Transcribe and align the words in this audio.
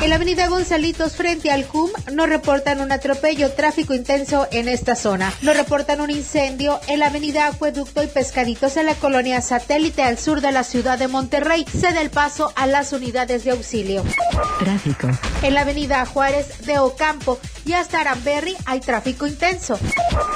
En 0.00 0.10
la 0.10 0.16
avenida 0.16 0.46
Gonzalitos 0.46 1.16
frente 1.16 1.50
al 1.50 1.66
CUM 1.66 1.90
nos 2.12 2.28
reportan 2.28 2.80
un 2.80 2.92
atropello, 2.92 3.50
tráfico 3.50 3.94
intenso 3.94 4.46
en 4.52 4.68
esta 4.68 4.94
zona. 4.94 5.32
Nos 5.42 5.56
reportan 5.56 6.00
un 6.00 6.10
incendio 6.10 6.78
en 6.86 7.00
la 7.00 7.06
avenida 7.06 7.48
Acueducto 7.48 8.02
y 8.04 8.06
Pescaditos 8.06 8.76
en 8.76 8.86
la 8.86 8.94
colonia 8.94 9.40
Satélite 9.40 10.02
al 10.02 10.16
sur 10.16 10.40
de 10.40 10.52
la 10.52 10.62
ciudad 10.62 11.00
de 11.00 11.08
Monterrey. 11.08 11.64
Cede 11.64 12.00
el 12.00 12.10
paso 12.10 12.52
a 12.54 12.68
las 12.68 12.92
unidades 12.92 13.42
de 13.42 13.50
auxilio. 13.50 14.04
Tráfico. 14.60 15.08
En 15.42 15.54
la 15.54 15.62
avenida 15.62 16.06
Juárez 16.06 16.64
de 16.64 16.78
Ocampo 16.78 17.40
y 17.64 17.72
hasta 17.72 18.00
Aramberry 18.00 18.56
hay 18.66 18.78
tráfico 18.78 19.26
intenso. 19.26 19.80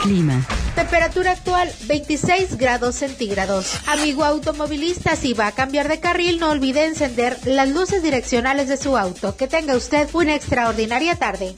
Clima. 0.02 0.44
Temperatura 0.74 1.32
actual 1.32 1.70
26 1.86 2.56
grados 2.56 2.96
centígrados. 2.96 3.78
Amigo 3.86 4.24
automovilista, 4.24 5.16
si 5.16 5.34
va 5.34 5.48
a 5.48 5.52
cambiar 5.52 5.88
de 5.88 6.00
carril, 6.00 6.40
no 6.40 6.50
olvide 6.50 6.86
encender 6.86 7.36
las 7.44 7.68
luces 7.68 8.02
direccionales 8.02 8.68
de 8.68 8.78
su 8.78 8.96
auto. 8.96 9.36
Que 9.36 9.48
tenga 9.48 9.76
usted 9.76 10.08
una 10.14 10.34
extraordinaria 10.34 11.16
tarde. 11.16 11.54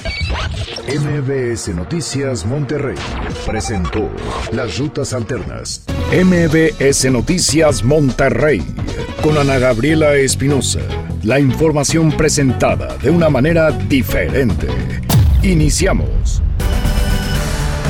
MBS 0.89 1.69
Noticias 1.69 2.45
Monterrey 2.45 2.97
presentó 3.47 4.11
Las 4.53 4.79
Rutas 4.79 5.13
Alternas. 5.13 5.83
MBS 6.13 7.11
Noticias 7.11 7.85
Monterrey 7.85 8.63
con 9.23 9.39
Ana 9.39 9.59
Gabriela 9.59 10.15
Espinosa. 10.17 10.81
La 11.23 11.39
información 11.39 12.13
presentada 12.13 12.97
de 12.99 13.11
una 13.11 13.31
manera 13.31 13.71
diferente. 13.71 14.67
Iniciamos. 15.43 16.43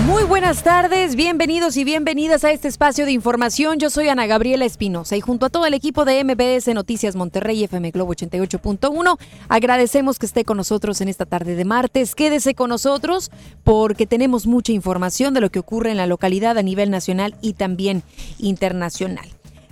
Muy 0.04 0.24
buenas 0.24 0.62
tardes, 0.62 1.16
bienvenidos 1.16 1.78
y 1.78 1.84
bienvenidas 1.84 2.44
a 2.44 2.52
este 2.52 2.68
espacio 2.68 3.06
de 3.06 3.12
información. 3.12 3.78
Yo 3.78 3.88
soy 3.88 4.08
Ana 4.08 4.26
Gabriela 4.26 4.66
Espinosa 4.66 5.16
y 5.16 5.22
junto 5.22 5.46
a 5.46 5.48
todo 5.48 5.64
el 5.64 5.72
equipo 5.72 6.04
de 6.04 6.22
MBS 6.22 6.74
Noticias 6.74 7.16
Monterrey 7.16 7.64
FM 7.64 7.90
Globo 7.90 8.12
88.1 8.12 9.18
agradecemos 9.48 10.18
que 10.18 10.26
esté 10.26 10.44
con 10.44 10.58
nosotros 10.58 11.00
en 11.00 11.08
esta 11.08 11.24
tarde 11.24 11.56
de 11.56 11.64
martes. 11.64 12.14
Quédese 12.14 12.54
con 12.54 12.68
nosotros 12.68 13.30
porque 13.64 14.06
tenemos 14.06 14.46
mucha 14.46 14.72
información 14.72 15.32
de 15.32 15.40
lo 15.40 15.48
que 15.48 15.60
ocurre 15.60 15.90
en 15.90 15.96
la 15.96 16.06
localidad 16.06 16.58
a 16.58 16.62
nivel 16.62 16.90
nacional 16.90 17.34
y 17.40 17.54
también 17.54 18.02
internacional. 18.38 19.26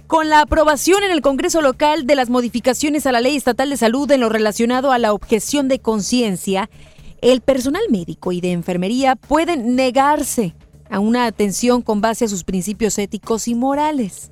Con 0.07 0.31
la 0.31 0.41
aprobación 0.41 1.03
en 1.03 1.11
el 1.11 1.21
Congreso 1.21 1.61
local 1.61 2.07
de 2.07 2.17
las 2.17 2.31
modificaciones 2.31 3.07
a 3.07 3.13
la 3.13 3.21
Ley 3.21 3.37
Estatal 3.37 3.69
de 3.69 3.77
Salud 3.77 4.11
en 4.11 4.21
lo 4.21 4.31
relacionado 4.31 4.93
a 4.93 4.99
la 4.99 5.13
objeción 5.13 5.69
de 5.69 5.79
conciencia, 5.79 6.71
el 7.23 7.41
personal 7.41 7.83
médico 7.89 8.33
y 8.33 8.41
de 8.41 8.53
enfermería 8.53 9.17
pueden 9.17 9.77
negarse 9.77 10.55
a 10.91 10.99
una 10.99 11.25
atención 11.25 11.81
con 11.81 12.01
base 12.01 12.27
a 12.27 12.29
sus 12.29 12.45
principios 12.45 12.99
éticos 12.99 13.49
y 13.49 13.55
morales. 13.55 14.31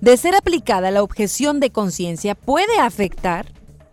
De 0.00 0.16
ser 0.16 0.34
aplicada 0.34 0.90
la 0.90 1.04
objeción 1.04 1.60
de 1.60 1.70
conciencia 1.70 2.34
puede 2.34 2.78
afectar, 2.80 3.46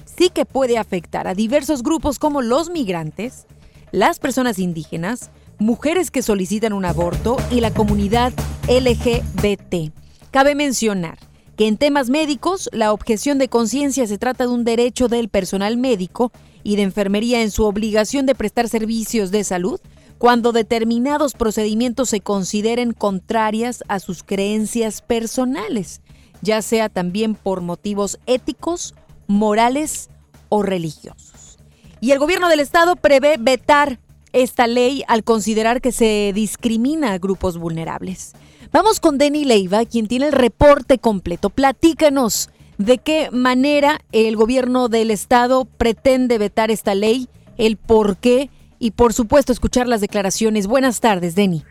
sí 0.04 0.30
que 0.30 0.46
puede 0.46 0.80
afectar 0.80 1.28
a 1.28 1.36
diversos 1.36 1.84
grupos 1.84 2.18
como 2.18 2.42
los 2.42 2.72
migrantes, 2.72 3.46
las 3.92 4.18
personas 4.18 4.58
indígenas, 4.58 5.30
mujeres 5.60 6.10
que 6.10 6.24
solicitan 6.24 6.74
un 6.74 6.86
aborto 6.86 7.38
y 7.52 7.62
la 7.62 7.72
comunidad 7.72 8.34
LGBT. 8.68 9.94
Cabe 10.32 10.56
mencionar 10.56 11.29
que 11.60 11.68
en 11.68 11.76
temas 11.76 12.10
médicos 12.10 12.70
la 12.72 12.94
objeción 12.94 13.38
de 13.38 13.50
conciencia 13.50 14.08
se 14.08 14.18
trata 14.18 14.46
de 14.46 14.50
un 14.50 14.64
derecho 14.64 15.10
del 15.10 15.28
personal 15.28 15.76
médico 15.76 16.32
y 16.64 16.78
de 16.78 16.84
enfermería 16.84 17.42
en 17.42 17.52
su 17.52 17.66
obligación 17.66 18.26
de 18.26 18.34
prestar 18.34 18.70
servicios 18.70 19.30
de 19.30 19.44
salud 19.44 19.78
cuando 20.18 20.54
determinados 20.54 21.34
procedimientos 21.34 22.12
se 22.12 22.22
consideren 22.22 22.94
contrarias 22.94 23.84
a 23.90 24.00
sus 24.00 24.24
creencias 24.24 25.02
personales, 25.02 26.00
ya 26.42 26.62
sea 26.62 26.88
también 26.88 27.36
por 27.36 27.60
motivos 27.60 28.20
éticos, 28.26 28.96
morales 29.28 30.10
o 30.48 30.64
religiosos. 30.64 31.60
Y 32.00 32.12
el 32.12 32.20
gobierno 32.20 32.48
del 32.48 32.62
estado 32.62 32.96
prevé 32.96 33.36
vetar 33.38 34.00
esta 34.32 34.66
ley 34.66 35.04
al 35.10 35.26
considerar 35.26 35.82
que 35.82 35.92
se 35.92 36.32
discrimina 36.34 37.12
a 37.12 37.18
grupos 37.18 37.58
vulnerables. 37.58 38.32
Vamos 38.72 39.00
con 39.00 39.18
Denny 39.18 39.46
Leiva, 39.46 39.84
quien 39.86 40.08
tiene 40.08 40.28
el 40.28 40.32
reporte 40.32 41.00
completo. 41.00 41.50
Platícanos 41.50 42.52
de 42.78 43.00
qué 43.00 43.30
manera 43.32 43.98
el 44.12 44.36
gobierno 44.36 44.90
del 44.90 45.10
estado 45.10 45.66
pretende 45.66 46.38
vetar 46.38 46.70
esta 46.70 46.94
ley, 46.94 47.30
el 47.58 47.78
por 47.78 48.18
qué 48.18 48.52
y 48.78 48.92
por 48.92 49.14
supuesto 49.14 49.52
escuchar 49.52 49.88
las 49.88 50.02
declaraciones. 50.02 50.68
Buenas 50.68 51.02
tardes, 51.02 51.34
Denny. 51.34 51.64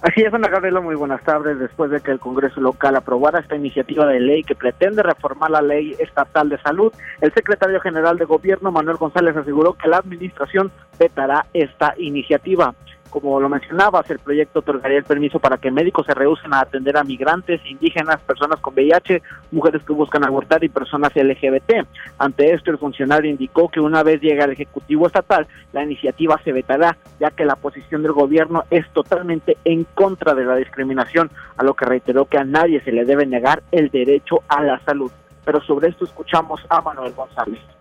Así 0.00 0.22
es, 0.22 0.32
Ana 0.32 0.48
Gabriela, 0.48 0.80
muy 0.80 0.94
buenas 0.94 1.22
tardes. 1.24 1.58
Después 1.58 1.90
de 1.90 2.00
que 2.00 2.10
el 2.10 2.20
Congreso 2.20 2.58
local 2.62 2.96
aprobara 2.96 3.40
esta 3.40 3.56
iniciativa 3.56 4.06
de 4.06 4.20
ley 4.20 4.42
que 4.42 4.54
pretende 4.54 5.02
reformar 5.02 5.50
la 5.50 5.60
ley 5.60 5.94
estatal 5.98 6.48
de 6.48 6.58
salud, 6.62 6.90
el 7.20 7.34
secretario 7.34 7.80
general 7.80 8.16
de 8.16 8.24
Gobierno, 8.24 8.72
Manuel 8.72 8.96
González, 8.96 9.36
aseguró 9.36 9.74
que 9.74 9.88
la 9.88 9.98
administración 9.98 10.72
vetará 10.98 11.46
esta 11.52 11.94
iniciativa 11.98 12.74
como 13.20 13.40
lo 13.40 13.48
mencionabas, 13.48 14.10
el 14.10 14.18
proyecto 14.18 14.60
otorgaría 14.60 14.98
el 14.98 15.04
permiso 15.04 15.38
para 15.38 15.58
que 15.58 15.70
médicos 15.70 16.06
se 16.06 16.14
rehúsen 16.14 16.52
a 16.52 16.60
atender 16.60 16.96
a 16.96 17.04
migrantes, 17.04 17.60
indígenas, 17.64 18.20
personas 18.20 18.60
con 18.60 18.74
VIH, 18.74 19.22
mujeres 19.52 19.82
que 19.84 19.92
buscan 19.92 20.24
abortar 20.24 20.62
y 20.64 20.68
personas 20.68 21.14
LGBT. 21.14 21.86
Ante 22.18 22.52
esto, 22.52 22.70
el 22.70 22.78
funcionario 22.78 23.30
indicó 23.30 23.68
que 23.68 23.80
una 23.80 24.02
vez 24.02 24.20
llegue 24.20 24.42
al 24.42 24.52
Ejecutivo 24.52 25.06
Estatal, 25.06 25.46
la 25.72 25.82
iniciativa 25.82 26.40
se 26.44 26.52
vetará, 26.52 26.96
ya 27.18 27.30
que 27.30 27.44
la 27.44 27.56
posición 27.56 28.02
del 28.02 28.12
gobierno 28.12 28.64
es 28.70 28.88
totalmente 28.90 29.56
en 29.64 29.84
contra 29.94 30.34
de 30.34 30.44
la 30.44 30.56
discriminación, 30.56 31.30
a 31.56 31.64
lo 31.64 31.74
que 31.74 31.86
reiteró 31.86 32.26
que 32.26 32.38
a 32.38 32.44
nadie 32.44 32.80
se 32.82 32.92
le 32.92 33.04
debe 33.04 33.26
negar 33.26 33.62
el 33.72 33.88
derecho 33.90 34.42
a 34.48 34.62
la 34.62 34.78
salud. 34.80 35.10
Pero 35.44 35.60
sobre 35.62 35.88
esto 35.88 36.04
escuchamos 36.04 36.60
a 36.68 36.80
Manuel 36.82 37.12
González. 37.12 37.75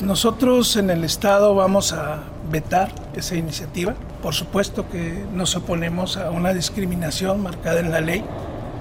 Nosotros 0.00 0.76
en 0.76 0.90
el 0.90 1.04
Estado 1.04 1.54
vamos 1.54 1.92
a 1.92 2.18
vetar 2.50 2.88
esa 3.14 3.36
iniciativa. 3.36 3.94
Por 4.22 4.34
supuesto 4.34 4.88
que 4.90 5.24
nos 5.32 5.54
oponemos 5.54 6.16
a 6.16 6.30
una 6.30 6.52
discriminación 6.52 7.42
marcada 7.42 7.78
en 7.78 7.92
la 7.92 8.00
ley. 8.00 8.24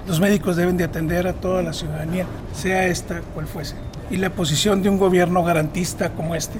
Los 0.08 0.20
médicos 0.20 0.56
deben 0.56 0.76
de 0.76 0.86
atender 0.86 1.28
a 1.28 1.34
toda 1.34 1.62
la 1.62 1.72
ciudadanía, 1.72 2.26
sea 2.52 2.88
esta 2.88 3.22
cual 3.34 3.46
fuese. 3.46 3.76
Y 4.10 4.18
la 4.18 4.32
posición 4.32 4.82
de 4.82 4.90
un 4.90 4.98
gobierno 4.98 5.44
garantista 5.44 6.10
como 6.10 6.34
este 6.34 6.60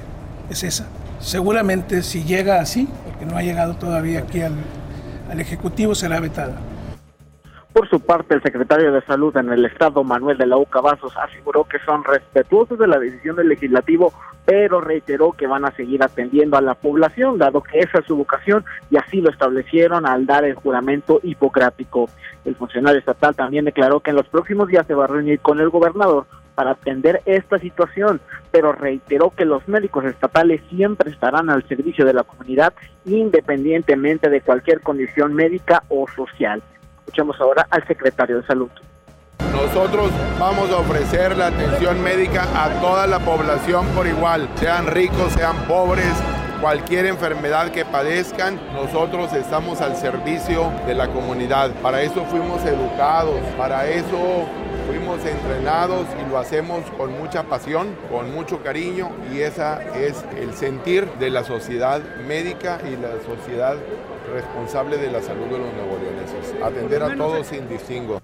es 0.50 0.64
esa. 0.64 0.88
Seguramente 1.20 2.04
si 2.04 2.24
llega 2.24 2.62
así, 2.62 2.88
porque 3.06 3.26
no 3.26 3.38
ha 3.38 3.42
llegado 3.42 3.76
todavía 3.76 4.20
aquí 4.20 4.42
al, 4.42 4.54
Ejecutivo, 5.40 5.96
será 5.96 6.20
vetada. 6.20 6.54
Por 7.74 7.90
su 7.90 8.00
parte, 8.00 8.36
el 8.36 8.44
secretario 8.44 8.92
de 8.92 9.02
Salud 9.02 9.36
en 9.36 9.52
el 9.52 9.66
Estado, 9.66 10.04
Manuel 10.04 10.38
de 10.38 10.46
la 10.46 10.58
U. 10.58 10.66
Cavazos, 10.68 11.12
aseguró 11.18 11.64
que 11.64 11.80
son 11.80 12.04
respetuosos 12.04 12.78
de 12.78 12.86
la 12.86 13.00
decisión 13.00 13.36
del 13.36 13.50
legislativo, 13.50 14.14
pero 14.46 14.82
reiteró 14.82 15.32
que 15.32 15.48
van 15.48 15.66
a 15.66 15.72
seguir 15.72 16.04
atendiendo 16.04 16.58
a 16.58 16.62
la 16.62 16.76
población, 16.76 17.38
dado 17.38 17.62
que 17.62 17.80
esa 17.80 18.00
es 18.00 18.06
su 18.06 18.18
vocación 18.18 18.66
y 18.90 18.98
así 18.98 19.22
lo 19.22 19.30
establecieron 19.30 20.06
al 20.06 20.26
dar 20.26 20.44
el 20.44 20.56
juramento 20.56 21.20
hipocrático. 21.24 22.10
El 22.44 22.56
funcionario 22.56 23.00
estatal 23.00 23.36
también 23.36 23.66
declaró 23.66 24.02
que 24.02 24.10
en 24.10 24.18
los 24.18 24.28
próximos 24.28 24.68
días 24.68 24.86
se 24.86 24.96
va 24.96 25.06
a 25.06 25.08
reunir 25.08 25.40
con 25.40 25.60
el 25.60 25.70
gobernador 25.70 26.26
para 26.56 26.72
atender 26.72 27.22
esta 27.26 27.58
situación, 27.60 28.22
pero 28.52 28.74
reiteró 28.74 29.32
que 29.32 29.46
los 29.46 29.68
médicos 29.68 30.06
estatales 30.06 30.62
siempre 30.70 31.10
estarán 31.10 31.50
al 31.50 31.68
servicio 31.68 32.06
de 32.06 32.14
la 32.14 32.24
comunidad 32.24 32.74
independientemente 33.06 34.30
de 34.30 34.42
cualquier 34.42 34.82
condición 34.82 35.34
médica 35.34 35.84
o 35.90 36.06
social. 36.16 36.62
Escuchamos 37.00 37.40
ahora 37.42 37.68
al 37.70 37.86
secretario 37.88 38.38
de 38.38 38.48
Salud. 38.48 38.70
Nosotros 39.64 40.12
vamos 40.38 40.70
a 40.72 40.78
ofrecer 40.78 41.38
la 41.38 41.48
atención 41.48 42.04
médica 42.04 42.46
a 42.54 42.82
toda 42.82 43.08
la 43.08 43.20
población 43.20 43.88
por 43.96 44.06
igual, 44.06 44.50
sean 44.60 44.88
ricos, 44.88 45.32
sean 45.34 45.56
pobres, 45.68 46.14
cualquier 46.60 47.06
enfermedad 47.06 47.72
que 47.72 47.86
padezcan, 47.86 48.60
nosotros 48.74 49.32
estamos 49.32 49.80
al 49.80 49.96
servicio 49.96 50.70
de 50.86 50.96
la 50.96 51.08
comunidad. 51.08 51.72
Para 51.82 52.02
eso 52.02 52.26
fuimos 52.26 52.64
educados, 52.66 53.40
para 53.58 53.88
eso 53.88 54.46
fuimos 54.86 55.26
entrenados 55.26 56.08
y 56.22 56.30
lo 56.30 56.40
hacemos 56.40 56.84
con 56.98 57.18
mucha 57.18 57.44
pasión, 57.44 57.96
con 58.12 58.34
mucho 58.34 58.62
cariño 58.62 59.12
y 59.34 59.40
esa 59.40 59.82
es 59.96 60.26
el 60.38 60.54
sentir 60.54 61.10
de 61.20 61.30
la 61.30 61.46
sociedad 61.46 62.02
médica 62.28 62.80
y 62.86 62.98
la 63.02 63.14
sociedad 63.26 63.78
responsable 64.34 64.98
de 64.98 65.10
la 65.10 65.22
salud 65.22 65.46
de 65.46 65.58
los 65.58 65.74
neoleoneses. 65.74 66.62
Atender 66.62 67.02
a 67.02 67.16
todos 67.16 67.48
sin 67.48 67.70
distingo. 67.70 68.20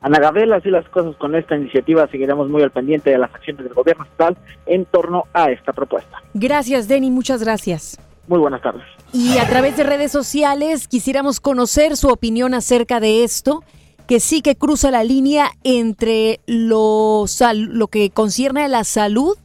Ana 0.00 0.20
Gabriela, 0.20 0.56
así 0.56 0.70
las 0.70 0.88
cosas 0.88 1.16
con 1.16 1.34
esta 1.34 1.56
iniciativa, 1.56 2.06
seguiremos 2.08 2.48
muy 2.48 2.62
al 2.62 2.70
pendiente 2.70 3.10
de 3.10 3.18
las 3.18 3.34
acciones 3.34 3.64
del 3.64 3.74
gobierno 3.74 4.04
estatal 4.04 4.36
en 4.66 4.84
torno 4.84 5.24
a 5.32 5.50
esta 5.50 5.72
propuesta. 5.72 6.22
Gracias, 6.34 6.86
Denny, 6.86 7.10
muchas 7.10 7.42
gracias. 7.42 7.98
Muy 8.28 8.38
buenas 8.38 8.62
tardes. 8.62 8.84
Y 9.12 9.38
a 9.38 9.48
través 9.48 9.76
de 9.76 9.82
redes 9.82 10.12
sociales 10.12 10.86
quisiéramos 10.86 11.40
conocer 11.40 11.96
su 11.96 12.08
opinión 12.08 12.54
acerca 12.54 13.00
de 13.00 13.24
esto, 13.24 13.64
que 14.06 14.20
sí 14.20 14.40
que 14.40 14.54
cruza 14.54 14.90
la 14.90 15.02
línea 15.02 15.50
entre 15.64 16.40
lo, 16.46 17.24
lo 17.54 17.86
que 17.88 18.10
concierne 18.10 18.64
a 18.64 18.68
la 18.68 18.84
salud 18.84 19.36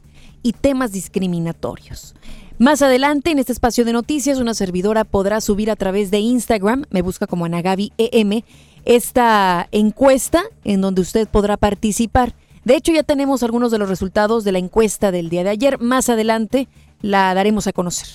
y 0.44 0.54
temas 0.54 0.92
discriminatorios. 0.92 2.14
Más 2.60 2.82
adelante, 2.82 3.32
en 3.32 3.40
este 3.40 3.52
espacio 3.52 3.84
de 3.84 3.94
noticias, 3.94 4.40
una 4.40 4.54
servidora 4.54 5.06
podrá 5.06 5.42
subir 5.42 5.72
a 5.72 5.76
través 5.76 6.12
de 6.12 6.20
Instagram, 6.20 6.86
me 6.92 7.02
busca 7.02 7.26
como 7.26 7.46
Anagabi 7.46 7.92
EM, 7.98 8.44
esta 8.86 9.68
encuesta 9.72 10.44
en 10.64 10.82
donde 10.82 11.02
usted 11.02 11.28
podrá 11.28 11.58
participar. 11.58 12.34
De 12.66 12.76
hecho, 12.76 12.92
ya 12.92 13.04
tenemos 13.04 13.44
algunos 13.44 13.72
de 13.72 13.78
los 13.78 13.90
resultados 13.90 14.44
de 14.44 14.52
la 14.52 14.60
encuesta 14.60 15.12
del 15.12 15.30
día 15.30 15.44
de 15.44 15.50
ayer. 15.50 15.80
Más 15.80 16.10
adelante 16.10 16.68
la 17.02 17.34
daremos 17.34 17.68
a 17.68 17.74
conocer. 17.74 18.08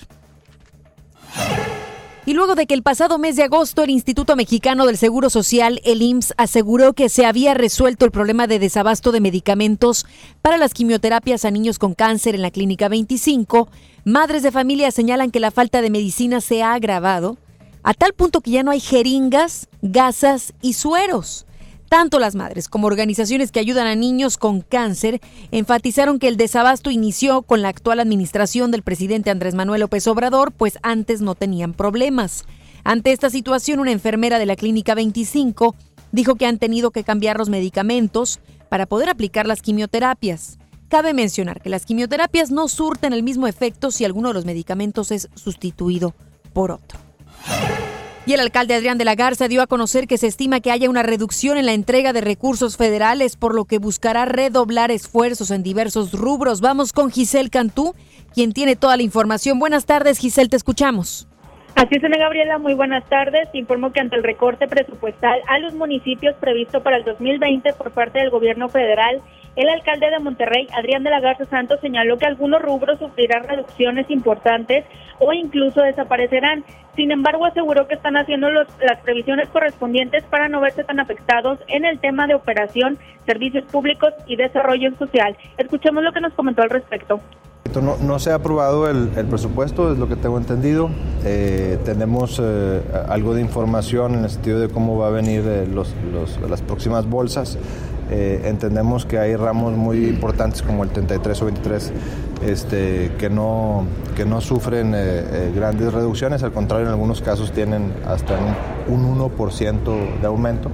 Y 2.28 2.34
luego 2.34 2.54
de 2.54 2.66
que 2.66 2.74
el 2.74 2.82
pasado 2.82 3.18
mes 3.18 3.36
de 3.36 3.44
agosto 3.44 3.82
el 3.82 3.88
Instituto 3.88 4.36
Mexicano 4.36 4.84
del 4.84 4.98
Seguro 4.98 5.30
Social, 5.30 5.80
el 5.84 6.02
IMSS, 6.02 6.34
aseguró 6.36 6.92
que 6.92 7.08
se 7.08 7.24
había 7.24 7.54
resuelto 7.54 8.04
el 8.04 8.10
problema 8.10 8.46
de 8.46 8.58
desabasto 8.58 9.12
de 9.12 9.22
medicamentos 9.22 10.04
para 10.42 10.58
las 10.58 10.74
quimioterapias 10.74 11.46
a 11.46 11.50
niños 11.50 11.78
con 11.78 11.94
cáncer 11.94 12.34
en 12.34 12.42
la 12.42 12.50
Clínica 12.50 12.88
25, 12.88 13.68
madres 14.04 14.42
de 14.42 14.52
familia 14.52 14.90
señalan 14.90 15.30
que 15.30 15.40
la 15.40 15.50
falta 15.50 15.80
de 15.80 15.88
medicina 15.88 16.42
se 16.42 16.62
ha 16.62 16.74
agravado 16.74 17.38
a 17.82 17.94
tal 17.94 18.12
punto 18.12 18.40
que 18.40 18.50
ya 18.50 18.62
no 18.62 18.70
hay 18.70 18.80
jeringas, 18.80 19.68
gasas 19.82 20.54
y 20.60 20.74
sueros. 20.74 21.46
Tanto 21.88 22.18
las 22.18 22.34
madres 22.34 22.68
como 22.68 22.86
organizaciones 22.86 23.50
que 23.50 23.60
ayudan 23.60 23.86
a 23.86 23.94
niños 23.94 24.36
con 24.36 24.60
cáncer 24.60 25.20
enfatizaron 25.52 26.18
que 26.18 26.28
el 26.28 26.36
desabasto 26.36 26.90
inició 26.90 27.40
con 27.42 27.62
la 27.62 27.70
actual 27.70 28.00
administración 28.00 28.70
del 28.70 28.82
presidente 28.82 29.30
Andrés 29.30 29.54
Manuel 29.54 29.80
López 29.80 30.06
Obrador, 30.06 30.52
pues 30.52 30.78
antes 30.82 31.22
no 31.22 31.34
tenían 31.34 31.72
problemas. 31.72 32.44
Ante 32.84 33.12
esta 33.12 33.30
situación, 33.30 33.80
una 33.80 33.92
enfermera 33.92 34.38
de 34.38 34.46
la 34.46 34.56
Clínica 34.56 34.94
25 34.94 35.74
dijo 36.12 36.34
que 36.34 36.46
han 36.46 36.58
tenido 36.58 36.90
que 36.90 37.04
cambiar 37.04 37.38
los 37.38 37.48
medicamentos 37.48 38.38
para 38.68 38.84
poder 38.84 39.08
aplicar 39.08 39.46
las 39.46 39.62
quimioterapias. 39.62 40.58
Cabe 40.88 41.14
mencionar 41.14 41.62
que 41.62 41.70
las 41.70 41.86
quimioterapias 41.86 42.50
no 42.50 42.68
surten 42.68 43.14
el 43.14 43.22
mismo 43.22 43.46
efecto 43.46 43.90
si 43.90 44.04
alguno 44.04 44.28
de 44.28 44.34
los 44.34 44.44
medicamentos 44.44 45.10
es 45.10 45.28
sustituido 45.34 46.14
por 46.52 46.70
otro. 46.70 47.07
Y 48.28 48.34
el 48.34 48.40
alcalde 48.40 48.74
Adrián 48.74 48.98
de 48.98 49.06
la 49.06 49.14
Garza 49.14 49.48
dio 49.48 49.62
a 49.62 49.66
conocer 49.66 50.06
que 50.06 50.18
se 50.18 50.26
estima 50.26 50.60
que 50.60 50.70
haya 50.70 50.90
una 50.90 51.02
reducción 51.02 51.56
en 51.56 51.64
la 51.64 51.72
entrega 51.72 52.12
de 52.12 52.20
recursos 52.20 52.76
federales, 52.76 53.38
por 53.38 53.54
lo 53.54 53.64
que 53.64 53.78
buscará 53.78 54.26
redoblar 54.26 54.90
esfuerzos 54.90 55.50
en 55.50 55.62
diversos 55.62 56.12
rubros. 56.12 56.60
Vamos 56.60 56.92
con 56.92 57.10
Giselle 57.10 57.48
Cantú, 57.48 57.94
quien 58.34 58.52
tiene 58.52 58.76
toda 58.76 58.98
la 58.98 59.02
información. 59.02 59.58
Buenas 59.58 59.86
tardes, 59.86 60.18
Giselle, 60.18 60.50
te 60.50 60.56
escuchamos. 60.56 61.26
Así 61.74 61.94
es, 61.96 62.04
Ana 62.04 62.18
Gabriela, 62.18 62.58
muy 62.58 62.74
buenas 62.74 63.08
tardes. 63.08 63.48
Informo 63.54 63.92
que 63.92 64.00
ante 64.00 64.16
el 64.16 64.22
recorte 64.22 64.68
presupuestal 64.68 65.40
a 65.48 65.58
los 65.60 65.72
municipios 65.72 66.36
previsto 66.36 66.82
para 66.82 66.98
el 66.98 67.04
2020 67.04 67.72
por 67.72 67.92
parte 67.92 68.18
del 68.18 68.28
gobierno 68.28 68.68
federal, 68.68 69.22
el 69.58 69.68
alcalde 69.68 70.08
de 70.08 70.20
Monterrey, 70.20 70.68
Adrián 70.72 71.02
de 71.02 71.10
la 71.10 71.18
Garza 71.18 71.44
Santos, 71.46 71.80
señaló 71.80 72.16
que 72.16 72.26
algunos 72.26 72.62
rubros 72.62 73.00
sufrirán 73.00 73.42
reducciones 73.42 74.08
importantes 74.08 74.84
o 75.18 75.32
incluso 75.32 75.82
desaparecerán. 75.82 76.64
Sin 76.94 77.10
embargo, 77.10 77.44
aseguró 77.44 77.88
que 77.88 77.94
están 77.94 78.16
haciendo 78.16 78.50
las 78.50 79.00
previsiones 79.02 79.48
correspondientes 79.48 80.22
para 80.26 80.48
no 80.48 80.60
verse 80.60 80.84
tan 80.84 81.00
afectados 81.00 81.58
en 81.66 81.84
el 81.84 81.98
tema 81.98 82.28
de 82.28 82.36
operación, 82.36 82.98
servicios 83.26 83.64
públicos 83.64 84.14
y 84.28 84.36
desarrollo 84.36 84.94
social. 84.96 85.36
Escuchemos 85.56 86.04
lo 86.04 86.12
que 86.12 86.20
nos 86.20 86.34
comentó 86.34 86.62
al 86.62 86.70
respecto. 86.70 87.20
No, 88.00 88.18
se 88.18 88.30
ha 88.30 88.36
aprobado 88.36 88.88
el, 88.88 89.08
presupuesto, 89.26 89.92
es 89.92 89.98
lo 89.98 90.08
que 90.08 90.16
tengo 90.16 90.38
entendido. 90.38 90.88
Eh, 91.24 91.78
tenemos 91.84 92.40
eh, 92.42 92.80
algo 93.08 93.34
de 93.34 93.42
información 93.42 94.14
en 94.14 94.24
el 94.24 94.30
sentido 94.30 94.60
de 94.60 94.68
cómo 94.68 94.96
va 94.96 95.08
a 95.08 95.10
venir 95.10 95.42
eh, 95.46 95.68
las 96.48 96.62
próximas 96.62 97.06
bolsas. 97.06 97.58
Eh, 98.10 98.42
entendemos 98.44 99.04
que 99.04 99.18
hay 99.18 99.36
ramos 99.36 99.74
muy 99.74 100.06
importantes 100.06 100.62
como 100.62 100.82
el 100.82 100.90
33 100.90 101.42
o 101.42 101.44
23 101.44 101.92
este, 102.42 103.12
que, 103.18 103.28
no, 103.28 103.84
que 104.16 104.24
no 104.24 104.40
sufren 104.40 104.94
eh, 104.94 104.98
eh, 104.98 105.52
grandes 105.54 105.92
reducciones, 105.92 106.42
al 106.42 106.52
contrario 106.52 106.86
en 106.86 106.92
algunos 106.92 107.20
casos 107.20 107.52
tienen 107.52 107.92
hasta 108.06 108.34
un, 108.88 109.18
1% 109.18 110.20
de 110.20 110.26
aumento. 110.26 110.70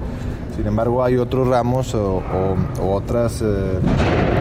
Sin 0.55 0.65
embargo, 0.65 1.03
hay 1.03 1.17
otros 1.17 1.47
ramos 1.49 1.93
o, 1.95 2.23
otras 2.81 3.43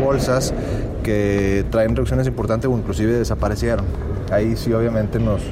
bolsas 0.00 0.54
que 1.02 1.64
traen 1.70 1.96
reducciones 1.96 2.28
importantes 2.28 2.70
o 2.70 2.78
inclusive 2.78 3.14
desaparecieron. 3.14 3.84
Ahí 4.30 4.54
sí 4.54 4.72
obviamente 4.72 5.18
nos, 5.18 5.42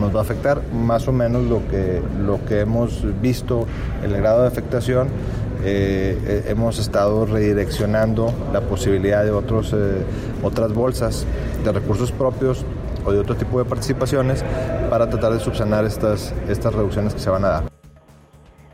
nos 0.00 0.14
va 0.14 0.20
a 0.20 0.22
afectar 0.22 0.62
más 0.72 1.06
o 1.08 1.12
menos 1.12 1.44
lo 1.44 1.66
que, 1.68 2.00
lo 2.24 2.42
que 2.46 2.60
hemos 2.60 3.04
visto, 3.20 3.66
el 4.02 4.16
grado 4.16 4.42
de 4.42 4.48
afectación 4.48 5.08
eh, 5.64 6.16
eh, 6.24 6.44
hemos 6.48 6.78
estado 6.78 7.26
redireccionando 7.26 8.32
la 8.52 8.60
posibilidad 8.60 9.24
de 9.24 9.32
otros, 9.32 9.72
eh, 9.72 10.04
otras 10.42 10.72
bolsas 10.72 11.26
de 11.64 11.72
recursos 11.72 12.12
propios 12.12 12.64
o 13.04 13.12
de 13.12 13.18
otro 13.18 13.34
tipo 13.34 13.58
de 13.58 13.68
participaciones 13.68 14.44
para 14.88 15.08
tratar 15.10 15.32
de 15.32 15.40
subsanar 15.40 15.84
estas, 15.84 16.32
estas 16.48 16.74
reducciones 16.74 17.14
que 17.14 17.20
se 17.20 17.30
van 17.30 17.44
a 17.44 17.48
dar. 17.48 17.64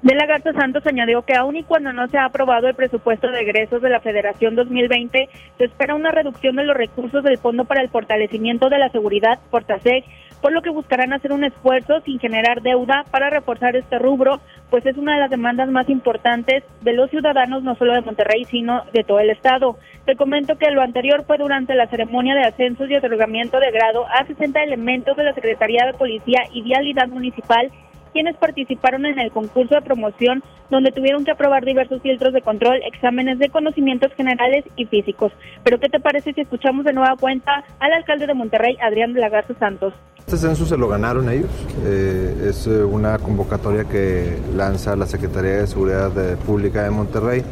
De 0.03 0.15
la 0.15 0.27
Garza 0.27 0.53
Santos 0.53 0.87
añadió 0.87 1.23
que 1.23 1.33
aun 1.35 1.57
y 1.57 1.63
cuando 1.63 1.91
no 1.95 2.07
se 2.09 2.19
ha 2.19 2.27
aprobado 2.27 2.69
el 2.69 2.75
presupuesto 2.75 3.31
de 3.31 3.41
egresos 3.41 3.81
de 3.81 3.89
la 3.89 4.01
Federación 4.01 4.55
2020, 4.55 5.31
se 5.57 5.65
espera 5.65 5.95
una 5.95 6.11
reducción 6.11 6.57
de 6.57 6.65
los 6.65 6.77
recursos 6.77 7.25
del 7.25 7.39
Fondo 7.39 7.65
para 7.65 7.81
el 7.81 7.89
Fortalecimiento 7.89 8.69
de 8.69 8.77
la 8.77 8.91
Seguridad, 8.91 9.39
Portaseg, 9.51 10.05
por 10.45 10.53
lo 10.53 10.61
que 10.61 10.69
buscarán 10.69 11.15
hacer 11.15 11.33
un 11.33 11.43
esfuerzo 11.43 12.03
sin 12.05 12.19
generar 12.19 12.61
deuda 12.61 13.07
para 13.11 13.31
reforzar 13.31 13.77
este 13.77 13.99
rubro, 13.99 14.43
pues 14.69 14.85
es 14.85 14.95
una 14.99 15.15
de 15.15 15.21
las 15.21 15.31
demandas 15.31 15.71
más 15.71 15.89
importantes 15.89 16.65
de 16.83 16.93
los 16.93 17.09
ciudadanos, 17.09 17.63
no 17.63 17.75
solo 17.77 17.95
de 17.95 18.03
Monterrey, 18.03 18.45
sino 18.45 18.83
de 18.93 19.05
todo 19.05 19.21
el 19.21 19.31
estado. 19.31 19.79
Te 20.05 20.17
comento 20.17 20.59
que 20.59 20.71
lo 20.71 20.83
anterior 20.83 21.25
fue 21.27 21.39
durante 21.39 21.75
la 21.75 21.87
ceremonia 21.87 22.35
de 22.35 22.43
ascensos 22.43 22.91
y 22.91 22.95
otorgamiento 22.95 23.59
de 23.59 23.71
grado 23.71 24.05
a 24.07 24.27
60 24.27 24.63
elementos 24.63 25.17
de 25.17 25.25
la 25.25 25.33
Secretaría 25.33 25.87
de 25.87 25.95
Policía 25.95 26.43
y 26.53 26.61
Vialidad 26.61 27.09
Municipal 27.09 27.73
quienes 28.15 28.37
participaron 28.37 29.05
en 29.05 29.19
el 29.19 29.33
concurso 29.33 29.75
de 29.75 29.83
promoción, 29.83 30.43
donde 30.71 30.93
tuvieron 30.93 31.25
que 31.25 31.33
aprobar 31.33 31.65
diversos 31.65 32.01
filtros 32.01 32.33
de 32.33 32.41
control, 32.41 32.81
exámenes 32.87 33.39
de 33.41 33.51
conocimientos 33.51 34.13
generales 34.15 34.65
y 34.77 34.87
físicos. 34.87 35.33
Pero, 35.65 35.79
¿qué 35.81 35.89
te 35.89 36.01
parece 36.01 36.33
si 36.33 36.41
escuchamos 36.41 36.85
de 36.85 36.93
nueva 36.93 37.17
cuenta 37.21 37.65
al 37.81 37.93
alcalde 37.93 38.27
de 38.27 38.35
Monterrey, 38.35 38.79
Adrián 38.81 39.13
de 39.13 39.21
la 39.21 39.29
Garza 39.29 39.55
Santos? 39.59 39.93
Este 40.19 40.39
censo 40.39 40.65
se 40.65 40.79
lo 40.79 40.89
ganaron 40.89 41.29
ellos. 41.29 41.51
Eh, 41.85 42.49
es 42.49 42.67
eh, 42.67 42.83
una 42.83 43.19
convocatoria 43.19 43.85
que 43.85 44.39
lanza 44.57 44.97
la 44.97 45.07
Secretaría 45.07 45.59
de 45.59 45.67
Seguridad 45.67 46.13
Pública 46.47 46.85
de 46.85 46.91
Monterrey 46.91 47.43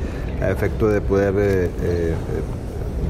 a 0.40 0.50
efecto 0.50 0.88
de 0.88 1.00
poder 1.00 1.34
eh, 1.36 2.14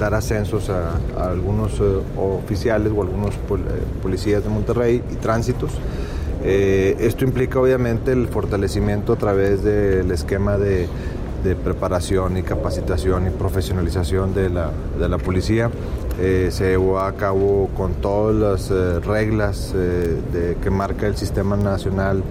dar 0.00 0.14
ascensos 0.14 0.69
a, 0.70 0.98
algunos 1.16 1.81
oficiales 2.16 2.93
o 2.96 3.02
algunos 3.02 3.37
policías 4.02 4.43
de 4.43 4.48
Monterrey 4.48 5.02
y 5.12 5.16
tránsitos. 5.16 5.70
Esto 6.44 7.25
implica 7.25 7.61
obviamente 7.61 8.12
el 8.12 8.29
fortalecimiento 8.29 9.12
a 9.12 9.17
través 9.17 9.62
del 9.62 10.11
esquema 10.11 10.56
de, 10.59 10.89
preparación 11.65 12.37
y 12.37 12.43
capacitación 12.43 13.27
y 13.27 13.31
profesionalización 13.31 14.33
de 14.33 14.49
la, 14.49 14.71
de 14.99 15.09
la 15.09 15.19
policía 15.19 15.71
eh, 16.21 16.49
se 16.53 16.71
llevó 16.71 17.00
a 17.00 17.12
cabo 17.12 17.71
con 17.75 17.94
todas 17.94 18.35
las 18.35 18.71
eh, 18.71 19.00
reglas 19.00 19.73
eh, 19.75 20.21
de, 20.32 20.56
que 20.56 20.70
marca 20.70 21.06
el 21.06 21.17
Sistema 21.17 21.56
Nacional 21.56 22.22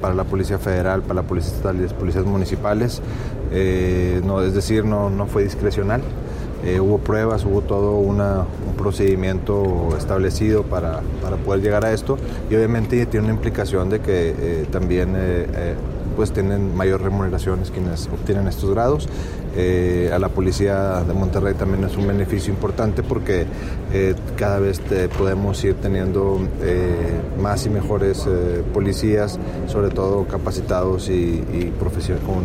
para 0.00 0.14
la 0.14 0.24
Policía 0.24 0.58
Federal, 0.58 1.02
para 1.02 1.14
la 1.14 1.22
Policía 1.22 1.72
las 1.72 1.92
policías 1.92 2.24
municipales. 2.24 3.02
no, 4.24 4.42
es 4.42 4.54
decir, 4.54 4.84
no, 4.84 5.10
no 5.10 5.26
fue 5.26 5.44
discrecional. 5.44 6.00
Hubo 6.80 6.98
pruebas, 6.98 7.44
hubo 7.44 7.60
todo 7.60 7.96
un 7.96 8.22
procedimiento 8.76 9.94
establecido 9.98 10.62
para, 10.62 11.00
para, 11.22 11.36
poder 11.36 11.62
llegar 11.62 11.84
a 11.84 11.92
esto 11.92 12.16
y 12.50 12.54
obviamente 12.54 13.04
tiene 13.06 13.26
una 13.26 13.34
implicación 13.34 13.90
de 13.90 14.00
que 14.00 14.66
también 14.70 15.14
pues 16.14 16.32
tienen 16.32 16.74
mayor 16.74 17.02
remuneraciones 17.02 17.70
quienes 17.70 18.06
obtienen 18.08 18.46
estos 18.48 18.70
grados. 18.70 19.08
Eh, 19.56 20.10
a 20.12 20.18
la 20.18 20.28
policía 20.30 21.04
de 21.06 21.14
Monterrey 21.14 21.54
también 21.54 21.84
es 21.84 21.96
un 21.96 22.08
beneficio 22.08 22.52
importante 22.52 23.02
porque 23.04 23.46
eh, 23.92 24.14
cada 24.36 24.58
vez 24.58 24.80
podemos 25.16 25.62
ir 25.64 25.74
teniendo 25.74 26.40
eh, 26.60 27.20
más 27.40 27.64
y 27.66 27.70
mejores 27.70 28.26
policías, 28.72 29.38
sobre 29.66 29.90
todo 29.90 30.26
capacitados 30.26 31.08
y, 31.08 31.44
y 31.52 31.72
con, 32.26 32.42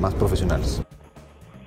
más 0.00 0.14
profesionales. 0.14 0.82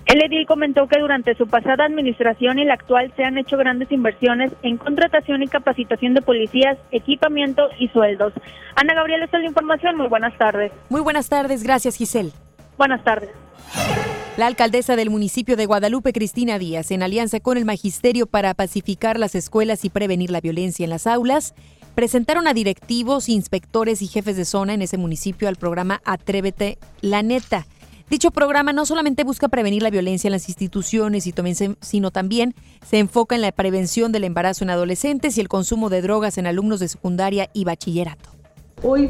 El 0.06 0.24
edil 0.24 0.46
comentó 0.46 0.88
que 0.88 1.00
durante 1.00 1.36
su 1.36 1.48
pasada 1.48 1.86
administración 1.86 2.60
y 2.60 2.66
la 2.66 2.76
actual 2.76 3.12
se 3.16 3.24
han 3.24 3.40
hecho 3.40 3.58
grandes 3.58 3.92
inversiones 3.92 4.52
en 4.62 4.78
contratación 4.78 5.42
y 5.42 5.48
capacitación 5.48 6.14
de 6.14 6.22
policías, 6.22 6.78
equipamiento 6.92 7.70
y 7.80 7.88
sueldos. 7.88 8.34
Ana 8.76 8.94
Gabriela, 8.94 9.26
esta 9.26 9.38
es 9.38 9.44
la 9.44 9.50
información. 9.50 9.98
Muy 9.98 10.08
buenas 10.08 10.38
tardes. 10.38 10.72
Muy 10.90 11.02
buenas 11.02 11.28
tardes. 11.28 11.64
Gracias, 11.64 11.96
Giselle. 11.96 12.32
Buenas 12.78 13.04
tardes. 13.04 13.32
La 14.38 14.46
alcaldesa 14.46 14.96
del 14.96 15.10
municipio 15.10 15.56
de 15.56 15.66
Guadalupe, 15.66 16.14
Cristina 16.14 16.60
Díaz, 16.60 16.92
en 16.92 17.02
alianza 17.02 17.40
con 17.40 17.58
el 17.58 17.66
magisterio 17.66 18.28
para 18.28 18.54
pacificar 18.54 19.18
las 19.18 19.34
escuelas 19.34 19.86
y 19.86 19.90
prevenir 19.90 20.30
la 20.30 20.42
violencia 20.42 20.84
en 20.84 20.90
las 20.92 21.08
aulas, 21.08 21.56
presentaron 21.96 22.48
a 22.48 22.54
directivos, 22.54 23.30
inspectores 23.30 24.02
y 24.02 24.08
jefes 24.08 24.36
de 24.36 24.46
zona 24.46 24.74
en 24.74 24.82
ese 24.82 24.98
municipio 24.98 25.48
al 25.48 25.56
programa 25.56 26.02
Atrévete 26.04 26.78
la 27.02 27.24
Neta 27.24 27.66
Dicho 28.10 28.30
programa 28.30 28.72
no 28.72 28.86
solamente 28.86 29.24
busca 29.24 29.48
prevenir 29.48 29.82
la 29.82 29.90
violencia 29.90 30.28
en 30.28 30.34
las 30.34 30.48
instituciones, 30.48 31.28
sino 31.82 32.12
también 32.12 32.54
se 32.88 33.00
enfoca 33.00 33.34
en 33.34 33.42
la 33.42 33.52
prevención 33.52 34.12
del 34.12 34.26
embarazo 34.26 34.64
en 34.64 34.70
adolescentes 34.70 35.38
y 35.38 35.42
el 35.42 35.48
consumo 35.48 35.90
de 35.90 36.04
drogas 36.04 36.38
en 36.38 36.46
alumnos 36.46 36.80
de 36.80 36.88
secundaria 36.88 37.50
y 37.54 37.66
bachillerato. 37.66 38.30
Hoy 38.84 39.10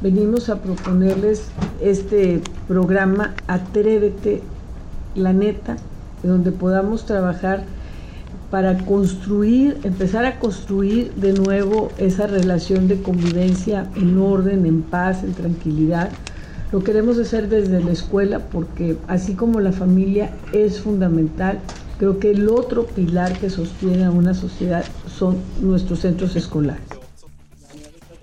venimos 0.00 0.48
a 0.48 0.62
proponerles 0.62 1.48
este 1.82 2.40
programa 2.66 3.34
Atrévete, 3.46 4.40
la 5.14 5.34
neta, 5.34 5.76
donde 6.22 6.50
podamos 6.50 7.04
trabajar 7.04 7.64
para 8.50 8.78
construir, 8.78 9.78
empezar 9.84 10.24
a 10.24 10.38
construir 10.38 11.12
de 11.14 11.34
nuevo 11.34 11.92
esa 11.98 12.26
relación 12.26 12.88
de 12.88 13.02
convivencia 13.02 13.86
en 13.96 14.18
orden, 14.18 14.64
en 14.64 14.80
paz, 14.82 15.22
en 15.24 15.34
tranquilidad. 15.34 16.10
Lo 16.72 16.84
queremos 16.84 17.18
hacer 17.18 17.48
desde 17.48 17.82
la 17.82 17.90
escuela 17.90 18.38
porque 18.38 18.96
así 19.08 19.34
como 19.34 19.60
la 19.60 19.72
familia 19.72 20.30
es 20.52 20.80
fundamental, 20.80 21.58
creo 21.98 22.20
que 22.20 22.30
el 22.30 22.48
otro 22.48 22.86
pilar 22.86 23.36
que 23.38 23.50
sostiene 23.50 24.04
a 24.04 24.10
una 24.10 24.34
sociedad 24.34 24.84
son 25.06 25.38
nuestros 25.60 26.00
centros 26.00 26.36
escolares. 26.36 26.82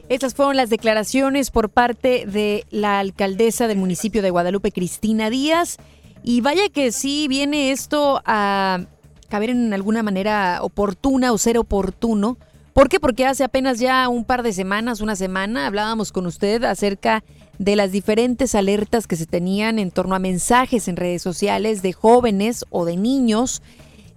Estas 0.07 0.33
fueron 0.33 0.55
las 0.55 0.69
declaraciones 0.69 1.51
por 1.51 1.69
parte 1.69 2.25
de 2.25 2.65
la 2.71 2.99
alcaldesa 2.99 3.67
del 3.67 3.77
municipio 3.77 4.21
de 4.21 4.29
Guadalupe, 4.29 4.71
Cristina 4.71 5.29
Díaz. 5.29 5.77
Y 6.23 6.39
vaya 6.39 6.69
que 6.69 6.93
sí 6.93 7.27
viene 7.27 7.71
esto 7.71 8.21
a 8.25 8.85
caber 9.27 9.49
en 9.49 9.73
alguna 9.73 10.03
manera 10.03 10.59
oportuna 10.61 11.33
o 11.33 11.37
ser 11.37 11.57
oportuno. 11.57 12.37
¿Por 12.71 12.87
qué? 12.87 13.01
Porque 13.01 13.25
hace 13.25 13.43
apenas 13.43 13.79
ya 13.79 14.07
un 14.07 14.23
par 14.23 14.43
de 14.43 14.53
semanas, 14.53 15.01
una 15.01 15.17
semana, 15.17 15.67
hablábamos 15.67 16.13
con 16.13 16.25
usted 16.25 16.63
acerca 16.63 17.25
de 17.59 17.75
las 17.75 17.91
diferentes 17.91 18.55
alertas 18.55 19.07
que 19.07 19.15
se 19.15 19.25
tenían 19.25 19.79
en 19.79 19.91
torno 19.91 20.15
a 20.15 20.19
mensajes 20.19 20.87
en 20.87 20.95
redes 20.95 21.21
sociales 21.21 21.81
de 21.81 21.93
jóvenes 21.93 22.65
o 22.69 22.85
de 22.85 22.97
niños 22.97 23.61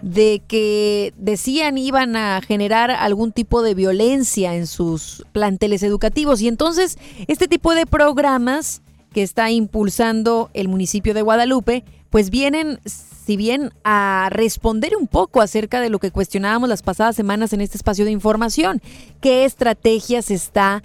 de 0.02 0.42
que 0.46 1.12
decían 1.16 1.76
iban 1.78 2.16
a 2.16 2.40
generar 2.40 2.90
algún 2.90 3.32
tipo 3.32 3.62
de 3.62 3.74
violencia 3.74 4.54
en 4.54 4.66
sus 4.66 5.24
planteles 5.32 5.82
educativos. 5.82 6.40
Y 6.40 6.48
entonces 6.48 6.98
este 7.28 7.48
tipo 7.48 7.74
de 7.74 7.86
programas 7.86 8.82
que 9.12 9.22
está 9.22 9.50
impulsando 9.50 10.50
el 10.54 10.68
municipio 10.68 11.14
de 11.14 11.22
Guadalupe, 11.22 11.84
pues 12.10 12.30
vienen, 12.30 12.78
si 12.84 13.36
bien 13.36 13.72
a 13.84 14.28
responder 14.30 14.96
un 14.96 15.06
poco 15.06 15.40
acerca 15.40 15.80
de 15.80 15.90
lo 15.90 15.98
que 15.98 16.10
cuestionábamos 16.10 16.68
las 16.68 16.82
pasadas 16.82 17.16
semanas 17.16 17.52
en 17.52 17.60
este 17.60 17.76
espacio 17.76 18.04
de 18.04 18.10
información, 18.12 18.80
qué 19.20 19.44
estrategias 19.44 20.30
está 20.30 20.82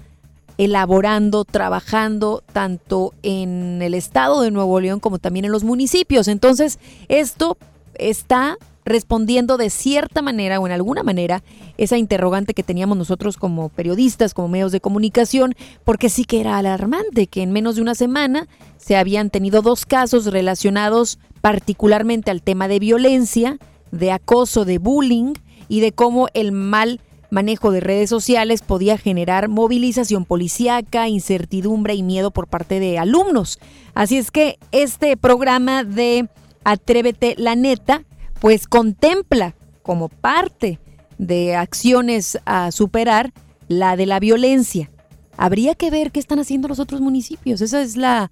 elaborando, 0.57 1.45
trabajando 1.45 2.43
tanto 2.53 3.13
en 3.23 3.81
el 3.81 3.93
estado 3.93 4.41
de 4.41 4.51
Nuevo 4.51 4.79
León 4.79 4.99
como 4.99 5.19
también 5.19 5.45
en 5.45 5.51
los 5.51 5.63
municipios. 5.63 6.27
Entonces, 6.27 6.79
esto 7.07 7.57
está 7.95 8.57
respondiendo 8.85 9.57
de 9.57 9.71
cierta 9.71 10.21
manera 10.21 10.59
o 10.59 10.67
en 10.67 10.71
alguna 10.71 11.01
manera 11.01 11.43
esa 11.77 11.97
interrogante 11.97 12.53
que 12.53 12.63
teníamos 12.63 12.97
nosotros 12.97 13.35
como 13.35 13.69
periodistas, 13.69 14.33
como 14.33 14.47
medios 14.47 14.71
de 14.71 14.79
comunicación, 14.79 15.55
porque 15.83 16.09
sí 16.09 16.23
que 16.23 16.39
era 16.39 16.57
alarmante 16.57 17.27
que 17.27 17.41
en 17.41 17.51
menos 17.51 17.75
de 17.75 17.81
una 17.81 17.95
semana 17.95 18.47
se 18.77 18.95
habían 18.95 19.31
tenido 19.31 19.63
dos 19.63 19.85
casos 19.85 20.27
relacionados 20.27 21.17
particularmente 21.41 22.29
al 22.29 22.43
tema 22.43 22.67
de 22.67 22.79
violencia, 22.79 23.57
de 23.91 24.11
acoso, 24.11 24.65
de 24.65 24.77
bullying 24.77 25.33
y 25.67 25.79
de 25.79 25.91
cómo 25.91 26.27
el 26.33 26.51
mal 26.51 27.01
manejo 27.29 27.71
de 27.71 27.79
redes 27.79 28.09
sociales 28.09 28.61
podía 28.61 28.97
generar 28.97 29.49
movilización 29.49 30.25
policíaca, 30.25 31.07
incertidumbre 31.07 31.95
y 31.95 32.03
miedo 32.03 32.31
por 32.31 32.47
parte 32.47 32.79
de 32.79 32.97
alumnos. 32.97 33.59
Así 33.93 34.17
es 34.17 34.31
que 34.31 34.57
este 34.71 35.17
programa 35.17 35.83
de 35.83 36.29
Atrévete 36.63 37.35
la 37.37 37.55
neta 37.55 38.03
pues 38.39 38.67
contempla 38.67 39.55
como 39.83 40.09
parte 40.09 40.79
de 41.17 41.55
acciones 41.55 42.39
a 42.45 42.71
superar 42.71 43.31
la 43.67 43.95
de 43.95 44.05
la 44.05 44.19
violencia. 44.19 44.89
Habría 45.37 45.75
que 45.75 45.91
ver 45.91 46.11
qué 46.11 46.19
están 46.19 46.39
haciendo 46.39 46.67
los 46.67 46.79
otros 46.79 47.01
municipios. 47.01 47.61
Esa 47.61 47.81
es 47.81 47.95
la, 47.97 48.31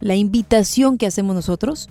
la 0.00 0.16
invitación 0.16 0.98
que 0.98 1.06
hacemos 1.06 1.34
nosotros 1.34 1.88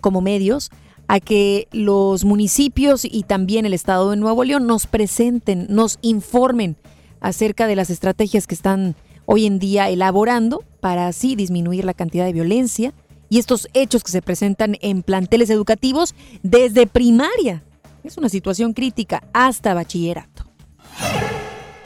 como 0.00 0.20
medios 0.20 0.70
a 1.08 1.20
que 1.20 1.68
los 1.72 2.24
municipios 2.24 3.04
y 3.04 3.22
también 3.22 3.66
el 3.66 3.74
Estado 3.74 4.10
de 4.10 4.16
Nuevo 4.16 4.44
León 4.44 4.66
nos 4.66 4.86
presenten, 4.86 5.66
nos 5.68 5.98
informen 6.02 6.76
acerca 7.20 7.66
de 7.66 7.76
las 7.76 7.90
estrategias 7.90 8.46
que 8.46 8.54
están 8.54 8.96
hoy 9.26 9.46
en 9.46 9.58
día 9.58 9.88
elaborando 9.88 10.64
para 10.80 11.06
así 11.06 11.36
disminuir 11.36 11.84
la 11.84 11.94
cantidad 11.94 12.26
de 12.26 12.32
violencia, 12.32 12.92
y 13.28 13.38
estos 13.38 13.68
hechos 13.72 14.04
que 14.04 14.12
se 14.12 14.22
presentan 14.22 14.76
en 14.80 15.02
planteles 15.02 15.50
educativos 15.50 16.14
desde 16.42 16.86
primaria. 16.86 17.64
Es 18.04 18.16
una 18.16 18.28
situación 18.28 18.74
crítica 18.74 19.24
hasta 19.32 19.74
bachillerato. 19.74 20.44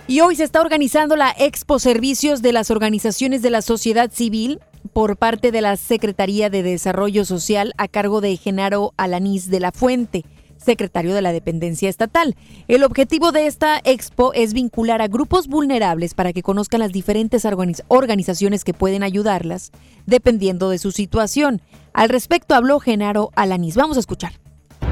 Y 0.07 0.21
hoy 0.21 0.37
se 0.37 0.45
está 0.45 0.61
organizando 0.61 1.17
la 1.17 1.35
Expo 1.39 1.79
Servicios 1.79 2.43
de 2.43 2.53
las 2.53 2.71
organizaciones 2.71 3.41
de 3.43 3.51
la 3.51 3.63
sociedad 3.63 4.11
civil 4.13 4.59
por 4.93 5.17
parte 5.17 5.53
de 5.53 5.61
la 5.61 5.77
Secretaría 5.77 6.51
de 6.51 6.63
Desarrollo 6.63 7.25
Social 7.25 7.73
a 7.79 7.89
cargo 7.89 8.21
de 8.21 8.37
Genaro 8.37 8.93
Alanís 8.97 9.51
de 9.51 9.61
la 9.61 9.73
Fuente 9.73 10.25
secretario 10.59 11.15
de 11.15 11.23
la 11.23 11.33
dependencia 11.33 11.89
estatal. 11.89 12.37
El 12.67 12.85
objetivo 12.85 13.33
de 13.33 13.47
esta 13.47 13.81
expo 13.85 14.33
es 14.35 14.53
vincular 14.53 15.01
a 15.01 15.09
grupos 15.09 15.47
vulnerables 15.47 16.15
para 16.15 16.33
que 16.33 16.43
conozcan 16.43 16.81
las 16.81 16.93
diferentes 16.93 17.47
organizaciones 17.89 18.65
que 18.65 18.75
pueden 18.75 19.03
ayudarlas, 19.03 19.71
dependiendo 20.07 20.69
de 20.71 20.79
su 20.79 20.93
situación. 20.93 21.63
Al 21.93 22.09
respecto 22.09 22.55
habló 22.55 22.81
Genaro 22.81 23.31
Alanis. 23.35 23.77
Vamos 23.77 23.97
a 23.97 24.01
escuchar. 24.01 24.33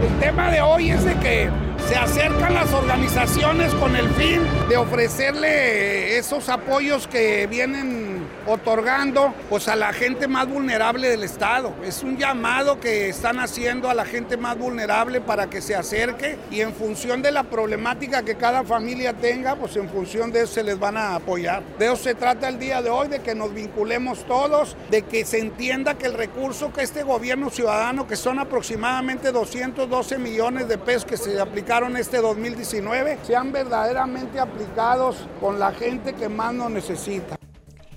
El 0.01 0.19
tema 0.21 0.51
de 0.51 0.61
hoy 0.61 0.91
es 0.91 1.05
de 1.05 1.15
que 1.15 1.49
se 1.89 1.97
acercan 1.97 2.53
las 2.53 2.73
organizaciones 2.73 3.73
con 3.75 3.97
el 3.97 4.09
fin 4.11 4.41
de 4.69 4.77
ofrecerle 4.77 6.19
esos 6.19 6.49
apoyos 6.49 7.07
que 7.07 7.47
vienen 7.47 8.06
otorgando 8.47 9.35
pues 9.49 9.69
a 9.69 9.77
la 9.77 9.93
gente 9.93 10.29
más 10.29 10.49
vulnerable 10.49 11.09
del 11.09 11.25
estado. 11.25 11.75
Es 11.85 12.03
un 12.03 12.17
llamado 12.17 12.81
que 12.81 13.09
están 13.09 13.39
haciendo 13.41 13.91
a 13.91 13.95
la 13.95 14.05
gente 14.05 14.37
más 14.37 14.59
vulnerable 14.59 15.21
para 15.21 15.49
que 15.49 15.61
se 15.61 15.75
acerque 15.75 16.39
y 16.51 16.61
en 16.61 16.73
función 16.73 17.23
de 17.23 17.33
la 17.33 17.45
problemática 17.45 18.23
que 18.23 18.37
cada 18.37 18.65
familia 18.65 19.13
tenga, 19.13 19.57
pues 19.57 19.77
en 19.77 19.89
función 19.89 20.33
de 20.33 20.43
eso 20.43 20.55
se 20.55 20.63
les 20.63 20.79
van 20.79 20.97
a 20.97 21.15
apoyar. 21.15 21.63
De 21.79 21.87
eso 21.87 21.97
se 21.97 22.15
trata 22.15 22.49
el 22.49 22.59
día 22.59 22.83
de 22.83 22.91
hoy, 22.91 23.09
de 23.09 23.21
que 23.21 23.35
nos 23.35 23.53
vinculemos 23.53 24.25
todos, 24.27 24.77
de 24.91 25.03
que 25.03 25.25
se 25.25 25.39
entienda 25.39 25.95
que 25.95 26.07
el 26.07 26.15
recurso 26.15 26.73
que 26.73 26.83
este 26.83 27.03
gobierno 27.03 27.51
ciudadano, 27.51 28.07
que 28.07 28.17
son 28.17 28.39
aproximadamente 28.39 29.33
212 29.33 30.19
millones 30.19 30.69
de 30.69 30.79
pesos 30.79 31.05
que 31.05 31.17
se 31.17 31.41
aplicaron 31.41 31.97
este 31.97 32.19
2019, 32.19 33.19
sean 33.23 33.53
verdaderamente 33.53 34.41
aplicados 34.41 35.27
con 35.41 35.59
la 35.59 35.73
gente 35.73 36.15
que 36.15 36.29
más 36.29 36.53
nos 36.55 36.71
necesita. 36.71 37.37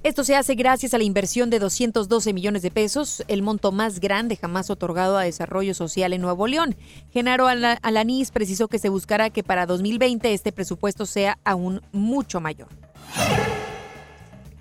Esto 0.01 0.23
se 0.23 0.37
hace 0.37 0.55
gracias 0.55 0.93
a 0.93 0.97
la 0.97 1.03
inversión 1.03 1.49
de 1.49 1.59
212 1.59 2.31
millones 2.31 2.61
de 2.61 2.71
pesos, 2.71 3.21
el 3.27 3.41
monto 3.41 3.73
más 3.73 3.99
grande 3.99 4.37
jamás 4.37 4.69
otorgado 4.69 5.17
a 5.17 5.23
desarrollo 5.23 5.73
social 5.73 6.13
en 6.13 6.21
Nuevo 6.21 6.47
León. 6.47 6.77
Genaro 7.11 7.47
Alanís 7.47 8.31
precisó 8.31 8.69
que 8.69 8.79
se 8.79 8.87
buscará 8.87 9.29
que 9.29 9.43
para 9.43 9.65
2020 9.65 10.33
este 10.33 10.53
presupuesto 10.53 11.05
sea 11.05 11.37
aún 11.43 11.81
mucho 11.91 12.39
mayor. 12.39 12.69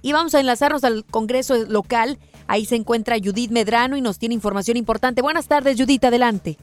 Y 0.03 0.13
vamos 0.13 0.35
a 0.35 0.41
enlazarnos 0.41 0.83
al 0.83 1.05
Congreso 1.05 1.57
local. 1.67 2.19
Ahí 2.49 2.65
se 2.65 2.75
encuentra 2.75 3.17
Judith 3.23 3.53
Medrano 3.53 3.97
y 3.97 4.01
nos 4.01 4.19
tiene 4.19 4.35
información 4.35 4.77
importante. 4.77 5.23
Buenas 5.23 5.47
tardes, 5.47 5.77
Judith, 5.79 6.05
adelante. 6.05 6.59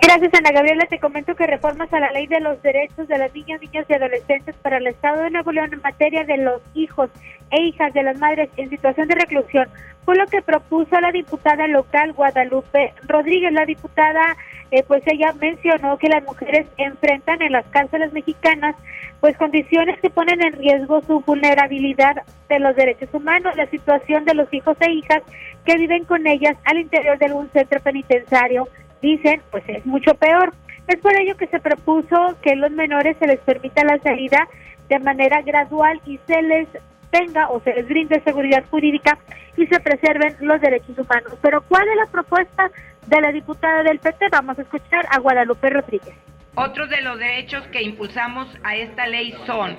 Gracias, 0.00 0.32
Ana 0.34 0.52
Gabriela. 0.52 0.86
Te 0.86 0.98
comento 0.98 1.34
que 1.34 1.46
reformas 1.46 1.92
a 1.92 2.00
la 2.00 2.10
ley 2.12 2.26
de 2.26 2.40
los 2.40 2.60
derechos 2.62 3.06
de 3.08 3.18
las 3.18 3.34
niñas, 3.34 3.60
niñas 3.60 3.84
y 3.88 3.92
adolescentes 3.92 4.56
para 4.56 4.78
el 4.78 4.86
Estado 4.86 5.22
de 5.22 5.30
Nuevo 5.30 5.52
León 5.52 5.72
en 5.72 5.82
materia 5.82 6.24
de 6.24 6.38
los 6.38 6.62
hijos 6.74 7.10
e 7.50 7.62
hijas 7.62 7.92
de 7.92 8.02
las 8.02 8.18
madres 8.18 8.48
en 8.56 8.70
situación 8.70 9.08
de 9.08 9.16
reclusión 9.16 9.68
fue 10.04 10.16
lo 10.16 10.26
que 10.26 10.42
propuso 10.42 11.00
la 11.00 11.12
diputada 11.12 11.66
local 11.68 12.12
Guadalupe 12.12 12.92
Rodríguez. 13.06 13.52
La 13.52 13.66
diputada, 13.66 14.36
eh, 14.70 14.82
pues 14.86 15.02
ella 15.06 15.32
mencionó 15.40 15.98
que 15.98 16.08
las 16.08 16.24
mujeres 16.24 16.66
enfrentan 16.76 17.42
en 17.42 17.52
las 17.52 17.66
cárceles 17.66 18.12
mexicanas 18.12 18.74
pues 19.20 19.36
condiciones 19.36 20.00
que 20.00 20.10
ponen 20.10 20.42
en 20.42 20.54
riesgo 20.54 21.00
su 21.02 21.20
vulnerabilidad 21.20 22.16
de 22.48 22.58
los 22.58 22.74
derechos 22.74 23.08
humanos, 23.12 23.54
la 23.56 23.66
situación 23.66 24.24
de 24.24 24.34
los 24.34 24.52
hijos 24.52 24.76
e 24.80 24.90
hijas 24.90 25.22
que 25.64 25.76
viven 25.76 26.04
con 26.04 26.26
ellas 26.26 26.56
al 26.64 26.78
interior 26.78 27.18
de 27.18 27.26
algún 27.26 27.48
centro 27.50 27.78
penitenciario 27.80 28.66
dicen, 29.02 29.42
pues 29.50 29.64
es 29.68 29.84
mucho 29.84 30.14
peor. 30.14 30.54
Es 30.88 30.96
por 31.00 31.14
ello 31.20 31.36
que 31.36 31.46
se 31.48 31.60
propuso 31.60 32.36
que 32.42 32.56
los 32.56 32.70
menores 32.70 33.16
se 33.18 33.26
les 33.26 33.40
permita 33.40 33.84
la 33.84 33.98
salida 33.98 34.48
de 34.88 34.98
manera 34.98 35.42
gradual 35.42 36.00
y 36.06 36.18
se 36.26 36.40
les 36.42 36.68
tenga 37.10 37.50
o 37.50 37.60
se 37.60 37.74
les 37.74 37.86
brinde 37.86 38.22
seguridad 38.24 38.64
jurídica 38.70 39.18
y 39.56 39.66
se 39.66 39.78
preserven 39.80 40.34
los 40.40 40.60
derechos 40.60 40.98
humanos. 40.98 41.38
Pero 41.42 41.60
¿cuál 41.62 41.86
es 41.88 41.96
la 41.96 42.06
propuesta 42.06 42.70
de 43.06 43.20
la 43.20 43.32
diputada 43.32 43.82
del 43.82 43.98
PT? 43.98 44.28
Vamos 44.30 44.58
a 44.58 44.62
escuchar 44.62 45.06
a 45.10 45.18
Guadalupe 45.18 45.68
Rodríguez. 45.68 46.14
Otros 46.54 46.90
de 46.90 47.00
los 47.02 47.18
derechos 47.18 47.66
que 47.68 47.82
impulsamos 47.82 48.48
a 48.62 48.76
esta 48.76 49.06
ley 49.06 49.34
son 49.46 49.76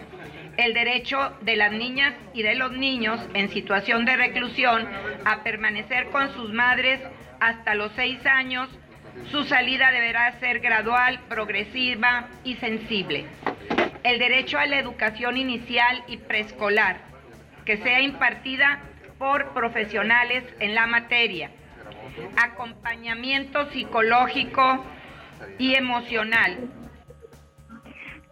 el 0.57 0.73
derecho 0.73 1.33
de 1.41 1.55
las 1.55 1.71
niñas 1.71 2.13
y 2.33 2.43
de 2.43 2.55
los 2.55 2.71
niños 2.71 3.19
en 3.33 3.49
situación 3.49 4.05
de 4.05 4.15
reclusión 4.15 4.87
a 5.25 5.43
permanecer 5.43 6.07
con 6.07 6.31
sus 6.33 6.51
madres 6.53 6.99
hasta 7.39 7.75
los 7.75 7.91
seis 7.95 8.23
años 8.25 8.69
su 9.31 9.43
salida 9.43 9.91
deberá 9.91 10.39
ser 10.39 10.59
gradual, 10.59 11.19
progresiva 11.29 12.27
y 12.43 12.55
sensible. 12.55 13.25
El 14.03 14.19
derecho 14.19 14.57
a 14.57 14.65
la 14.65 14.79
educación 14.79 15.37
inicial 15.37 16.03
y 16.07 16.17
preescolar, 16.17 16.97
que 17.65 17.77
sea 17.77 18.01
impartida 18.01 18.79
por 19.17 19.53
profesionales 19.53 20.43
en 20.59 20.75
la 20.75 20.87
materia. 20.87 21.51
Acompañamiento 22.37 23.69
psicológico 23.71 24.83
y 25.57 25.75
emocional. 25.75 26.57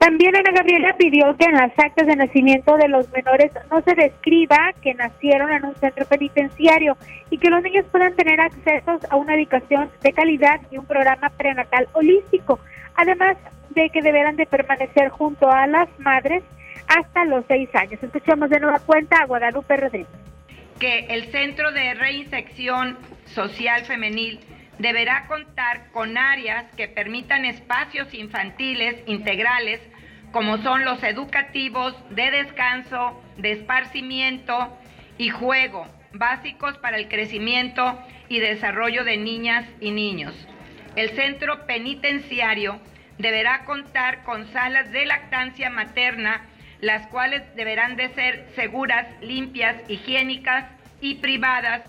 También 0.02 0.36
Ana 0.36 0.52
Gabriela 0.52 0.96
pidió 0.98 1.38
que 1.38 1.46
en 1.46 1.54
las 1.54 1.78
actas 1.78 2.08
de 2.08 2.16
nacimiento 2.16 2.76
de 2.76 2.88
los 2.88 3.08
menores 3.12 3.52
no 3.70 3.84
se 3.84 3.94
describa 3.94 4.74
que 4.82 4.96
nacieron 4.96 5.52
en 5.52 5.64
un 5.64 5.76
centro 5.76 6.08
penitenciario 6.08 6.98
y 7.30 7.38
que 7.38 7.52
los 7.52 7.62
niños 7.62 7.86
puedan 7.92 8.16
tener 8.16 8.42
acceso 8.42 9.00
a 9.12 9.16
una 9.16 9.36
educación 9.36 9.92
de 10.02 10.12
calidad 10.12 10.60
y 10.72 10.80
un 10.80 10.88
programa 10.88 11.30
prenatal 11.30 11.88
holístico, 11.94 12.60
además 12.96 13.38
de 13.76 13.92
que 13.92 14.02
deberán 14.02 14.38
de 14.38 14.48
permanecer 14.48 15.10
junto 15.10 15.52
a 15.52 15.68
las 15.68 15.88
madres 16.00 16.42
hasta 16.88 17.24
los 17.26 17.46
seis 17.48 17.70
años. 17.76 18.02
Escuchamos 18.02 18.50
de 18.50 18.60
nueva 18.60 18.80
cuenta 18.80 19.18
a 19.18 19.26
Guadalupe 19.28 19.78
Rodríguez. 19.78 20.10
Que 20.80 21.06
el 21.10 21.26
Centro 21.26 21.72
de 21.74 21.94
Reinsección 21.94 22.98
Social 23.26 23.86
Femenil 23.86 24.40
deberá 24.82 25.28
contar 25.28 25.92
con 25.92 26.18
áreas 26.18 26.66
que 26.76 26.88
permitan 26.88 27.46
espacios 27.46 28.14
infantiles 28.14 28.96
integrales 29.06 29.80
como 30.32 30.58
son 30.60 30.86
los 30.86 31.04
educativos, 31.04 31.94
de 32.10 32.32
descanso, 32.32 33.22
de 33.38 33.52
esparcimiento 33.52 34.76
y 35.18 35.30
juego, 35.30 35.86
básicos 36.14 36.78
para 36.80 36.98
el 36.98 37.10
crecimiento 37.10 38.00
y 38.28 38.40
desarrollo 38.40 39.04
de 39.04 39.18
niñas 39.18 39.66
y 39.82 39.92
niños. 39.92 40.34
El 40.96 41.12
centro 41.12 41.66
penitenciario 41.68 42.80
deberá 43.18 43.66
contar 43.66 44.24
con 44.24 44.48
salas 44.52 44.92
de 44.92 45.06
lactancia 45.06 45.70
materna, 45.70 46.46
las 46.80 47.06
cuales 47.08 47.44
deberán 47.56 47.98
de 47.98 48.10
ser 48.16 48.48
seguras, 48.56 49.06
limpias, 49.22 49.76
higiénicas 49.90 50.66
y 51.02 51.16
privadas 51.16 51.84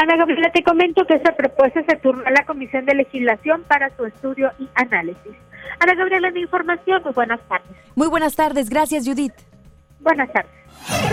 Ana 0.00 0.16
Gabriela, 0.16 0.50
te 0.50 0.62
comento 0.62 1.04
que 1.06 1.12
esta 1.12 1.36
propuesta 1.36 1.82
se 1.86 1.94
turnó 1.96 2.24
a 2.26 2.30
la 2.30 2.46
Comisión 2.46 2.86
de 2.86 2.94
Legislación 2.94 3.64
para 3.68 3.94
su 3.98 4.06
estudio 4.06 4.50
y 4.58 4.66
análisis. 4.74 5.32
Ana 5.78 5.94
Gabriela, 5.94 6.30
mi 6.30 6.40
información, 6.40 7.02
muy 7.04 7.12
buenas 7.12 7.40
tardes. 7.46 7.76
Muy 7.94 8.08
buenas 8.08 8.34
tardes, 8.34 8.70
gracias 8.70 9.06
Judith. 9.06 9.34
Buenas 10.00 10.32
tardes. 10.32 10.50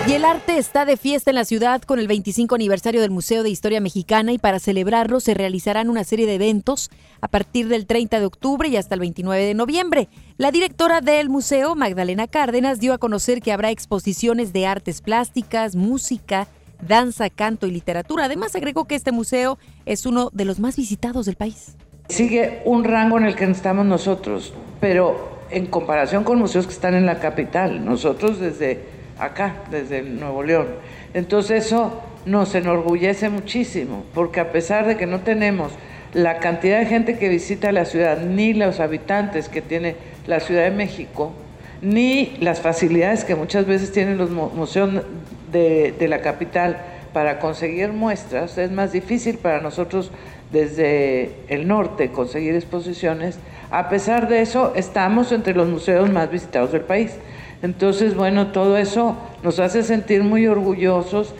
Y 0.08 0.14
el 0.14 0.24
arte 0.24 0.58
está 0.58 0.86
de 0.86 0.96
fiesta 0.96 1.32
en 1.32 1.36
la 1.36 1.44
ciudad 1.44 1.82
con 1.82 2.00
el 2.00 2.08
25 2.08 2.56
aniversario 2.56 3.02
del 3.02 3.12
Museo 3.12 3.44
de 3.44 3.50
Historia 3.50 3.82
Mexicana 3.82 4.32
y 4.32 4.38
para 4.38 4.60
celebrarlo 4.60 5.20
se 5.20 5.34
realizarán 5.34 5.90
una 5.90 6.06
serie 6.06 6.26
de 6.26 6.36
eventos 6.36 6.90
a 7.20 7.28
partir 7.28 7.68
del 7.68 7.88
30 7.88 8.22
de 8.22 8.26
octubre 8.26 8.70
y 8.70 8.78
hasta 8.78 8.96
el 8.96 9.02
29 9.02 9.44
de 9.44 9.54
noviembre. 9.54 10.08
La 10.38 10.52
directora 10.52 11.02
del 11.02 11.28
museo, 11.28 11.76
Magdalena 11.76 12.28
Cárdenas, 12.28 12.80
dio 12.80 12.94
a 12.94 13.00
conocer 13.00 13.42
que 13.42 13.52
habrá 13.52 13.70
exposiciones 13.70 14.54
de 14.54 14.66
artes 14.66 15.02
plásticas, 15.02 15.76
música, 15.76 16.48
danza, 16.82 17.30
canto 17.30 17.68
y 17.68 17.72
literatura. 17.72 18.26
Además, 18.26 18.56
agregó 18.56 18.86
que 18.86 18.96
este 18.96 19.12
museo 19.12 19.58
es 19.86 20.06
uno 20.06 20.30
de 20.34 20.46
los 20.46 20.60
más 20.60 20.76
visitados 20.76 21.26
del 21.26 21.36
país. 21.36 21.76
Sigue 22.10 22.62
un 22.66 22.84
rango 22.84 23.18
en 23.18 23.26
el 23.26 23.36
que 23.36 23.46
estamos 23.46 23.86
nosotros, 23.86 24.54
pero 24.80 25.38
en 25.50 25.66
comparación 25.66 26.24
con 26.24 26.40
museos 26.40 26.66
que 26.66 26.74
están 26.74 26.94
en 26.94 27.06
la 27.06 27.20
capital, 27.20 27.84
nosotros 27.84 28.40
desde 28.40 28.84
acá, 29.20 29.64
desde 29.72 30.02
Nuevo 30.04 30.44
León. 30.44 30.68
Entonces 31.14 31.66
eso 31.66 32.02
nos 32.26 32.54
enorgullece 32.56 33.30
muchísimo, 33.30 34.04
porque 34.14 34.40
a 34.40 34.52
pesar 34.52 34.88
de 34.88 34.98
que 34.98 35.06
no 35.06 35.22
tenemos 35.22 35.72
la 36.14 36.40
cantidad 36.40 36.80
de 36.80 36.86
gente 36.86 37.18
que 37.18 37.30
visita 37.30 37.72
la 37.72 37.86
ciudad, 37.86 38.22
ni 38.22 38.54
los 38.54 38.80
habitantes 38.80 39.50
que 39.50 39.62
tiene 39.62 39.96
la 40.26 40.40
Ciudad 40.40 40.64
de 40.64 40.72
México, 40.72 41.34
ni 41.82 42.38
las 42.40 42.62
facilidades 42.62 43.24
que 43.24 43.36
muchas 43.36 43.66
veces 43.66 43.92
tienen 43.92 44.18
los 44.18 44.30
museos 44.30 45.04
de, 45.52 46.08
la 46.08 46.22
capital 46.22 46.78
para 47.14 47.40
conseguir 47.40 47.94
muestras, 47.94 48.58
es 48.58 48.72
más 48.72 48.92
difícil 48.92 49.38
para 49.38 49.62
nosotros 49.62 50.12
desde 50.52 51.36
el 51.48 51.68
norte 51.68 52.12
conseguir 52.12 52.56
exposiciones. 52.56 53.40
A 53.72 53.90
pesar 53.90 54.30
de 54.30 54.42
eso, 54.42 54.74
estamos 54.76 55.32
entre 55.32 55.54
los 55.54 55.68
museos 55.68 56.10
más 56.10 56.30
visitados 56.30 56.72
del 56.72 56.82
país. 56.82 57.18
Entonces, 57.62 58.16
bueno, 58.16 58.52
todo 58.52 58.78
eso 58.78 59.16
nos 59.44 59.60
hace 59.60 59.84
sentir 59.84 60.24
muy 60.24 60.48
orgullosos. 60.48 61.34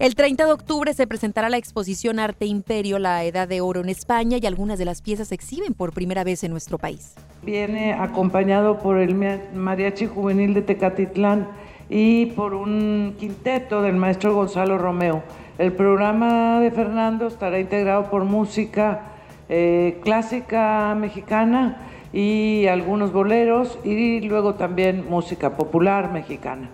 El 0.00 0.16
30 0.16 0.46
de 0.46 0.52
octubre 0.52 0.92
se 0.92 1.06
presentará 1.06 1.48
la 1.48 1.56
exposición 1.56 2.18
Arte 2.18 2.46
Imperio, 2.46 2.98
la 2.98 3.22
Edad 3.24 3.46
de 3.46 3.60
Oro 3.60 3.80
en 3.80 3.88
España 3.88 4.38
y 4.42 4.46
algunas 4.46 4.76
de 4.76 4.84
las 4.84 5.00
piezas 5.00 5.28
se 5.28 5.36
exhiben 5.36 5.72
por 5.72 5.92
primera 5.92 6.24
vez 6.24 6.42
en 6.42 6.50
nuestro 6.50 6.78
país. 6.78 7.14
Viene 7.44 7.92
acompañado 7.92 8.80
por 8.80 8.98
el 8.98 9.14
Mariachi 9.14 10.06
Juvenil 10.06 10.52
de 10.52 10.62
Tecatitlán 10.62 11.48
y 11.88 12.26
por 12.26 12.54
un 12.54 13.16
quinteto 13.18 13.82
del 13.82 13.96
maestro 13.96 14.34
Gonzalo 14.34 14.78
Romeo. 14.78 15.22
El 15.58 15.72
programa 15.72 16.60
de 16.60 16.70
Fernando 16.70 17.26
estará 17.26 17.60
integrado 17.60 18.10
por 18.10 18.24
música 18.24 19.12
eh, 19.48 20.00
clásica 20.02 20.96
mexicana 20.98 21.76
y 22.12 22.66
algunos 22.66 23.12
boleros 23.12 23.78
y 23.84 24.20
luego 24.20 24.54
también 24.54 25.08
música 25.08 25.56
popular 25.56 26.12
mexicana. 26.12 26.70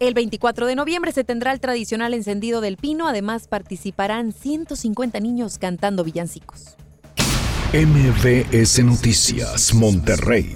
El 0.00 0.14
24 0.14 0.66
de 0.66 0.76
noviembre 0.76 1.12
se 1.12 1.24
tendrá 1.24 1.52
el 1.52 1.60
tradicional 1.60 2.14
encendido 2.14 2.60
del 2.60 2.76
pino, 2.76 3.08
además 3.08 3.48
participarán 3.48 4.32
150 4.32 5.18
niños 5.20 5.58
cantando 5.58 6.04
villancicos. 6.04 6.76
MBS 7.72 8.82
Noticias 8.82 9.74
Monterrey. 9.74 10.54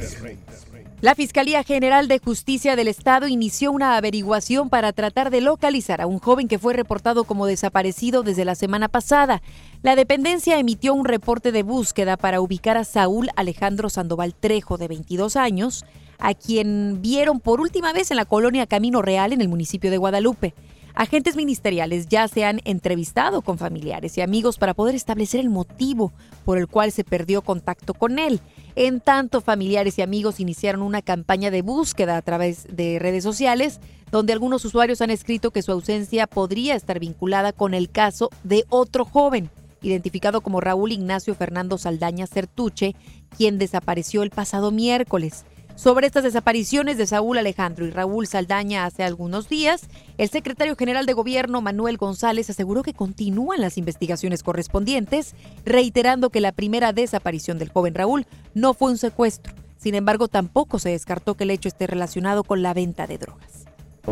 La 1.02 1.16
Fiscalía 1.16 1.64
General 1.64 2.06
de 2.06 2.20
Justicia 2.20 2.76
del 2.76 2.86
Estado 2.86 3.26
inició 3.26 3.72
una 3.72 3.96
averiguación 3.96 4.70
para 4.70 4.92
tratar 4.92 5.30
de 5.30 5.40
localizar 5.40 6.00
a 6.00 6.06
un 6.06 6.20
joven 6.20 6.46
que 6.46 6.60
fue 6.60 6.74
reportado 6.74 7.24
como 7.24 7.46
desaparecido 7.46 8.22
desde 8.22 8.44
la 8.44 8.54
semana 8.54 8.86
pasada. 8.86 9.42
La 9.82 9.96
dependencia 9.96 10.60
emitió 10.60 10.94
un 10.94 11.04
reporte 11.04 11.50
de 11.50 11.64
búsqueda 11.64 12.16
para 12.16 12.40
ubicar 12.40 12.76
a 12.76 12.84
Saúl 12.84 13.30
Alejandro 13.34 13.90
Sandoval 13.90 14.32
Trejo, 14.32 14.78
de 14.78 14.86
22 14.86 15.34
años, 15.34 15.84
a 16.20 16.34
quien 16.34 17.02
vieron 17.02 17.40
por 17.40 17.60
última 17.60 17.92
vez 17.92 18.12
en 18.12 18.16
la 18.16 18.24
colonia 18.24 18.68
Camino 18.68 19.02
Real 19.02 19.32
en 19.32 19.40
el 19.40 19.48
municipio 19.48 19.90
de 19.90 19.98
Guadalupe. 19.98 20.54
Agentes 20.94 21.36
ministeriales 21.36 22.08
ya 22.08 22.28
se 22.28 22.44
han 22.44 22.60
entrevistado 22.64 23.40
con 23.40 23.56
familiares 23.56 24.18
y 24.18 24.20
amigos 24.20 24.58
para 24.58 24.74
poder 24.74 24.94
establecer 24.94 25.40
el 25.40 25.48
motivo 25.48 26.12
por 26.44 26.58
el 26.58 26.68
cual 26.68 26.92
se 26.92 27.02
perdió 27.02 27.40
contacto 27.42 27.94
con 27.94 28.18
él. 28.18 28.40
En 28.76 29.00
tanto, 29.00 29.40
familiares 29.40 29.98
y 29.98 30.02
amigos 30.02 30.38
iniciaron 30.38 30.82
una 30.82 31.00
campaña 31.00 31.50
de 31.50 31.62
búsqueda 31.62 32.16
a 32.16 32.22
través 32.22 32.66
de 32.70 32.98
redes 32.98 33.24
sociales, 33.24 33.80
donde 34.10 34.34
algunos 34.34 34.64
usuarios 34.66 35.00
han 35.00 35.10
escrito 35.10 35.50
que 35.50 35.62
su 35.62 35.72
ausencia 35.72 36.26
podría 36.26 36.74
estar 36.74 36.98
vinculada 36.98 37.52
con 37.52 37.72
el 37.72 37.90
caso 37.90 38.28
de 38.44 38.64
otro 38.68 39.06
joven, 39.06 39.50
identificado 39.80 40.42
como 40.42 40.60
Raúl 40.60 40.92
Ignacio 40.92 41.34
Fernando 41.34 41.78
Saldaña 41.78 42.26
Certuche, 42.26 42.94
quien 43.36 43.58
desapareció 43.58 44.22
el 44.22 44.30
pasado 44.30 44.70
miércoles. 44.70 45.44
Sobre 45.74 46.06
estas 46.06 46.22
desapariciones 46.22 46.98
de 46.98 47.06
Saúl 47.06 47.38
Alejandro 47.38 47.86
y 47.86 47.90
Raúl 47.90 48.26
Saldaña 48.26 48.84
hace 48.84 49.04
algunos 49.04 49.48
días, 49.48 49.88
el 50.18 50.28
secretario 50.28 50.76
general 50.76 51.06
de 51.06 51.14
gobierno 51.14 51.60
Manuel 51.62 51.96
González 51.96 52.50
aseguró 52.50 52.82
que 52.82 52.92
continúan 52.92 53.60
las 53.60 53.78
investigaciones 53.78 54.42
correspondientes, 54.42 55.34
reiterando 55.64 56.30
que 56.30 56.40
la 56.40 56.52
primera 56.52 56.92
desaparición 56.92 57.58
del 57.58 57.70
joven 57.70 57.94
Raúl 57.94 58.26
no 58.54 58.74
fue 58.74 58.92
un 58.92 58.98
secuestro. 58.98 59.54
Sin 59.78 59.94
embargo, 59.94 60.28
tampoco 60.28 60.78
se 60.78 60.90
descartó 60.90 61.34
que 61.34 61.44
el 61.44 61.50
hecho 61.50 61.68
esté 61.68 61.86
relacionado 61.86 62.44
con 62.44 62.62
la 62.62 62.74
venta 62.74 63.06
de 63.06 63.18
drogas. 63.18 63.64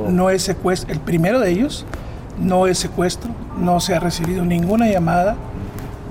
No 0.08 0.30
es 0.30 0.42
secuestro, 0.42 0.92
el 0.92 1.00
primero 1.00 1.40
de 1.40 1.50
ellos 1.50 1.84
no 2.38 2.66
es 2.66 2.78
secuestro, 2.78 3.30
no 3.58 3.80
se 3.80 3.94
ha 3.94 4.00
recibido 4.00 4.44
ninguna 4.44 4.88
llamada 4.88 5.36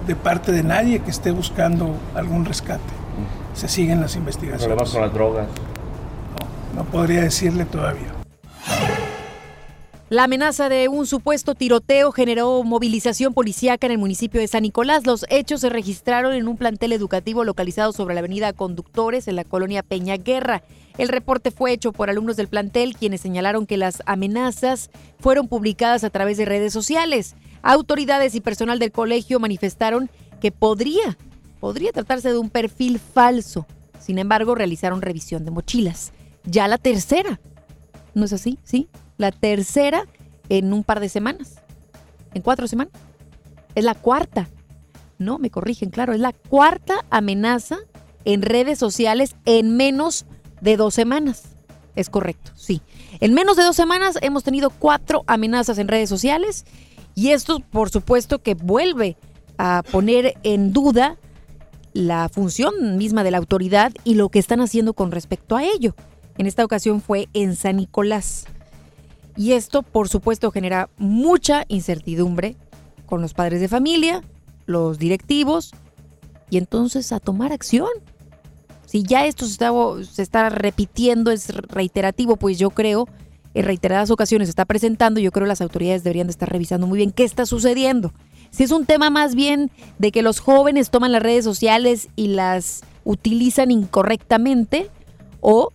de 0.06 0.16
parte 0.16 0.52
de 0.52 0.64
nadie 0.64 1.00
que 1.00 1.10
esté 1.10 1.32
buscando 1.32 1.96
algún 2.14 2.46
rescate 2.46 2.99
se 3.60 3.68
siguen 3.68 4.00
las 4.00 4.16
investigaciones. 4.16 4.66
¿Problemas 4.66 4.92
con 4.92 5.02
las 5.02 5.14
drogas? 5.14 5.48
No, 6.76 6.84
no 6.84 6.90
podría 6.90 7.22
decirle 7.22 7.66
todavía. 7.66 8.08
La 10.10 10.24
amenaza 10.24 10.70
de 10.70 10.88
un 10.88 11.06
supuesto 11.06 11.54
tiroteo 11.54 12.12
generó 12.12 12.64
movilización 12.64 13.34
policíaca 13.34 13.86
en 13.86 13.92
el 13.92 13.98
municipio 14.00 14.40
de 14.40 14.48
San 14.48 14.64
Nicolás. 14.64 15.06
Los 15.06 15.26
hechos 15.30 15.62
se 15.62 15.70
registraron 15.70 16.34
en 16.34 16.48
un 16.48 16.58
plantel 16.58 16.94
educativo 16.94 17.44
localizado 17.44 17.92
sobre 17.92 18.16
la 18.16 18.20
avenida 18.20 18.54
Conductores 18.54 19.28
en 19.28 19.36
la 19.36 19.44
colonia 19.44 19.84
Peña 19.84 20.16
Guerra. 20.16 20.64
El 20.98 21.10
reporte 21.10 21.52
fue 21.52 21.74
hecho 21.74 21.92
por 21.92 22.10
alumnos 22.10 22.38
del 22.38 22.48
plantel 22.48 22.96
quienes 22.96 23.22
señalaron 23.22 23.68
que 23.68 23.78
las 23.78 24.02
amenazas 24.06 24.90
fueron 25.20 25.48
publicadas 25.48 26.04
a 26.04 26.10
través 26.10 26.38
de 26.38 26.46
redes 26.46 26.74
sociales. 26.74 27.36
Autoridades 27.62 28.36
y 28.36 28.42
personal 28.42 28.80
del 28.80 28.94
colegio 28.94 29.40
manifestaron 29.40 30.10
que 30.42 30.52
podría 30.52 31.18
podría 31.60 31.92
tratarse 31.92 32.30
de 32.30 32.38
un 32.38 32.50
perfil 32.50 33.00
falso. 33.00 33.66
Sin 34.00 34.18
embargo, 34.18 34.56
realizaron 34.56 35.02
revisión 35.02 35.46
de 35.46 35.52
mochilas. 35.52 36.12
Ya 36.46 36.68
la 36.68 36.78
tercera. 36.78 37.40
¿No 38.14 38.26
es 38.26 38.34
así? 38.34 38.58
Sí. 38.64 38.90
La 39.18 39.32
tercera 39.32 40.06
en 40.48 40.74
un 40.74 40.84
par 40.84 41.00
de 41.00 41.10
semanas. 41.10 41.56
En 42.34 42.42
cuatro 42.42 42.68
semanas. 42.68 42.94
Es 43.76 43.84
la 43.84 43.96
cuarta. 43.96 44.48
No, 45.18 45.38
me 45.38 45.50
corrigen, 45.50 45.90
claro. 45.90 46.14
Es 46.14 46.20
la 46.20 46.34
cuarta 46.34 47.06
amenaza 47.10 47.78
en 48.26 48.42
redes 48.42 48.80
sociales 48.80 49.36
en 49.46 49.76
menos 49.76 50.26
de 50.62 50.78
dos 50.78 50.94
semanas. 50.94 51.56
Es 51.96 52.10
correcto, 52.10 52.52
sí. 52.56 52.82
En 53.20 53.34
menos 53.34 53.58
de 53.58 53.64
dos 53.64 53.76
semanas 53.76 54.18
hemos 54.22 54.44
tenido 54.44 54.70
cuatro 54.70 55.24
amenazas 55.28 55.78
en 55.78 55.88
redes 55.88 56.10
sociales 56.10 56.66
y 57.16 57.32
esto, 57.32 57.60
por 57.60 57.90
supuesto, 57.90 58.40
que 58.40 58.54
vuelve 58.54 59.18
a 59.58 59.84
poner 59.92 60.36
en 60.44 60.72
duda 60.72 61.18
la 61.94 62.30
función 62.30 62.98
misma 62.98 63.24
de 63.24 63.32
la 63.32 63.38
autoridad 63.38 63.92
y 64.04 64.16
lo 64.16 64.30
que 64.30 64.40
están 64.40 64.62
haciendo 64.62 64.94
con 64.94 65.12
respecto 65.12 65.56
a 65.56 65.64
ello. 65.64 65.96
En 66.38 66.46
esta 66.46 66.64
ocasión 66.64 67.02
fue 67.02 67.28
en 67.34 67.56
San 67.56 67.78
Nicolás. 67.78 68.46
Y 69.36 69.54
esto, 69.54 69.84
por 69.84 70.10
supuesto, 70.10 70.52
genera 70.52 70.90
mucha 70.98 71.66
incertidumbre 71.68 72.56
con 73.06 73.22
los 73.22 73.34
padres 73.34 73.62
de 73.62 73.68
familia, 73.68 74.24
los 74.66 75.00
directivos, 75.00 75.72
y 76.50 76.58
entonces 76.58 77.12
a 77.12 77.20
tomar 77.20 77.52
acción. 77.52 77.90
Si 78.86 79.04
ya 79.04 79.26
esto 79.26 79.46
se 79.46 79.52
está, 79.52 79.72
está 80.18 80.50
repitiendo, 80.50 81.32
es 81.32 81.50
reiterativo, 81.50 82.38
pues 82.38 82.58
yo 82.58 82.70
creo, 82.72 83.08
en 83.54 83.66
reiteradas 83.66 84.12
ocasiones 84.12 84.50
está 84.50 84.66
presentando, 84.66 85.20
yo 85.20 85.32
creo 85.32 85.46
que 85.46 85.50
las 85.50 85.62
autoridades 85.62 86.04
deberían 86.04 86.28
de 86.28 86.32
estar 86.32 86.50
revisando 86.50 86.88
muy 86.88 86.98
bien 86.98 87.12
qué 87.12 87.24
está 87.24 87.46
sucediendo. 87.46 88.14
Si 88.52 88.64
es 88.64 88.72
un 88.72 88.86
tema 88.86 89.10
más 89.10 89.36
bien 89.36 89.72
de 89.98 90.12
que 90.12 90.22
los 90.22 90.40
jóvenes 90.40 90.90
toman 90.90 91.12
las 91.12 91.24
redes 91.24 91.46
sociales 91.46 92.10
y 92.16 92.28
las 92.28 92.82
utilizan 93.04 93.72
incorrectamente, 93.72 94.90
o 95.42 95.72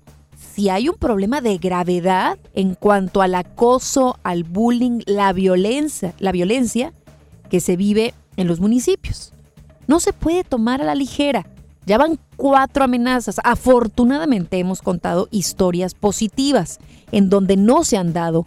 si 0.54 0.68
hay 0.68 0.88
un 0.88 0.96
problema 0.96 1.40
de 1.40 1.58
gravedad 1.58 2.38
en 2.54 2.74
cuanto 2.74 3.22
al 3.22 3.34
acoso, 3.34 4.18
al 4.22 4.44
bullying, 4.44 5.00
la 5.06 5.32
violencia, 5.32 6.14
la 6.18 6.32
violencia 6.32 6.92
que 7.50 7.60
se 7.60 7.76
vive 7.76 8.14
en 8.36 8.46
los 8.46 8.60
municipios. 8.60 9.32
No 9.86 10.00
se 10.00 10.12
puede 10.12 10.44
tomar 10.44 10.80
a 10.80 10.84
la 10.84 10.94
ligera. 10.94 11.46
Ya 11.86 11.98
van 11.98 12.18
cuatro 12.36 12.84
amenazas. 12.84 13.40
Afortunadamente 13.44 14.58
hemos 14.58 14.80
contado 14.80 15.28
historias 15.30 15.94
positivas 15.94 16.78
en 17.14 17.30
donde 17.30 17.56
no 17.56 17.84
se 17.84 17.96
han 17.96 18.12
dado 18.12 18.44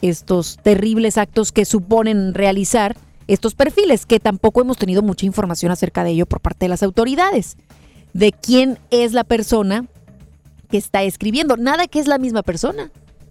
estos 0.00 0.58
terribles 0.60 1.18
actos 1.18 1.52
que 1.52 1.64
suponen 1.64 2.34
realizar 2.34 2.96
estos 3.28 3.54
perfiles, 3.54 4.06
que 4.06 4.18
tampoco 4.18 4.60
hemos 4.60 4.76
tenido 4.76 5.02
mucha 5.02 5.24
información 5.24 5.70
acerca 5.70 6.02
de 6.02 6.10
ello 6.10 6.26
por 6.26 6.40
parte 6.40 6.64
de 6.64 6.68
las 6.68 6.82
autoridades. 6.82 7.56
De 8.12 8.32
quién 8.32 8.80
es 8.90 9.12
la 9.12 9.22
persona 9.22 9.86
que 10.68 10.78
está 10.78 11.04
escribiendo. 11.04 11.56
Nada 11.56 11.86
que 11.86 12.00
es 12.00 12.08
la 12.08 12.18
misma 12.18 12.42
persona. 12.42 12.90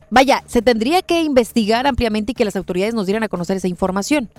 Vaya, 0.10 0.42
se 0.48 0.62
tendría 0.62 1.02
que 1.02 1.22
investigar 1.22 1.86
ampliamente 1.86 2.32
y 2.32 2.36
que 2.36 2.46
las 2.46 2.56
autoridades 2.56 2.94
nos 2.94 3.06
dieran 3.06 3.24
a 3.24 3.30
conocer 3.30 3.58
esa 3.58 3.68
información 3.68 4.30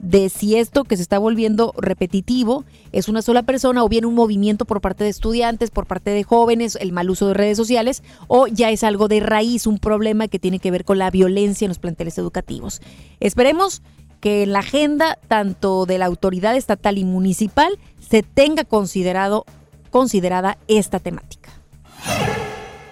de 0.00 0.28
si 0.28 0.56
esto 0.56 0.84
que 0.84 0.96
se 0.96 1.02
está 1.02 1.18
volviendo 1.18 1.74
repetitivo 1.76 2.64
es 2.92 3.08
una 3.08 3.22
sola 3.22 3.42
persona 3.42 3.84
o 3.84 3.88
bien 3.88 4.04
un 4.04 4.14
movimiento 4.14 4.64
por 4.64 4.80
parte 4.80 5.04
de 5.04 5.10
estudiantes, 5.10 5.70
por 5.70 5.86
parte 5.86 6.10
de 6.10 6.24
jóvenes, 6.24 6.76
el 6.80 6.92
mal 6.92 7.10
uso 7.10 7.28
de 7.28 7.34
redes 7.34 7.56
sociales, 7.56 8.02
o 8.26 8.46
ya 8.46 8.70
es 8.70 8.82
algo 8.82 9.08
de 9.08 9.20
raíz, 9.20 9.66
un 9.66 9.78
problema 9.78 10.28
que 10.28 10.38
tiene 10.38 10.58
que 10.58 10.70
ver 10.70 10.84
con 10.84 10.98
la 10.98 11.10
violencia 11.10 11.66
en 11.66 11.70
los 11.70 11.78
planteles 11.78 12.18
educativos. 12.18 12.80
Esperemos 13.20 13.82
que 14.20 14.42
en 14.42 14.52
la 14.52 14.60
agenda 14.60 15.18
tanto 15.28 15.86
de 15.86 15.98
la 15.98 16.06
autoridad 16.06 16.56
estatal 16.56 16.98
y 16.98 17.04
municipal 17.04 17.78
se 18.00 18.22
tenga 18.22 18.64
considerado, 18.64 19.44
considerada 19.90 20.58
esta 20.68 20.98
temática. 20.98 21.50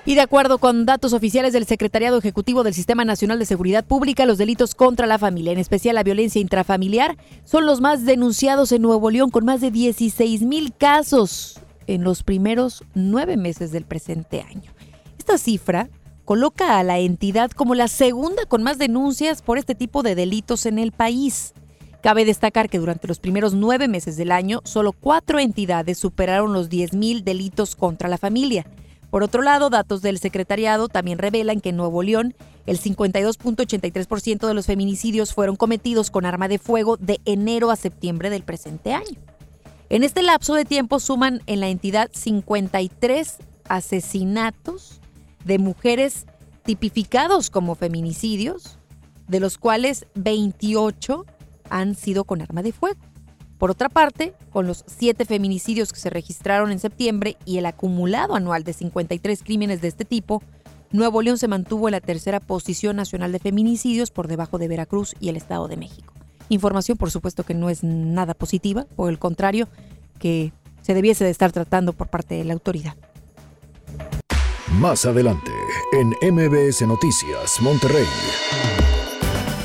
Y 0.09 0.15
de 0.15 0.23
acuerdo 0.23 0.57
con 0.57 0.87
datos 0.87 1.13
oficiales 1.13 1.53
del 1.53 1.67
Secretariado 1.67 2.17
Ejecutivo 2.17 2.63
del 2.63 2.73
Sistema 2.73 3.05
Nacional 3.05 3.39
de 3.39 3.45
Seguridad 3.45 3.85
Pública, 3.85 4.25
los 4.25 4.39
delitos 4.39 4.75
contra 4.75 5.07
la 5.07 5.19
familia, 5.19 5.53
en 5.53 5.59
especial 5.59 5.97
la 5.97 6.03
violencia 6.03 6.41
intrafamiliar, 6.41 7.19
son 7.45 7.67
los 7.67 7.83
más 7.83 8.07
denunciados 8.07 8.73
en 8.73 8.81
Nuevo 8.81 9.11
León, 9.11 9.29
con 9.29 9.45
más 9.45 9.61
de 9.61 9.71
16 9.71 10.45
mil 10.45 10.73
casos 10.73 11.61
en 11.87 12.05
los 12.05 12.23
primeros 12.23 12.85
nueve 12.95 13.37
meses 13.37 13.71
del 13.71 13.85
presente 13.85 14.41
año. 14.41 14.73
Esta 15.19 15.37
cifra 15.37 15.91
coloca 16.25 16.79
a 16.79 16.85
la 16.85 16.99
entidad 16.99 17.51
como 17.51 17.75
la 17.75 17.89
segunda 17.89 18.47
con 18.47 18.63
más 18.63 18.79
denuncias 18.79 19.43
por 19.43 19.59
este 19.59 19.75
tipo 19.75 20.03
de 20.03 20.15
delitos 20.15 20.65
en 20.65 20.79
el 20.79 20.91
país. 20.91 21.53
Cabe 22.03 22.25
destacar 22.25 22.71
que 22.71 22.79
durante 22.79 23.09
los 23.09 23.19
primeros 23.19 23.53
nueve 23.53 23.89
meses 23.89 24.17
del 24.17 24.33
año, 24.33 24.63
solo 24.65 24.93
cuatro 24.93 25.39
entidades 25.39 25.99
superaron 25.99 26.55
los 26.55 26.71
10 26.71 26.95
mil 26.95 27.25
delitos 27.25 27.77
contra 27.77 28.09
la 28.09 28.17
familia. 28.17 28.65
Por 29.11 29.23
otro 29.23 29.43
lado, 29.43 29.71
datos 29.71 30.03
del 30.03 30.19
secretariado 30.19 30.89
también 30.89 31.19
revelan 31.19 31.61
que 31.61 31.71
en 31.71 31.77
Nuevo 31.77 32.03
León 32.03 32.35
el 32.67 32.79
52.83% 32.79 34.47
de 34.47 34.55
los 34.55 34.67
feminicidios 34.67 35.33
fueron 35.33 35.57
cometidos 35.57 36.11
con 36.11 36.27
arma 36.27 36.49
de 36.49 36.59
fuego 36.59 36.99
de 36.99 37.21
enero 37.25 37.71
a 37.71 37.77
septiembre 37.77 38.29
del 38.29 38.43
presente 38.43 38.93
año. 38.93 39.19
En 39.89 40.05
este 40.05 40.23
lapso 40.23 40.53
de 40.53 40.67
tiempo 40.67 41.01
suman 41.01 41.41
en 41.47 41.61
la 41.61 41.69
entidad 41.69 42.11
53 42.13 43.39
asesinatos 43.69 45.01
de 45.47 45.59
mujeres 45.59 46.27
tipificados 46.65 47.49
como 47.49 47.75
feminicidios, 47.75 48.79
de 49.29 49.41
los 49.41 49.57
cuales 49.57 50.07
28 50.15 51.25
han 51.71 51.95
sido 51.95 52.25
con 52.25 52.43
arma 52.43 52.63
de 52.63 52.73
fuego. 52.73 53.01
Por 53.59 53.73
otra 53.73 53.89
parte, 53.89 54.33
con 54.53 54.67
los 54.67 54.85
siete 54.87 55.25
feminicidios 55.25 55.93
que 55.93 55.99
se 55.99 56.11
registraron 56.11 56.71
en 56.71 56.79
septiembre 56.79 57.37
y 57.45 57.59
el 57.59 57.67
acumulado 57.67 58.37
anual 58.37 58.63
de 58.63 58.73
53 58.73 59.43
crímenes 59.43 59.81
de 59.81 59.89
este 59.89 60.05
tipo, 60.05 60.43
Nuevo 60.93 61.21
León 61.21 61.39
se 61.39 61.49
mantuvo 61.49 61.89
en 61.89 61.93
la 61.93 62.01
tercera 62.01 62.41
posición 62.41 62.97
nacional 62.97 63.33
de 63.33 63.41
feminicidios 63.41 64.11
por 64.11 64.29
debajo 64.29 64.59
de 64.59 64.69
Veracruz 64.69 65.15
y 65.21 65.29
el 65.29 65.37
Estado 65.37 65.67
de 65.69 65.77
México. 65.77 66.15
Información, 66.49 66.97
por 66.97 67.11
supuesto, 67.11 67.43
que 67.43 67.53
no 67.53 67.69
es 67.69 67.83
nada 67.83 68.33
positiva, 68.33 68.87
por 68.97 69.11
el 69.11 69.19
contrario, 69.19 69.69
que 70.19 70.53
se 70.81 70.95
debiese 70.95 71.25
de 71.25 71.31
estar 71.31 71.53
tratando 71.53 71.93
por 71.93 72.09
parte 72.09 72.37
de 72.37 72.45
la 72.45 72.55
autoridad. 72.55 72.95
Más 74.79 75.05
adelante, 75.05 75.51
en 75.93 76.09
MBS 76.33 76.87
Noticias, 76.87 77.61
Monterrey. 77.61 78.07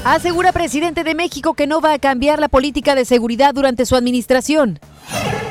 Asegura 0.03 0.51
presidente 0.51 1.05
de 1.05 1.15
México 1.15 1.53
que 1.53 1.65
no 1.65 1.79
va 1.79 1.93
a 1.93 1.99
cambiar 1.99 2.37
la 2.39 2.49
política 2.49 2.93
de 2.93 3.05
seguridad 3.05 3.53
durante 3.53 3.85
su 3.85 3.95
administración. 3.95 4.79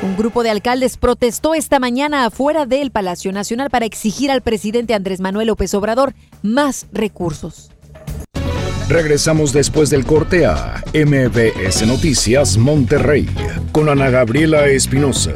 Un 0.03 0.15
grupo 0.15 0.43
de 0.43 0.51
alcaldes 0.51 0.97
protestó 0.97 1.55
esta 1.55 1.79
mañana 1.79 2.27
afuera 2.27 2.67
del 2.67 2.91
Palacio 2.91 3.31
Nacional 3.31 3.71
para 3.71 3.87
exigir 3.87 4.29
al 4.29 4.41
presidente 4.41 4.93
Andrés 4.93 5.21
Manuel 5.21 5.47
López 5.47 5.73
Obrador 5.73 6.13
más 6.43 6.85
recursos. 6.91 7.71
Regresamos 8.89 9.53
después 9.53 9.89
del 9.89 10.05
corte 10.05 10.45
a 10.45 10.83
MBS 10.93 11.87
Noticias 11.87 12.55
Monterrey 12.57 13.27
con 13.71 13.89
Ana 13.89 14.11
Gabriela 14.11 14.67
Espinosa. 14.67 15.31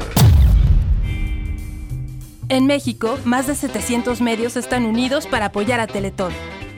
En 2.49 2.67
México, 2.67 3.17
más 3.25 3.47
de 3.47 3.56
700 3.56 4.21
medios 4.21 4.58
están 4.58 4.86
unidos 4.86 5.25
para 5.25 5.47
apoyar 5.47 5.80
a 5.80 5.88
Teletón. 5.88 6.34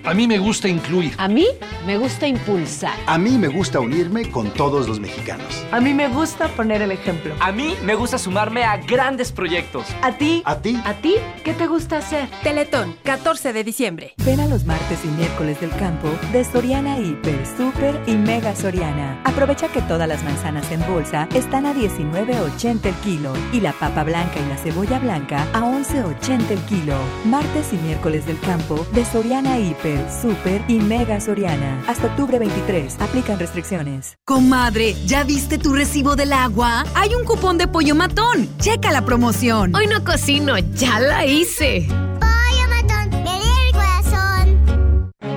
A 0.06 0.14
mí 0.14 0.28
me 0.28 0.40
gusta 0.40 0.68
incluir. 0.68 1.14
A 1.18 1.28
mí 1.28 1.46
me 1.86 1.98
gusta 1.98 2.28
impulsar. 2.28 2.94
A 3.06 3.18
mí 3.18 3.38
me 3.38 3.48
gusta 3.48 3.80
unirme 3.80 4.30
con 4.32 4.50
todos 4.52 4.88
los 4.88 5.00
mexicanos. 5.00 5.66
A 5.72 5.80
mí 5.80 5.94
me 5.94 6.08
gusta 6.08 6.48
poner 6.50 6.82
el 6.82 6.92
ejemplo. 6.92 7.36
A 7.40 7.52
mí 7.52 7.76
me 7.84 7.96
gusta 7.96 8.18
sumarme 8.18 8.64
a 8.64 8.78
grandes 8.78 9.32
proyectos. 9.32 9.86
¿A 10.02 10.14
ti? 10.14 10.42
¿A 10.46 10.62
ti? 10.62 10.80
¿A 10.86 10.94
ti? 10.96 11.16
¿Qué 11.44 11.54
te 11.54 11.68
gusta 11.68 11.98
hacer? 11.98 12.30
Teletón, 12.44 12.96
14 13.04 13.54
de 13.54 13.64
diciembre. 13.64 14.14
Ven 14.26 14.40
a 14.40 14.48
los 14.48 14.66
martes 14.66 15.00
y 15.04 15.08
miércoles 15.10 15.60
del 15.60 15.72
campo 15.72 16.10
de 16.32 16.44
Soriana 16.44 16.98
Hiper, 16.98 17.46
Super 17.58 18.02
y 18.08 18.16
Mega 18.16 18.56
Soriana. 18.56 19.22
Aprovecha 19.26 19.68
que 19.68 19.82
todas 19.82 20.08
las 20.08 20.24
manzanas 20.24 20.72
en 20.72 20.86
bolsa 20.88 21.28
están 21.34 21.66
a 21.66 21.74
19.80 21.74 22.86
el 22.86 22.96
kilo 22.96 23.34
y 23.52 23.60
la 23.60 23.74
papa 23.74 24.04
blanca 24.04 24.40
y 24.40 24.50
la 24.50 24.58
cebolla 24.58 25.00
blanca 25.00 25.46
a 25.54 25.62
11.80 25.62 26.52
el 26.52 26.60
kilo. 26.62 26.96
Martes 27.26 27.74
y 27.74 27.78
miércoles 27.78 28.26
del 28.26 28.40
campo 28.40 28.86
de 28.94 29.06
Soriana 29.06 29.60
Hiper 29.60 29.99
Super 30.22 30.62
y 30.68 30.80
Mega 30.80 31.20
Soriana. 31.20 31.84
Hasta 31.88 32.08
octubre 32.08 32.40
23. 32.40 33.00
Aplican 33.00 33.40
restricciones. 33.40 34.18
Comadre, 34.26 34.96
¿ya 35.06 35.24
viste 35.24 35.58
tu 35.58 35.74
recibo 35.74 36.16
del 36.16 36.34
agua? 36.34 36.84
Hay 36.96 37.16
un 37.16 37.26
cupón 37.26 37.58
de 37.58 37.68
pollo 37.68 37.96
matón. 37.96 38.48
Checa 38.60 38.92
la 38.92 39.04
promoción. 39.04 39.76
Hoy 39.76 39.88
no 39.88 40.04
cocino, 40.04 40.58
ya 40.58 41.00
la 41.00 41.26
hice. 41.26 41.88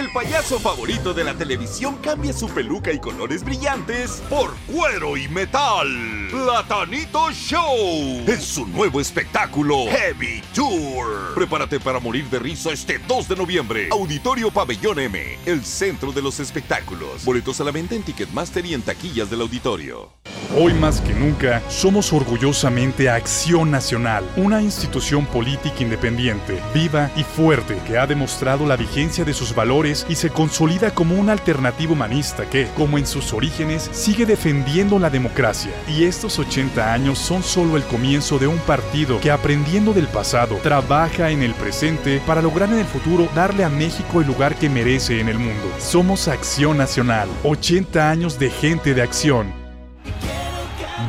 El 0.00 0.10
payaso 0.12 0.58
favorito 0.58 1.12
de 1.12 1.24
la 1.24 1.34
televisión 1.34 1.98
cambia 2.02 2.32
su 2.32 2.48
peluca 2.48 2.90
y 2.90 2.98
colores 2.98 3.44
brillantes 3.44 4.22
por 4.30 4.56
cuero 4.66 5.14
y 5.18 5.28
metal. 5.28 5.88
Platanito 6.30 7.30
Show 7.32 8.24
es 8.26 8.42
su 8.42 8.66
nuevo 8.66 8.98
espectáculo 8.98 9.84
Heavy 9.90 10.42
Tour. 10.54 11.34
Prepárate 11.34 11.78
para 11.80 12.00
morir 12.00 12.24
de 12.30 12.38
risa 12.38 12.70
este 12.70 12.98
2 13.06 13.28
de 13.28 13.36
noviembre. 13.36 13.88
Auditorio 13.92 14.50
Pabellón 14.50 15.00
M, 15.00 15.38
el 15.44 15.62
centro 15.66 16.12
de 16.12 16.22
los 16.22 16.40
espectáculos. 16.40 17.22
Boletos 17.26 17.60
a 17.60 17.64
la 17.64 17.70
venta 17.70 17.94
en 17.94 18.02
Ticketmaster 18.02 18.64
y 18.64 18.72
en 18.72 18.80
taquillas 18.80 19.28
del 19.28 19.42
auditorio. 19.42 20.14
Hoy 20.56 20.74
más 20.74 21.00
que 21.00 21.14
nunca, 21.14 21.62
somos 21.68 22.12
orgullosamente 22.12 23.08
Acción 23.08 23.70
Nacional, 23.70 24.24
una 24.36 24.60
institución 24.60 25.24
política 25.26 25.76
independiente, 25.80 26.60
viva 26.74 27.08
y 27.16 27.22
fuerte 27.22 27.78
que 27.86 27.98
ha 27.98 28.06
demostrado 28.06 28.66
la 28.66 28.76
vigencia 28.76 29.24
de 29.24 29.32
sus 29.32 29.54
valores 29.54 30.04
y 30.08 30.16
se 30.16 30.30
consolida 30.30 30.92
como 30.92 31.14
un 31.14 31.30
alternativo 31.30 31.92
humanista 31.92 32.50
que, 32.50 32.66
como 32.76 32.98
en 32.98 33.06
sus 33.06 33.32
orígenes, 33.32 33.88
sigue 33.92 34.26
defendiendo 34.26 34.98
la 34.98 35.08
democracia. 35.08 35.72
Y 35.86 36.04
estos 36.04 36.38
80 36.38 36.92
años 36.92 37.18
son 37.18 37.44
solo 37.44 37.76
el 37.76 37.84
comienzo 37.84 38.38
de 38.38 38.48
un 38.48 38.58
partido 38.58 39.20
que 39.20 39.30
aprendiendo 39.30 39.92
del 39.92 40.08
pasado, 40.08 40.56
trabaja 40.62 41.30
en 41.30 41.42
el 41.42 41.54
presente 41.54 42.20
para 42.26 42.42
lograr 42.42 42.70
en 42.70 42.78
el 42.78 42.86
futuro 42.86 43.28
darle 43.34 43.62
a 43.62 43.68
México 43.68 44.20
el 44.20 44.26
lugar 44.26 44.56
que 44.56 44.68
merece 44.68 45.20
en 45.20 45.28
el 45.28 45.38
mundo. 45.38 45.70
Somos 45.78 46.26
Acción 46.26 46.76
Nacional, 46.76 47.28
80 47.44 48.10
años 48.10 48.38
de 48.38 48.50
gente 48.50 48.94
de 48.94 49.02
acción. 49.02 49.59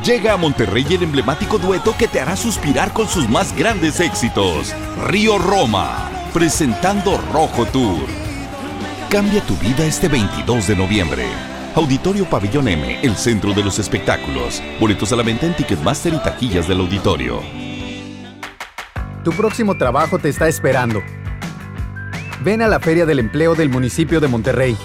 Llega 0.03 0.33
a 0.33 0.37
Monterrey 0.37 0.83
el 0.89 1.03
emblemático 1.03 1.59
dueto 1.59 1.93
que 1.95 2.07
te 2.07 2.19
hará 2.19 2.35
suspirar 2.35 2.91
con 2.91 3.07
sus 3.07 3.29
más 3.29 3.55
grandes 3.55 3.99
éxitos. 3.99 4.73
Río 5.05 5.37
Roma, 5.37 6.09
presentando 6.33 7.21
Rojo 7.31 7.67
Tour. 7.67 8.07
Cambia 9.11 9.41
tu 9.41 9.55
vida 9.57 9.85
este 9.85 10.07
22 10.07 10.65
de 10.65 10.75
noviembre. 10.75 11.25
Auditorio 11.75 12.25
Pabellón 12.25 12.67
M, 12.67 12.99
el 13.03 13.15
centro 13.15 13.53
de 13.53 13.63
los 13.63 13.77
espectáculos. 13.77 14.63
Boletos 14.79 15.13
a 15.13 15.17
la 15.17 15.23
venta 15.23 15.45
en 15.45 15.55
Ticketmaster 15.55 16.15
y 16.15 16.17
taquillas 16.17 16.67
del 16.67 16.79
auditorio. 16.79 17.39
Tu 19.23 19.31
próximo 19.33 19.77
trabajo 19.77 20.17
te 20.17 20.29
está 20.29 20.47
esperando. 20.47 21.03
Ven 22.43 22.63
a 22.63 22.67
la 22.67 22.79
Feria 22.79 23.05
del 23.05 23.19
Empleo 23.19 23.53
del 23.53 23.69
municipio 23.69 24.19
de 24.19 24.27
Monterrey. 24.27 24.75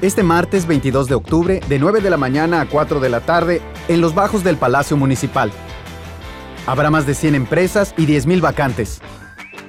Este 0.00 0.22
martes 0.22 0.68
22 0.68 1.08
de 1.08 1.16
octubre, 1.16 1.60
de 1.68 1.78
9 1.80 2.00
de 2.00 2.08
la 2.08 2.16
mañana 2.16 2.60
a 2.60 2.68
4 2.68 3.00
de 3.00 3.08
la 3.08 3.18
tarde, 3.20 3.60
en 3.88 4.00
los 4.00 4.14
bajos 4.14 4.44
del 4.44 4.56
Palacio 4.56 4.96
Municipal. 4.96 5.50
Habrá 6.68 6.88
más 6.88 7.04
de 7.04 7.14
100 7.14 7.34
empresas 7.34 7.94
y 7.96 8.06
10.000 8.06 8.40
vacantes. 8.40 9.00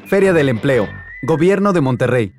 Feria 0.05 0.31
del 0.31 0.49
Empleo, 0.49 0.87
Gobierno 1.23 1.73
de 1.73 1.81
Monterrey. 1.81 2.38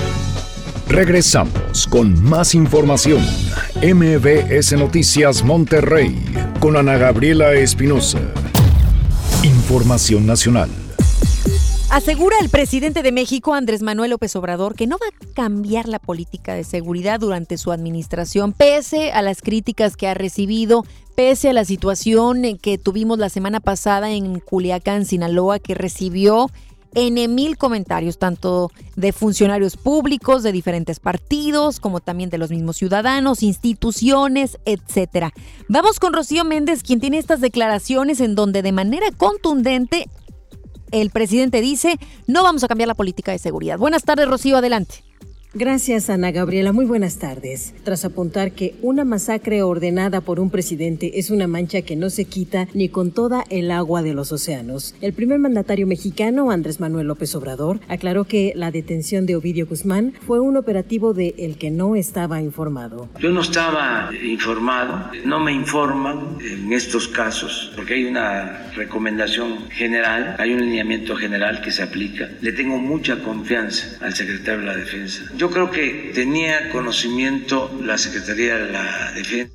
Regresamos 0.91 1.87
con 1.87 2.21
más 2.21 2.53
información. 2.53 3.21
MBS 3.81 4.73
Noticias 4.73 5.41
Monterrey 5.41 6.21
con 6.59 6.75
Ana 6.75 6.97
Gabriela 6.97 7.53
Espinosa. 7.53 8.19
Información 9.41 10.27
nacional. 10.27 10.69
Asegura 11.89 12.35
el 12.41 12.49
presidente 12.49 13.03
de 13.03 13.13
México, 13.13 13.53
Andrés 13.53 13.81
Manuel 13.81 14.11
López 14.11 14.35
Obrador, 14.35 14.75
que 14.75 14.85
no 14.85 14.97
va 14.97 15.07
a 15.07 15.33
cambiar 15.33 15.87
la 15.87 15.97
política 15.97 16.55
de 16.55 16.65
seguridad 16.65 17.21
durante 17.21 17.57
su 17.57 17.71
administración, 17.71 18.51
pese 18.51 19.13
a 19.13 19.21
las 19.21 19.41
críticas 19.41 19.95
que 19.95 20.09
ha 20.09 20.13
recibido, 20.13 20.85
pese 21.15 21.51
a 21.51 21.53
la 21.53 21.63
situación 21.63 22.41
que 22.61 22.77
tuvimos 22.77 23.17
la 23.17 23.29
semana 23.29 23.61
pasada 23.61 24.11
en 24.11 24.41
Culiacán, 24.41 25.05
Sinaloa, 25.05 25.59
que 25.59 25.73
recibió 25.73 26.49
en 26.93 27.35
mil 27.35 27.57
comentarios, 27.57 28.17
tanto 28.17 28.71
de 28.95 29.13
funcionarios 29.13 29.77
públicos 29.77 30.43
de 30.43 30.51
diferentes 30.51 30.99
partidos, 30.99 31.79
como 31.79 31.99
también 31.99 32.29
de 32.29 32.37
los 32.37 32.49
mismos 32.49 32.77
ciudadanos, 32.77 33.43
instituciones, 33.43 34.59
etcétera. 34.65 35.33
Vamos 35.69 35.99
con 35.99 36.13
Rocío 36.13 36.43
Méndez, 36.43 36.83
quien 36.83 36.99
tiene 36.99 37.17
estas 37.17 37.41
declaraciones 37.41 38.19
en 38.19 38.35
donde 38.35 38.61
de 38.61 38.71
manera 38.71 39.07
contundente 39.15 40.07
el 40.91 41.09
presidente 41.09 41.61
dice, 41.61 41.97
no 42.27 42.43
vamos 42.43 42.63
a 42.63 42.67
cambiar 42.67 42.87
la 42.87 42.95
política 42.95 43.31
de 43.31 43.39
seguridad. 43.39 43.77
Buenas 43.77 44.03
tardes, 44.03 44.27
Rocío, 44.27 44.57
adelante. 44.57 45.03
Gracias, 45.53 46.09
Ana 46.09 46.31
Gabriela. 46.31 46.71
Muy 46.71 46.85
buenas 46.85 47.19
tardes. 47.19 47.73
Tras 47.83 48.05
apuntar 48.05 48.53
que 48.53 48.75
una 48.81 49.03
masacre 49.03 49.63
ordenada 49.63 50.21
por 50.21 50.39
un 50.39 50.49
presidente 50.49 51.19
es 51.19 51.29
una 51.29 51.45
mancha 51.45 51.81
que 51.81 51.97
no 51.97 52.09
se 52.09 52.23
quita 52.23 52.69
ni 52.73 52.87
con 52.87 53.11
toda 53.11 53.43
el 53.49 53.69
agua 53.71 54.01
de 54.01 54.13
los 54.13 54.31
océanos, 54.31 54.95
el 55.01 55.11
primer 55.11 55.39
mandatario 55.39 55.87
mexicano, 55.87 56.51
Andrés 56.51 56.79
Manuel 56.79 57.07
López 57.07 57.35
Obrador, 57.35 57.81
aclaró 57.89 58.23
que 58.23 58.53
la 58.55 58.71
detención 58.71 59.25
de 59.25 59.35
Ovidio 59.35 59.67
Guzmán 59.67 60.13
fue 60.25 60.39
un 60.39 60.55
operativo 60.55 61.13
de 61.13 61.35
el 61.37 61.57
que 61.57 61.69
no 61.69 61.97
estaba 61.97 62.41
informado. 62.41 63.09
Yo 63.19 63.31
no 63.31 63.41
estaba 63.41 64.09
informado, 64.23 65.11
no 65.25 65.41
me 65.41 65.51
informan 65.51 66.37
en 66.39 66.71
estos 66.71 67.09
casos, 67.09 67.73
porque 67.75 67.95
hay 67.95 68.05
una 68.05 68.71
recomendación 68.73 69.69
general, 69.69 70.37
hay 70.39 70.53
un 70.53 70.61
lineamiento 70.61 71.13
general 71.17 71.59
que 71.59 71.71
se 71.71 71.83
aplica. 71.83 72.29
Le 72.39 72.53
tengo 72.53 72.77
mucha 72.77 73.21
confianza 73.21 73.97
al 73.99 74.15
secretario 74.15 74.61
de 74.61 74.65
la 74.65 74.77
Defensa. 74.77 75.23
Yo 75.41 75.49
creo 75.49 75.71
que 75.71 76.11
tenía 76.13 76.69
conocimiento 76.69 77.75
la 77.81 77.97
Secretaría 77.97 78.59
de 78.59 78.71
la 78.71 79.11
Defensa, 79.13 79.51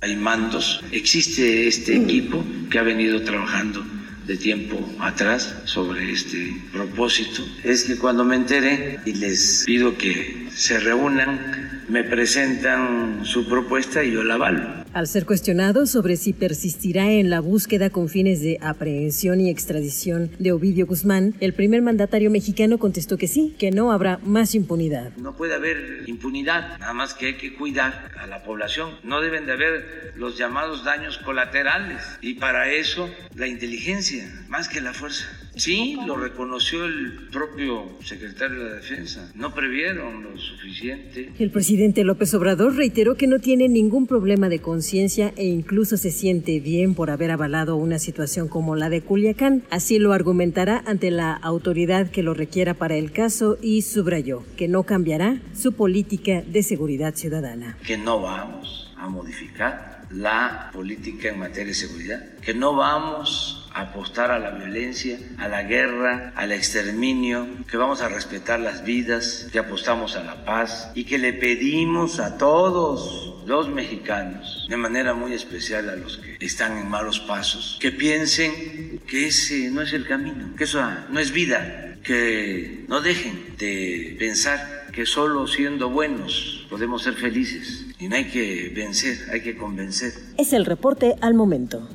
hay 0.00 0.16
mandos, 0.16 0.82
existe 0.90 1.68
este 1.68 1.94
equipo 1.94 2.44
que 2.68 2.80
ha 2.80 2.82
venido 2.82 3.22
trabajando 3.22 3.86
de 4.26 4.36
tiempo 4.36 4.76
atrás 4.98 5.62
sobre 5.62 6.10
este 6.10 6.56
propósito. 6.72 7.46
Es 7.62 7.84
que 7.84 7.96
cuando 7.98 8.24
me 8.24 8.34
enteré 8.34 8.98
y 9.06 9.12
les 9.12 9.62
pido 9.64 9.96
que 9.96 10.48
se 10.52 10.80
reúnan, 10.80 11.84
me 11.88 12.02
presentan 12.02 13.20
su 13.24 13.48
propuesta 13.48 14.02
y 14.02 14.10
yo 14.14 14.24
la 14.24 14.34
avalo. 14.34 14.84
Al 14.94 15.06
ser 15.06 15.26
cuestionado 15.26 15.86
sobre 15.86 16.16
si 16.16 16.32
persistirá 16.32 17.12
en 17.12 17.28
la 17.28 17.40
búsqueda 17.40 17.90
con 17.90 18.08
fines 18.08 18.40
de 18.40 18.58
aprehensión 18.62 19.40
y 19.40 19.50
extradición 19.50 20.30
de 20.38 20.52
Ovidio 20.52 20.86
Guzmán, 20.86 21.34
el 21.40 21.52
primer 21.52 21.82
mandatario 21.82 22.30
mexicano 22.30 22.78
contestó 22.78 23.18
que 23.18 23.28
sí, 23.28 23.54
que 23.58 23.70
no 23.70 23.92
habrá 23.92 24.18
más 24.24 24.54
impunidad. 24.54 25.14
No 25.18 25.36
puede 25.36 25.54
haber 25.54 26.04
impunidad, 26.06 26.78
nada 26.78 26.94
más 26.94 27.12
que 27.12 27.26
hay 27.26 27.34
que 27.34 27.54
cuidar 27.54 28.12
a 28.18 28.26
la 28.26 28.42
población. 28.42 28.90
No 29.04 29.20
deben 29.20 29.44
de 29.44 29.52
haber 29.52 30.14
los 30.16 30.38
llamados 30.38 30.84
daños 30.84 31.18
colaterales 31.18 32.02
y 32.22 32.34
para 32.34 32.72
eso 32.72 33.10
la 33.34 33.46
inteligencia, 33.46 34.46
más 34.48 34.68
que 34.68 34.80
la 34.80 34.94
fuerza. 34.94 35.26
Sí, 35.58 35.98
lo 36.06 36.16
reconoció 36.16 36.84
el 36.84 37.28
propio 37.32 37.98
secretario 38.04 38.62
de 38.62 38.70
la 38.70 38.76
Defensa. 38.76 39.32
No 39.34 39.52
previeron 39.54 40.22
lo 40.22 40.36
suficiente. 40.38 41.32
El 41.36 41.50
presidente 41.50 42.04
López 42.04 42.32
Obrador 42.34 42.76
reiteró 42.76 43.16
que 43.16 43.26
no 43.26 43.40
tiene 43.40 43.68
ningún 43.68 44.06
problema 44.06 44.48
de 44.48 44.60
conciencia 44.78 45.32
e 45.34 45.46
incluso 45.46 45.96
se 45.96 46.12
siente 46.12 46.60
bien 46.60 46.94
por 46.94 47.10
haber 47.10 47.32
avalado 47.32 47.74
una 47.74 47.98
situación 47.98 48.46
como 48.46 48.76
la 48.76 48.88
de 48.88 49.00
Culiacán. 49.00 49.64
Así 49.70 49.98
lo 49.98 50.12
argumentará 50.12 50.84
ante 50.86 51.10
la 51.10 51.32
autoridad 51.32 52.08
que 52.10 52.22
lo 52.22 52.32
requiera 52.32 52.74
para 52.74 52.94
el 52.94 53.10
caso 53.10 53.58
y 53.60 53.82
subrayó 53.82 54.44
que 54.56 54.68
no 54.68 54.84
cambiará 54.84 55.40
su 55.52 55.72
política 55.72 56.42
de 56.42 56.62
seguridad 56.62 57.16
ciudadana. 57.16 57.76
Que 57.84 57.98
no 57.98 58.22
vamos 58.22 58.94
a 58.96 59.08
modificar 59.08 59.97
la 60.10 60.70
política 60.72 61.28
en 61.28 61.38
materia 61.38 61.66
de 61.66 61.74
seguridad, 61.74 62.22
que 62.40 62.54
no 62.54 62.74
vamos 62.74 63.68
a 63.72 63.82
apostar 63.82 64.30
a 64.30 64.38
la 64.38 64.50
violencia, 64.50 65.18
a 65.38 65.48
la 65.48 65.62
guerra, 65.62 66.32
al 66.34 66.52
exterminio, 66.52 67.46
que 67.70 67.76
vamos 67.76 68.00
a 68.00 68.08
respetar 68.08 68.60
las 68.60 68.84
vidas, 68.84 69.48
que 69.52 69.58
apostamos 69.58 70.16
a 70.16 70.22
la 70.22 70.44
paz 70.44 70.90
y 70.94 71.04
que 71.04 71.18
le 71.18 71.32
pedimos 71.32 72.20
a 72.20 72.38
todos 72.38 73.46
los 73.46 73.68
mexicanos, 73.68 74.66
de 74.68 74.76
manera 74.76 75.14
muy 75.14 75.32
especial 75.32 75.88
a 75.88 75.96
los 75.96 76.18
que 76.18 76.36
están 76.44 76.78
en 76.78 76.88
malos 76.88 77.20
pasos, 77.20 77.78
que 77.80 77.92
piensen 77.92 79.00
que 79.06 79.26
ese 79.26 79.70
no 79.70 79.82
es 79.82 79.92
el 79.92 80.06
camino, 80.06 80.54
que 80.56 80.64
eso 80.64 80.86
no 81.10 81.20
es 81.20 81.32
vida, 81.32 81.96
que 82.02 82.84
no 82.88 83.00
dejen 83.00 83.56
de 83.58 84.16
pensar 84.18 84.77
que 84.98 85.06
solo 85.06 85.46
siendo 85.46 85.90
buenos 85.90 86.66
podemos 86.68 87.04
ser 87.04 87.14
felices 87.14 87.86
y 88.00 88.08
no 88.08 88.16
hay 88.16 88.24
que 88.24 88.72
vencer, 88.74 89.16
hay 89.32 89.40
que 89.42 89.56
convencer. 89.56 90.12
Es 90.36 90.52
el 90.52 90.64
reporte 90.64 91.14
al 91.20 91.34
momento. 91.34 91.88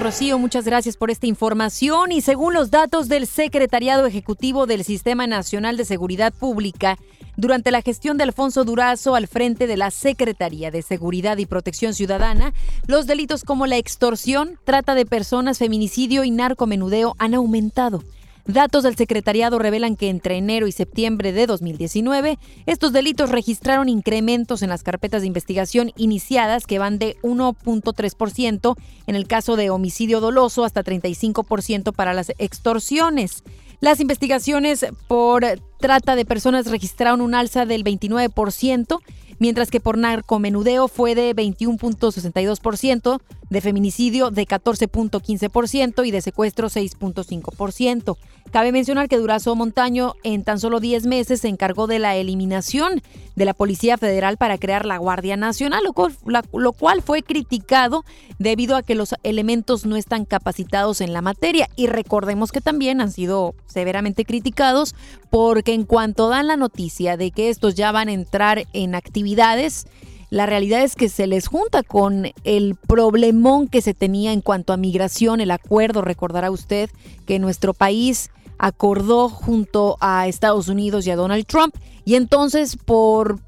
Rocío, 0.00 0.38
muchas 0.38 0.64
gracias 0.64 0.96
por 0.96 1.10
esta 1.10 1.26
información 1.26 2.10
y 2.10 2.22
según 2.22 2.54
los 2.54 2.70
datos 2.70 3.10
del 3.10 3.26
Secretariado 3.26 4.06
Ejecutivo 4.06 4.64
del 4.66 4.82
Sistema 4.82 5.26
Nacional 5.26 5.76
de 5.76 5.84
Seguridad 5.84 6.32
Pública, 6.32 6.96
durante 7.36 7.70
la 7.70 7.82
gestión 7.82 8.16
de 8.16 8.24
Alfonso 8.24 8.64
Durazo 8.64 9.14
al 9.14 9.28
frente 9.28 9.66
de 9.66 9.76
la 9.76 9.90
Secretaría 9.90 10.70
de 10.70 10.80
Seguridad 10.80 11.36
y 11.36 11.44
Protección 11.44 11.92
Ciudadana, 11.92 12.54
los 12.86 13.06
delitos 13.06 13.44
como 13.44 13.66
la 13.66 13.76
extorsión, 13.76 14.58
trata 14.64 14.94
de 14.94 15.04
personas, 15.04 15.58
feminicidio 15.58 16.24
y 16.24 16.30
narcomenudeo 16.30 17.14
han 17.18 17.34
aumentado. 17.34 18.02
Datos 18.44 18.82
del 18.82 18.96
secretariado 18.96 19.60
revelan 19.60 19.94
que 19.94 20.08
entre 20.08 20.36
enero 20.36 20.66
y 20.66 20.72
septiembre 20.72 21.32
de 21.32 21.46
2019, 21.46 22.40
estos 22.66 22.92
delitos 22.92 23.30
registraron 23.30 23.88
incrementos 23.88 24.62
en 24.62 24.68
las 24.68 24.82
carpetas 24.82 25.20
de 25.20 25.28
investigación 25.28 25.92
iniciadas 25.96 26.66
que 26.66 26.80
van 26.80 26.98
de 26.98 27.16
1.3% 27.22 28.76
en 29.06 29.14
el 29.14 29.28
caso 29.28 29.54
de 29.54 29.70
homicidio 29.70 30.18
doloso 30.20 30.64
hasta 30.64 30.82
35% 30.82 31.92
para 31.92 32.14
las 32.14 32.32
extorsiones. 32.38 33.44
Las 33.78 34.00
investigaciones 34.00 34.86
por 35.06 35.44
trata 35.78 36.16
de 36.16 36.24
personas 36.24 36.66
registraron 36.66 37.20
un 37.20 37.36
alza 37.36 37.64
del 37.64 37.84
29%, 37.84 39.00
mientras 39.42 39.72
que 39.72 39.80
por 39.80 39.98
narcomenudeo 39.98 40.86
fue 40.86 41.16
de 41.16 41.34
21.62%, 41.34 43.20
de 43.50 43.60
feminicidio 43.60 44.30
de 44.30 44.46
14.15% 44.46 46.06
y 46.06 46.12
de 46.12 46.22
secuestro 46.22 46.68
6.5%. 46.68 48.16
Cabe 48.52 48.70
mencionar 48.70 49.08
que 49.08 49.16
Durazo 49.16 49.56
Montaño 49.56 50.12
en 50.24 50.44
tan 50.44 50.60
solo 50.60 50.78
10 50.78 51.06
meses 51.06 51.40
se 51.40 51.48
encargó 51.48 51.86
de 51.86 51.98
la 51.98 52.16
eliminación 52.16 53.00
de 53.34 53.46
la 53.46 53.54
Policía 53.54 53.96
Federal 53.96 54.36
para 54.36 54.58
crear 54.58 54.84
la 54.84 54.98
Guardia 54.98 55.38
Nacional, 55.38 55.82
lo 56.52 56.72
cual, 56.74 57.00
fue 57.00 57.22
criticado 57.22 58.04
debido 58.38 58.76
a 58.76 58.82
que 58.82 58.94
los 58.94 59.14
elementos 59.22 59.86
no 59.86 59.96
están 59.96 60.26
capacitados 60.26 61.00
en 61.00 61.14
la 61.14 61.22
materia. 61.22 61.66
Y 61.76 61.86
recordemos 61.86 62.52
que 62.52 62.60
también 62.60 63.00
han 63.00 63.10
sido 63.10 63.54
severamente 63.64 64.26
criticados 64.26 64.94
porque 65.30 65.72
en 65.72 65.84
cuanto 65.84 66.28
dan 66.28 66.46
la 66.46 66.58
noticia 66.58 67.16
de 67.16 67.30
que 67.30 67.48
estos 67.48 67.74
ya 67.74 67.90
van 67.90 68.08
a 68.08 68.12
entrar 68.12 68.66
en 68.74 68.94
actividades, 68.94 69.86
la 70.28 70.44
realidad 70.44 70.82
es 70.82 70.94
que 70.94 71.08
se 71.08 71.26
les 71.26 71.46
junta 71.46 71.82
con 71.82 72.26
el 72.44 72.74
problemón 72.74 73.66
que 73.68 73.80
se 73.80 73.94
tenía 73.94 74.34
en 74.34 74.42
cuanto 74.42 74.74
a 74.74 74.76
migración, 74.76 75.40
el 75.40 75.50
acuerdo, 75.50 76.02
recordará 76.02 76.50
usted 76.50 76.90
que 77.24 77.38
nuestro 77.38 77.72
país 77.72 78.30
acordó 78.62 79.28
junto 79.28 79.96
a 80.00 80.28
Estados 80.28 80.68
Unidos 80.68 81.04
y 81.04 81.10
a 81.10 81.16
Donald 81.16 81.44
Trump 81.46 81.74
y 82.04 82.14
entonces 82.14 82.76
por 82.76 83.40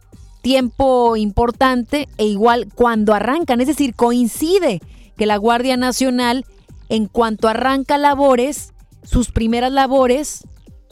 tiempo 0.43 1.17
importante 1.17 2.09
e 2.19 2.27
igual 2.27 2.67
cuando 2.75 3.15
arrancan, 3.15 3.61
es 3.61 3.69
decir, 3.69 3.95
coincide 3.95 4.83
que 5.17 5.27
la 5.27 5.37
Guardia 5.37 5.77
Nacional 5.77 6.45
en 6.89 7.07
cuanto 7.07 7.47
arranca 7.47 7.97
labores, 7.97 8.75
sus 9.05 9.31
primeras 9.31 9.71
labores 9.71 10.43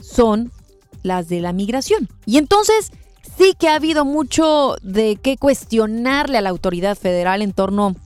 son 0.01 0.53
las 1.03 1.29
de 1.29 1.41
la 1.41 1.53
migración. 1.53 2.09
Y 2.25 2.39
entonces 2.39 2.93
sí 3.37 3.55
que 3.59 3.69
ha 3.69 3.75
habido 3.75 4.05
mucho 4.05 4.77
de 4.83 5.19
qué 5.21 5.37
cuestionarle 5.37 6.39
a 6.39 6.43
la 6.43 6.51
autoridad 6.51 6.97
federal 6.97 7.43
en 7.43 7.53
torno 7.53 7.97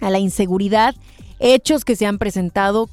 a 0.00 0.08
la 0.10 0.20
inseguridad, 0.20 0.94
hechos 1.40 1.84
que 1.84 1.96
se 1.96 2.06
han 2.06 2.18
presentado, 2.18 2.88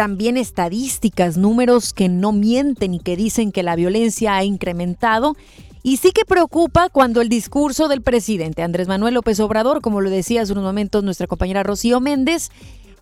también 0.00 0.38
estadísticas, 0.38 1.36
números 1.36 1.92
que 1.92 2.08
no 2.08 2.32
mienten 2.32 2.94
y 2.94 3.00
que 3.00 3.16
dicen 3.16 3.52
que 3.52 3.62
la 3.62 3.76
violencia 3.76 4.34
ha 4.34 4.44
incrementado. 4.44 5.36
Y 5.82 5.98
sí 5.98 6.12
que 6.12 6.24
preocupa 6.24 6.88
cuando 6.88 7.20
el 7.20 7.28
discurso 7.28 7.86
del 7.86 8.00
presidente 8.00 8.62
Andrés 8.62 8.88
Manuel 8.88 9.12
López 9.12 9.38
Obrador, 9.40 9.82
como 9.82 10.00
lo 10.00 10.08
decía 10.08 10.40
hace 10.40 10.52
unos 10.52 10.64
momentos 10.64 11.04
nuestra 11.04 11.26
compañera 11.26 11.64
Rocío 11.64 12.00
Méndez, 12.00 12.50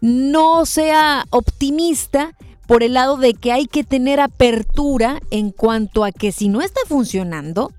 no 0.00 0.66
sea 0.66 1.24
optimista 1.30 2.34
por 2.66 2.82
el 2.82 2.94
lado 2.94 3.16
de 3.16 3.34
que 3.34 3.52
hay 3.52 3.66
que 3.66 3.84
tener 3.84 4.18
apertura 4.18 5.20
en 5.30 5.52
cuanto 5.52 6.02
a 6.02 6.10
que 6.10 6.32
si 6.32 6.48
no 6.48 6.62
está 6.62 6.80
funcionando, 6.88 7.70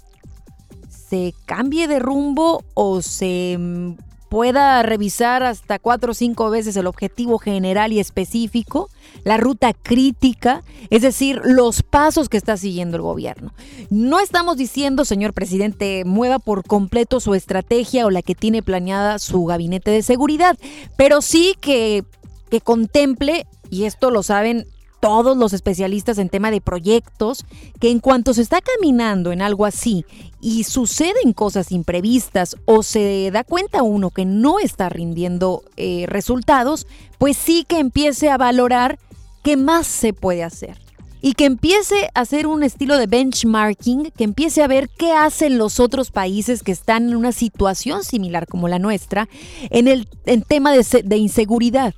se 1.10 1.34
cambie 1.46 1.90
de 1.90 2.00
rumbo 2.00 2.64
o 2.74 3.02
se 3.02 3.58
mm, 3.60 3.96
pueda 4.30 4.82
revisar 4.84 5.44
hasta 5.44 5.80
cuatro 5.80 6.12
o 6.12 6.14
cinco 6.14 6.50
veces 6.50 6.78
el 6.78 6.88
objetivo 6.88 7.40
general 7.40 7.92
y 7.92 8.00
específico, 8.00 8.90
la 9.24 9.38
ruta 9.38 9.74
crítica, 9.74 10.64
es 10.92 11.02
decir, 11.02 11.42
los 11.44 11.82
pasos 11.82 12.30
que 12.30 12.38
está 12.38 12.56
siguiendo 12.56 12.96
el 12.96 13.02
gobierno. 13.02 13.54
No 13.90 14.20
estamos 14.20 14.56
diciendo, 14.56 15.04
señor 15.04 15.34
presidente, 15.34 16.04
mueva 16.06 16.38
por 16.40 16.64
completo 16.64 17.20
su 17.20 17.34
estrategia 17.34 18.06
o 18.06 18.12
la 18.12 18.22
que 18.22 18.36
tiene 18.36 18.62
planeada 18.62 19.18
su 19.18 19.44
gabinete 19.46 19.92
de 19.92 20.04
seguridad, 20.04 20.58
pero 20.96 21.22
sí 21.22 21.56
que, 21.60 22.04
que 22.50 22.62
contemple, 22.62 23.48
y 23.72 23.86
esto 23.86 24.12
lo 24.12 24.22
saben 24.22 24.68
todos 25.00 25.38
los 25.38 25.54
especialistas 25.54 26.18
en 26.18 26.30
tema 26.30 26.52
de 26.52 26.62
proyectos, 26.62 27.46
que 27.80 27.90
en 27.90 28.00
cuanto 28.00 28.34
se 28.34 28.42
está 28.42 28.60
caminando 28.62 29.32
en 29.32 29.42
algo 29.42 29.66
así 29.66 30.06
y 30.42 30.64
suceden 30.64 31.34
cosas 31.34 31.72
imprevistas 31.72 32.56
o 32.66 32.84
se 32.84 33.30
da 33.32 33.44
cuenta 33.44 33.84
uno 33.84 34.10
que 34.10 34.26
no 34.26 34.60
está 34.60 34.90
rindiendo 34.90 35.64
eh, 35.78 36.06
resultados, 36.08 36.88
pues 37.18 37.38
sí 37.38 37.66
que 37.68 37.80
empiece 37.80 38.30
a 38.30 38.38
valorar 38.38 39.00
qué 39.44 39.58
más 39.58 39.88
se 39.88 40.14
puede 40.14 40.44
hacer. 40.44 40.78
Y 41.22 41.34
que 41.34 41.44
empiece 41.44 42.10
a 42.14 42.22
hacer 42.22 42.48
un 42.48 42.64
estilo 42.64 42.98
de 42.98 43.06
benchmarking, 43.06 44.12
que 44.12 44.24
empiece 44.24 44.64
a 44.64 44.68
ver 44.68 44.90
qué 44.90 45.12
hacen 45.12 45.58
los 45.58 45.82
otros 45.82 46.12
países 46.12 46.64
que 46.64 46.72
están 46.72 47.10
en 47.10 47.16
una 47.18 47.34
situación 47.34 48.06
similar 48.06 48.48
como 48.48 48.70
la 48.70 48.80
nuestra 48.80 49.28
en 49.70 49.90
el 49.90 50.08
en 50.26 50.44
tema 50.44 50.72
de, 50.72 50.86
de 51.04 51.18
inseguridad 51.18 51.94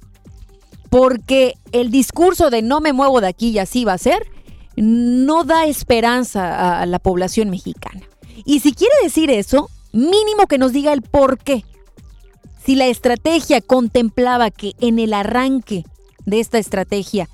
porque 0.91 1.53
el 1.71 1.89
discurso 1.89 2.49
de 2.49 2.61
no 2.61 2.81
me 2.81 2.91
muevo 2.91 3.21
de 3.21 3.27
aquí 3.29 3.51
y 3.51 3.59
así 3.59 3.85
va 3.85 3.93
a 3.93 3.97
ser, 3.97 4.27
no 4.75 5.45
da 5.45 5.65
esperanza 5.65 6.81
a 6.81 6.85
la 6.85 6.99
población 6.99 7.49
mexicana. 7.49 8.01
Y 8.43 8.59
si 8.59 8.73
quiere 8.73 8.93
decir 9.01 9.29
eso, 9.29 9.69
mínimo 9.93 10.47
que 10.49 10.57
nos 10.57 10.73
diga 10.73 10.91
el 10.91 11.01
por 11.01 11.37
qué. 11.37 11.63
Si 12.65 12.75
la 12.75 12.87
estrategia 12.87 13.61
contemplaba 13.61 14.51
que 14.51 14.73
en 14.81 14.99
el 14.99 15.13
arranque 15.13 15.85
de 16.25 16.41
esta 16.41 16.59
estrategia 16.59 17.29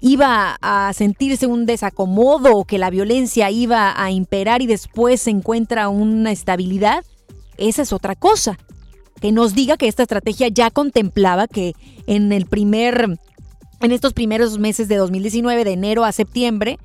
iba 0.00 0.56
a 0.62 0.92
sentirse 0.92 1.48
un 1.48 1.66
desacomodo 1.66 2.56
o 2.56 2.64
que 2.64 2.78
la 2.78 2.90
violencia 2.90 3.50
iba 3.50 4.00
a 4.00 4.12
imperar 4.12 4.62
y 4.62 4.68
después 4.68 5.22
se 5.22 5.30
encuentra 5.30 5.88
una 5.88 6.30
estabilidad, 6.30 7.04
esa 7.58 7.82
es 7.82 7.92
otra 7.92 8.14
cosa 8.14 8.56
que 9.20 9.32
nos 9.32 9.54
diga 9.54 9.76
que 9.76 9.88
esta 9.88 10.02
estrategia 10.02 10.48
ya 10.48 10.70
contemplaba 10.70 11.46
que 11.46 11.74
en 12.06 12.32
el 12.32 12.46
primer 12.46 13.18
en 13.80 13.92
estos 13.92 14.12
primeros 14.12 14.58
meses 14.58 14.88
de 14.88 14.96
2019 14.96 15.64
de 15.64 15.72
enero 15.72 16.04
a 16.04 16.12
septiembre 16.12 16.78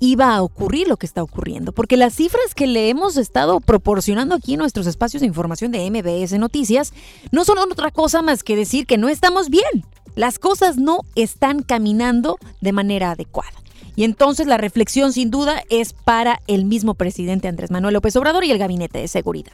iba 0.00 0.34
a 0.34 0.42
ocurrir 0.42 0.88
lo 0.88 0.96
que 0.96 1.06
está 1.06 1.22
ocurriendo, 1.22 1.70
porque 1.70 1.96
las 1.96 2.14
cifras 2.14 2.56
que 2.56 2.66
le 2.66 2.88
hemos 2.88 3.16
estado 3.16 3.60
proporcionando 3.60 4.34
aquí 4.34 4.54
en 4.54 4.58
nuestros 4.58 4.88
espacios 4.88 5.20
de 5.20 5.28
información 5.28 5.70
de 5.70 5.88
MBS 5.88 6.32
Noticias 6.40 6.92
no 7.30 7.44
son 7.44 7.58
otra 7.58 7.92
cosa 7.92 8.20
más 8.20 8.42
que 8.42 8.56
decir 8.56 8.86
que 8.86 8.98
no 8.98 9.08
estamos 9.08 9.48
bien. 9.48 9.84
Las 10.16 10.40
cosas 10.40 10.76
no 10.76 11.02
están 11.14 11.62
caminando 11.62 12.36
de 12.60 12.72
manera 12.72 13.12
adecuada. 13.12 13.52
Y 13.94 14.02
entonces 14.02 14.48
la 14.48 14.56
reflexión 14.56 15.12
sin 15.12 15.30
duda 15.30 15.62
es 15.70 15.92
para 15.92 16.40
el 16.48 16.64
mismo 16.64 16.94
presidente 16.94 17.46
Andrés 17.46 17.70
Manuel 17.70 17.94
López 17.94 18.16
Obrador 18.16 18.42
y 18.42 18.50
el 18.50 18.58
gabinete 18.58 18.98
de 18.98 19.06
seguridad. 19.06 19.52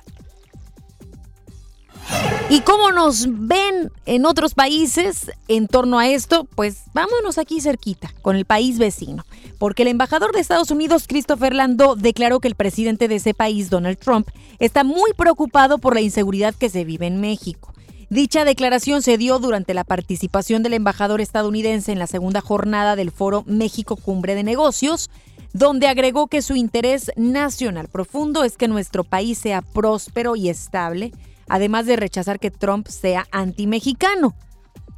¿Y 2.51 2.61
cómo 2.61 2.92
nos 2.92 3.27
ven 3.29 3.92
en 4.07 4.25
otros 4.25 4.55
países 4.55 5.31
en 5.49 5.68
torno 5.68 5.99
a 5.99 6.09
esto? 6.09 6.44
Pues 6.55 6.85
vámonos 6.94 7.37
aquí 7.37 7.61
cerquita, 7.61 8.11
con 8.23 8.37
el 8.37 8.46
país 8.46 8.79
vecino. 8.79 9.27
Porque 9.59 9.83
el 9.83 9.88
embajador 9.88 10.33
de 10.33 10.40
Estados 10.40 10.71
Unidos, 10.71 11.04
Christopher 11.06 11.54
Landau, 11.54 11.94
declaró 11.94 12.40
que 12.40 12.48
el 12.48 12.54
presidente 12.54 13.06
de 13.06 13.17
ese 13.17 13.35
país, 13.35 13.69
Donald 13.69 13.98
Trump, 13.98 14.29
está 14.59 14.83
muy 14.83 15.13
preocupado 15.13 15.77
por 15.77 15.92
la 15.92 16.00
inseguridad 16.00 16.54
que 16.54 16.71
se 16.71 16.85
vive 16.85 17.06
en 17.06 17.21
México. 17.21 17.75
Dicha 18.09 18.46
declaración 18.46 19.02
se 19.02 19.19
dio 19.19 19.38
durante 19.38 19.75
la 19.75 19.85
participación 19.85 20.63
del 20.63 20.73
embajador 20.73 21.21
estadounidense 21.21 21.92
en 21.92 21.98
la 21.98 22.06
segunda 22.06 22.40
jornada 22.40 22.96
del 22.96 23.11
foro 23.11 23.44
México 23.46 23.96
Cumbre 23.96 24.35
de 24.35 24.44
Negocios, 24.44 25.11
donde 25.52 25.88
agregó 25.88 26.29
que 26.29 26.40
su 26.40 26.56
interés 26.56 27.13
nacional 27.17 27.88
profundo 27.88 28.44
es 28.44 28.56
que 28.56 28.69
nuestro 28.69 29.04
país 29.04 29.37
sea 29.37 29.61
próspero 29.61 30.37
y 30.37 30.48
estable 30.48 31.13
además 31.49 31.87
de 31.87 31.96
rechazar 31.96 32.38
que 32.38 32.51
Trump 32.51 32.88
sea 32.88 33.27
anti-mexicano. 33.31 34.35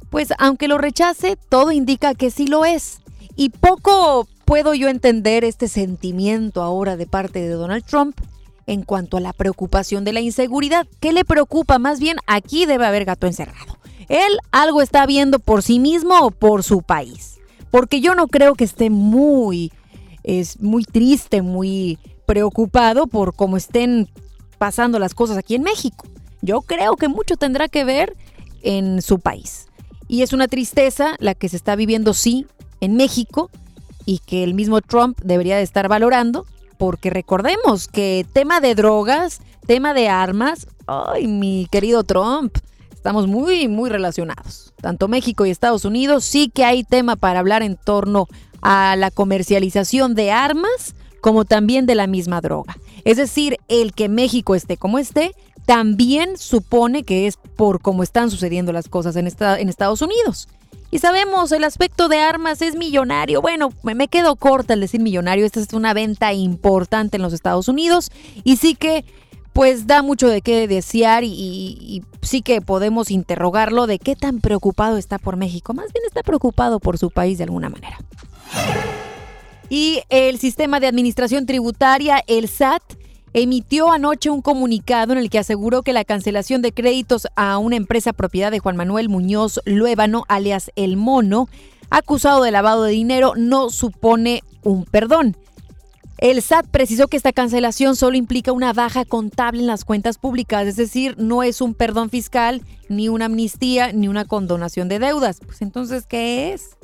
Pues 0.09 0.29
aunque 0.37 0.67
lo 0.67 0.77
rechace, 0.77 1.37
todo 1.49 1.71
indica 1.71 2.15
que 2.15 2.31
sí 2.31 2.47
lo 2.47 2.65
es. 2.65 2.99
Y 3.35 3.49
poco 3.49 4.27
puedo 4.45 4.73
yo 4.73 4.89
entender 4.89 5.43
este 5.45 5.67
sentimiento 5.67 6.61
ahora 6.61 6.97
de 6.97 7.07
parte 7.07 7.39
de 7.39 7.49
Donald 7.49 7.85
Trump 7.85 8.19
en 8.67 8.83
cuanto 8.83 9.17
a 9.17 9.21
la 9.21 9.33
preocupación 9.33 10.03
de 10.03 10.13
la 10.13 10.19
inseguridad. 10.19 10.87
¿Qué 10.99 11.13
le 11.13 11.25
preocupa? 11.25 11.79
Más 11.79 11.99
bien, 11.99 12.17
aquí 12.27 12.65
debe 12.65 12.85
haber 12.85 13.05
gato 13.05 13.27
encerrado. 13.27 13.77
Él 14.09 14.37
algo 14.51 14.81
está 14.81 15.05
viendo 15.05 15.39
por 15.39 15.63
sí 15.63 15.79
mismo 15.79 16.19
o 16.19 16.31
por 16.31 16.63
su 16.63 16.81
país. 16.81 17.39
Porque 17.69 18.01
yo 18.01 18.13
no 18.15 18.27
creo 18.27 18.55
que 18.55 18.65
esté 18.65 18.89
muy, 18.89 19.71
es 20.23 20.59
muy 20.59 20.83
triste, 20.83 21.41
muy 21.41 21.97
preocupado 22.25 23.07
por 23.07 23.33
cómo 23.33 23.55
estén 23.55 24.09
pasando 24.57 24.99
las 24.99 25.13
cosas 25.13 25.37
aquí 25.37 25.55
en 25.55 25.63
México. 25.63 26.05
Yo 26.41 26.61
creo 26.61 26.95
que 26.95 27.07
mucho 27.07 27.37
tendrá 27.37 27.67
que 27.67 27.83
ver 27.83 28.15
en 28.63 29.01
su 29.01 29.19
país. 29.19 29.67
Y 30.07 30.23
es 30.23 30.33
una 30.33 30.47
tristeza 30.47 31.15
la 31.19 31.35
que 31.35 31.49
se 31.49 31.55
está 31.55 31.75
viviendo, 31.75 32.13
sí, 32.13 32.45
en 32.81 32.95
México 32.95 33.49
y 34.05 34.19
que 34.19 34.43
el 34.43 34.53
mismo 34.53 34.81
Trump 34.81 35.19
debería 35.23 35.55
de 35.55 35.63
estar 35.63 35.87
valorando, 35.87 36.45
porque 36.77 37.09
recordemos 37.09 37.87
que 37.87 38.25
tema 38.33 38.59
de 38.59 38.75
drogas, 38.75 39.39
tema 39.67 39.93
de 39.93 40.09
armas, 40.09 40.67
ay, 40.87 41.27
mi 41.27 41.67
querido 41.71 42.03
Trump, 42.03 42.57
estamos 42.91 43.27
muy, 43.27 43.67
muy 43.67 43.89
relacionados. 43.89 44.73
Tanto 44.81 45.07
México 45.07 45.45
y 45.45 45.51
Estados 45.51 45.85
Unidos 45.85 46.25
sí 46.25 46.49
que 46.53 46.65
hay 46.65 46.83
tema 46.83 47.15
para 47.15 47.39
hablar 47.39 47.61
en 47.61 47.77
torno 47.77 48.27
a 48.61 48.95
la 48.95 49.11
comercialización 49.11 50.15
de 50.15 50.31
armas, 50.31 50.95
como 51.21 51.45
también 51.45 51.85
de 51.85 51.95
la 51.95 52.07
misma 52.07 52.41
droga. 52.41 52.75
Es 53.05 53.17
decir, 53.17 53.57
el 53.67 53.93
que 53.93 54.09
México 54.09 54.55
esté 54.55 54.77
como 54.77 54.99
esté, 54.99 55.33
también 55.65 56.37
supone 56.37 57.03
que 57.03 57.27
es 57.27 57.37
por 57.37 57.81
cómo 57.81 58.03
están 58.03 58.31
sucediendo 58.31 58.73
las 58.73 58.89
cosas 58.89 59.15
en, 59.15 59.27
Estados 59.27 60.01
Unidos. 60.01 60.47
Y 60.89 60.99
sabemos, 60.99 61.51
el 61.53 61.63
aspecto 61.63 62.09
de 62.09 62.19
armas 62.19 62.61
es 62.61 62.75
millonario. 62.75 63.41
Bueno, 63.41 63.71
me 63.83 64.07
quedo 64.07 64.35
corta 64.35 64.73
al 64.73 64.81
decir 64.81 64.99
millonario. 64.99 65.45
Esta 65.45 65.61
es 65.61 65.71
una 65.71 65.93
venta 65.93 66.33
importante 66.33 67.15
en 67.15 67.23
los 67.23 67.31
Estados 67.31 67.69
Unidos. 67.69 68.11
Y 68.43 68.57
sí 68.57 68.75
que, 68.75 69.05
pues 69.53 69.87
da 69.87 70.01
mucho 70.01 70.27
de 70.27 70.41
qué 70.41 70.67
desear 70.67 71.23
y, 71.23 71.29
y 71.29 72.03
sí 72.21 72.41
que 72.41 72.59
podemos 72.59 73.09
interrogarlo 73.09 73.87
de 73.87 73.99
qué 73.99 74.17
tan 74.17 74.41
preocupado 74.41 74.97
está 74.97 75.17
por 75.17 75.37
México. 75.37 75.73
Más 75.73 75.93
bien 75.93 76.03
está 76.05 76.23
preocupado 76.23 76.81
por 76.81 76.97
su 76.97 77.09
país 77.09 77.37
de 77.37 77.45
alguna 77.45 77.69
manera. 77.69 77.97
Y 79.71 80.03
el 80.09 80.37
sistema 80.37 80.81
de 80.81 80.87
administración 80.87 81.45
tributaria, 81.45 82.21
el 82.27 82.49
SAT, 82.49 82.83
emitió 83.31 83.89
anoche 83.89 84.29
un 84.29 84.41
comunicado 84.41 85.13
en 85.13 85.19
el 85.19 85.29
que 85.29 85.39
aseguró 85.39 85.81
que 85.81 85.93
la 85.93 86.03
cancelación 86.03 86.61
de 86.61 86.73
créditos 86.73 87.27
a 87.37 87.57
una 87.57 87.77
empresa 87.77 88.11
propiedad 88.11 88.51
de 88.51 88.59
Juan 88.59 88.75
Manuel 88.75 89.07
Muñoz 89.07 89.61
Luébano, 89.63 90.25
alias 90.27 90.71
El 90.75 90.97
Mono, 90.97 91.47
acusado 91.89 92.43
de 92.43 92.51
lavado 92.51 92.83
de 92.83 92.91
dinero, 92.91 93.31
no 93.37 93.69
supone 93.69 94.43
un 94.61 94.83
perdón. 94.83 95.37
El 96.17 96.41
SAT 96.41 96.67
precisó 96.67 97.07
que 97.07 97.15
esta 97.15 97.31
cancelación 97.31 97.95
solo 97.95 98.17
implica 98.17 98.51
una 98.51 98.73
baja 98.73 99.05
contable 99.05 99.61
en 99.61 99.67
las 99.67 99.85
cuentas 99.85 100.17
públicas, 100.17 100.67
es 100.67 100.75
decir, 100.75 101.15
no 101.17 101.43
es 101.43 101.61
un 101.61 101.75
perdón 101.75 102.09
fiscal, 102.09 102.61
ni 102.89 103.07
una 103.07 103.27
amnistía, 103.27 103.93
ni 103.93 104.09
una 104.09 104.25
condonación 104.25 104.89
de 104.89 104.99
deudas. 104.99 105.39
Pues 105.45 105.61
entonces, 105.61 106.05
¿qué 106.07 106.51
es? 106.51 106.75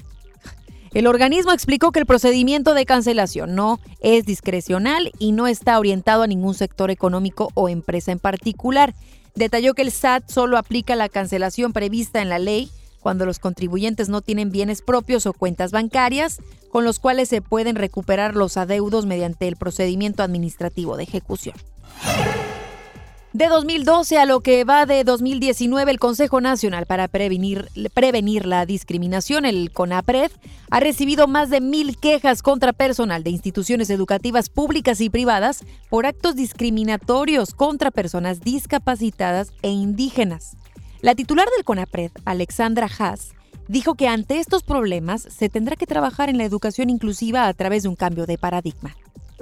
El 0.93 1.07
organismo 1.07 1.51
explicó 1.51 1.91
que 1.91 1.99
el 1.99 2.05
procedimiento 2.05 2.73
de 2.73 2.85
cancelación 2.85 3.55
no 3.55 3.79
es 4.01 4.25
discrecional 4.25 5.11
y 5.19 5.31
no 5.31 5.47
está 5.47 5.77
orientado 5.79 6.23
a 6.23 6.27
ningún 6.27 6.53
sector 6.53 6.91
económico 6.91 7.49
o 7.53 7.69
empresa 7.69 8.11
en 8.11 8.19
particular. 8.19 8.93
Detalló 9.35 9.73
que 9.73 9.83
el 9.83 9.91
SAT 9.91 10.29
solo 10.29 10.57
aplica 10.57 10.95
la 10.95 11.09
cancelación 11.09 11.73
prevista 11.73 12.21
en 12.21 12.29
la 12.29 12.39
ley 12.39 12.71
cuando 12.99 13.25
los 13.25 13.39
contribuyentes 13.39 14.09
no 14.09 14.21
tienen 14.21 14.51
bienes 14.51 14.81
propios 14.81 15.25
o 15.27 15.33
cuentas 15.33 15.71
bancarias 15.71 16.39
con 16.71 16.83
los 16.83 16.99
cuales 16.99 17.29
se 17.29 17.41
pueden 17.41 17.75
recuperar 17.75 18.35
los 18.35 18.57
adeudos 18.57 19.05
mediante 19.05 19.47
el 19.47 19.55
procedimiento 19.55 20.23
administrativo 20.23 20.97
de 20.97 21.03
ejecución. 21.03 21.55
De 23.37 23.49
2012 23.49 24.17
a 24.17 24.25
lo 24.25 24.39
que 24.39 24.63
va 24.63 24.87
de 24.87 25.03
2019, 25.03 25.91
el 25.91 25.99
Consejo 25.99 26.41
Nacional 26.41 26.87
para 26.87 27.07
Prevenir, 27.07 27.67
la 28.47 28.65
Discriminación, 28.65 29.45
el 29.45 29.71
CONAPRED, 29.71 30.31
ha 30.71 30.79
recibido 30.79 31.27
más 31.27 31.51
de 31.51 31.61
mil 31.61 31.99
quejas 31.99 32.41
contra 32.41 32.73
personal 32.73 33.23
de 33.23 33.29
instituciones 33.29 33.91
educativas 33.91 34.49
públicas 34.49 35.01
y 35.01 35.11
privadas 35.11 35.63
por 35.87 36.07
actos 36.07 36.35
discriminatorios 36.35 37.53
contra 37.53 37.91
personas 37.91 38.41
discapacitadas 38.41 39.53
e 39.61 39.69
indígenas. 39.69 40.57
La 41.01 41.13
titular 41.13 41.47
del 41.55 41.63
CONAPRED, 41.63 42.13
Alexandra 42.25 42.89
Haas, 42.97 43.35
dijo 43.67 43.93
que 43.93 44.07
ante 44.07 44.39
estos 44.39 44.63
problemas 44.63 45.21
se 45.21 45.47
tendrá 45.49 45.75
que 45.75 45.85
trabajar 45.85 46.29
en 46.29 46.39
la 46.39 46.45
educación 46.45 46.89
inclusiva 46.89 47.47
a 47.47 47.53
través 47.53 47.83
de 47.83 47.89
un 47.89 47.95
cambio 47.95 48.25
de 48.25 48.39
paradigma. 48.39 48.95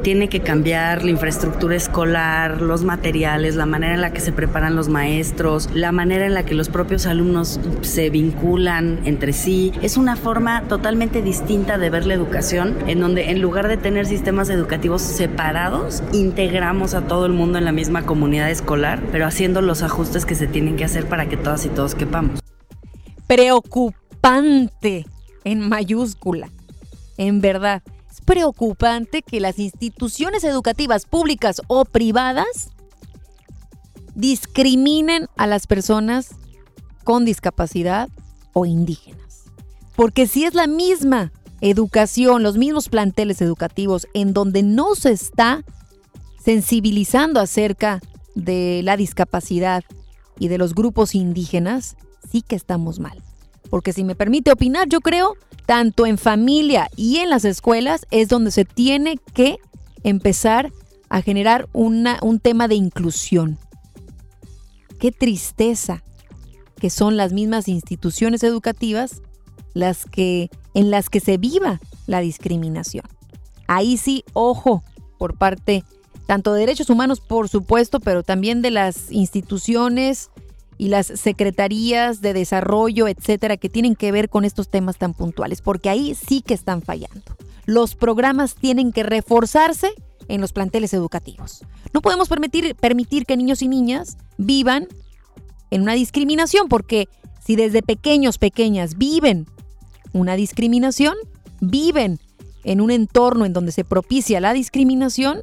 Tiene 0.04 0.28
que 0.28 0.42
cambiar 0.42 1.06
la 1.06 1.12
infraestructura 1.12 1.76
escolar, 1.76 2.62
los 2.62 2.84
materiales, 2.84 3.56
la 3.56 3.66
manera 3.66 3.94
en 3.94 4.02
la 4.02 4.12
que 4.12 4.20
se 4.20 4.34
preparan 4.34 4.76
los 4.76 4.90
maestros, 4.90 5.70
la 5.74 5.94
manera 5.94 6.26
en 6.26 6.34
la 6.34 6.46
que 6.46 6.54
los 6.54 6.68
propios 6.68 7.06
alumnos 7.06 7.62
se 7.82 8.10
vinculan 8.10 9.00
entre 9.06 9.32
sí. 9.32 9.72
Es 9.82 9.96
una 9.96 10.18
forma 10.18 10.64
totalmente 10.64 11.22
distinta 11.22 11.78
de 11.78 11.90
ver 11.90 12.06
la 12.06 12.14
educación, 12.14 12.76
en 12.88 13.00
donde 13.00 13.32
en 13.32 13.42
lugar 13.42 13.70
de 13.70 13.78
tener 13.78 14.06
sistemas 14.06 14.50
educativos 14.50 15.02
separados, 15.02 16.04
integramos 16.12 16.94
a 16.94 17.08
todo 17.08 17.26
el 17.26 17.32
mundo 17.32 17.58
en 17.58 17.64
la 17.64 17.72
misma 17.72 18.06
comunidad 18.06 18.52
escolar, 18.52 19.02
pero 19.14 19.26
haciendo 19.26 19.62
los 19.62 19.82
ajustes 19.82 20.26
que 20.26 20.36
se 20.36 20.48
tienen 20.48 20.76
que 20.76 20.84
hacer 20.84 21.08
para 21.08 21.30
que 21.30 21.38
todas 21.38 21.66
y 21.66 21.70
todos 21.70 21.96
quepamos. 21.96 22.42
Preocupante 23.28 25.06
en 25.46 25.70
mayúscula, 25.70 26.50
en 27.18 27.40
verdad 27.40 27.82
preocupante 28.26 29.22
que 29.22 29.40
las 29.40 29.60
instituciones 29.60 30.44
educativas 30.44 31.06
públicas 31.06 31.62
o 31.68 31.86
privadas 31.86 32.70
discriminen 34.16 35.28
a 35.38 35.48
las 35.48 35.68
personas 35.68 36.36
con 37.04 37.26
discapacidad 37.26 38.10
o 38.54 38.66
indígenas. 38.66 39.46
Porque 39.96 40.28
si 40.28 40.46
es 40.46 40.54
la 40.54 40.68
misma 40.68 41.32
educación, 41.62 42.44
los 42.44 42.58
mismos 42.58 42.90
planteles 42.90 43.42
educativos 43.42 44.08
en 44.14 44.34
donde 44.34 44.64
no 44.64 44.96
se 44.96 45.12
está 45.12 45.64
sensibilizando 46.44 47.40
acerca 47.40 48.02
de 48.36 48.82
la 48.84 48.98
discapacidad 48.98 49.84
y 50.38 50.48
de 50.50 50.58
los 50.58 50.76
grupos 50.76 51.16
indígenas, 51.16 51.96
sí 52.30 52.42
que 52.42 52.56
estamos 52.56 53.00
mal. 53.00 53.22
Porque 53.70 53.94
si 53.94 54.04
me 54.04 54.16
permite 54.16 54.52
opinar, 54.52 54.88
yo 54.90 55.00
creo 55.02 55.36
tanto 55.66 56.06
en 56.06 56.18
familia 56.18 56.90
y 56.96 57.18
en 57.18 57.30
las 57.30 57.46
escuelas, 57.46 58.06
es 58.12 58.28
donde 58.28 58.52
se 58.52 58.66
tiene 58.66 59.18
que 59.34 59.58
empezar 60.04 60.72
a 61.10 61.22
generar 61.22 61.68
un 61.74 62.40
tema 62.42 62.68
de 62.68 62.76
inclusión. 62.76 63.58
Qué 65.00 65.12
tristeza 65.12 66.04
que 66.80 66.90
son 66.90 67.18
las 67.18 67.34
mismas 67.34 67.68
instituciones 67.68 68.44
educativas 68.44 69.22
las 69.74 70.06
que, 70.06 70.50
en 70.74 70.92
las 70.92 71.10
que 71.10 71.20
se 71.20 71.38
viva 71.38 71.80
la 72.08 72.22
discriminación. 72.22 73.06
Ahí 73.68 73.98
sí, 73.98 74.24
ojo, 74.34 74.84
por 75.18 75.38
parte 75.38 75.84
tanto 76.26 76.54
de 76.54 76.62
derechos 76.62 76.90
humanos, 76.90 77.22
por 77.22 77.50
supuesto, 77.50 78.00
pero 78.00 78.24
también 78.24 78.62
de 78.62 78.72
las 78.72 79.12
instituciones 79.12 80.32
y 80.78 80.90
las 80.90 81.08
secretarías 81.08 82.22
de 82.22 82.34
desarrollo, 82.34 83.08
etcétera, 83.08 83.58
que 83.58 83.70
tienen 83.70 83.96
que 83.96 84.12
ver 84.12 84.30
con 84.30 84.46
estos 84.46 84.70
temas 84.70 84.98
tan 84.98 85.14
puntuales, 85.14 85.62
porque 85.62 85.90
ahí 85.90 86.16
sí 86.16 86.42
que 86.42 86.54
están 86.54 86.82
fallando. 86.82 87.38
Los 87.66 87.96
programas 87.96 88.56
tienen 88.56 88.92
que 88.92 89.04
reforzarse 89.04 89.90
en 90.28 90.42
los 90.42 90.54
planteles 90.54 90.94
educativos. 90.94 91.64
No 91.94 92.02
podemos 92.02 92.28
permitir, 92.28 92.76
permitir 92.76 93.26
que 93.26 93.38
niños 93.38 93.62
y 93.62 93.68
niñas 93.68 94.18
vivan 94.38 94.88
en 95.72 95.82
una 95.82 95.94
discriminación, 95.94 96.68
porque 96.68 97.08
si 97.44 97.56
desde 97.56 97.82
pequeños, 97.82 98.38
pequeñas 98.38 98.98
viven 98.98 99.48
una 100.14 100.36
discriminación, 100.36 101.16
viven 101.62 102.20
en 102.64 102.82
un 102.82 102.92
entorno 102.92 103.46
en 103.46 103.54
donde 103.54 103.72
se 103.72 103.84
propicia 103.84 104.42
la 104.42 104.54
discriminación, 104.54 105.42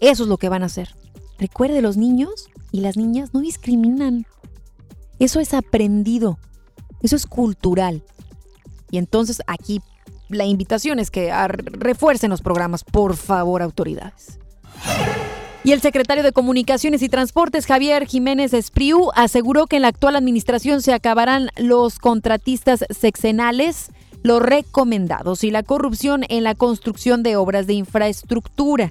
eso 0.00 0.22
es 0.24 0.28
lo 0.28 0.38
que 0.38 0.48
van 0.48 0.62
a 0.62 0.66
hacer. 0.66 0.94
Recuerde, 1.38 1.82
los 1.82 1.96
niños 1.96 2.48
y 2.70 2.80
las 2.80 2.96
niñas 2.96 3.34
no 3.34 3.40
discriminan. 3.40 4.26
Eso 5.22 5.38
es 5.38 5.54
aprendido, 5.54 6.36
eso 7.00 7.14
es 7.14 7.26
cultural. 7.26 8.02
Y 8.90 8.98
entonces 8.98 9.40
aquí 9.46 9.80
la 10.28 10.46
invitación 10.46 10.98
es 10.98 11.12
que 11.12 11.32
refuercen 11.46 12.28
los 12.28 12.42
programas, 12.42 12.82
por 12.82 13.14
favor, 13.14 13.62
autoridades. 13.62 14.40
Y 15.62 15.70
el 15.70 15.80
secretario 15.80 16.24
de 16.24 16.32
Comunicaciones 16.32 17.02
y 17.02 17.08
Transportes, 17.08 17.66
Javier 17.66 18.04
Jiménez 18.04 18.52
Espriu, 18.52 19.12
aseguró 19.14 19.68
que 19.68 19.76
en 19.76 19.82
la 19.82 19.88
actual 19.88 20.16
administración 20.16 20.82
se 20.82 20.92
acabarán 20.92 21.50
los 21.56 22.00
contratistas 22.00 22.84
sexenales, 22.90 23.92
los 24.24 24.42
recomendados 24.42 25.44
y 25.44 25.52
la 25.52 25.62
corrupción 25.62 26.24
en 26.30 26.42
la 26.42 26.56
construcción 26.56 27.22
de 27.22 27.36
obras 27.36 27.68
de 27.68 27.74
infraestructura. 27.74 28.90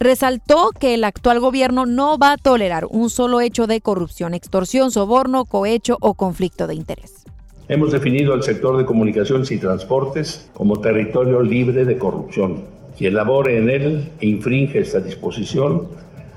Resaltó 0.00 0.70
que 0.70 0.94
el 0.94 1.04
actual 1.04 1.40
gobierno 1.40 1.84
no 1.84 2.18
va 2.18 2.32
a 2.32 2.36
tolerar 2.38 2.86
un 2.88 3.10
solo 3.10 3.42
hecho 3.42 3.66
de 3.66 3.82
corrupción, 3.82 4.32
extorsión, 4.32 4.90
soborno, 4.90 5.44
cohecho 5.44 5.98
o 6.00 6.14
conflicto 6.14 6.66
de 6.66 6.74
interés. 6.74 7.24
Hemos 7.68 7.92
definido 7.92 8.32
al 8.32 8.42
sector 8.42 8.78
de 8.78 8.86
comunicaciones 8.86 9.50
y 9.52 9.58
transportes 9.58 10.50
como 10.54 10.80
territorio 10.80 11.42
libre 11.42 11.84
de 11.84 11.98
corrupción. 11.98 12.64
Quien 12.96 13.14
labore 13.14 13.58
en 13.58 13.68
él 13.68 14.10
e 14.20 14.26
infringe 14.26 14.80
esta 14.80 15.00
disposición 15.00 15.86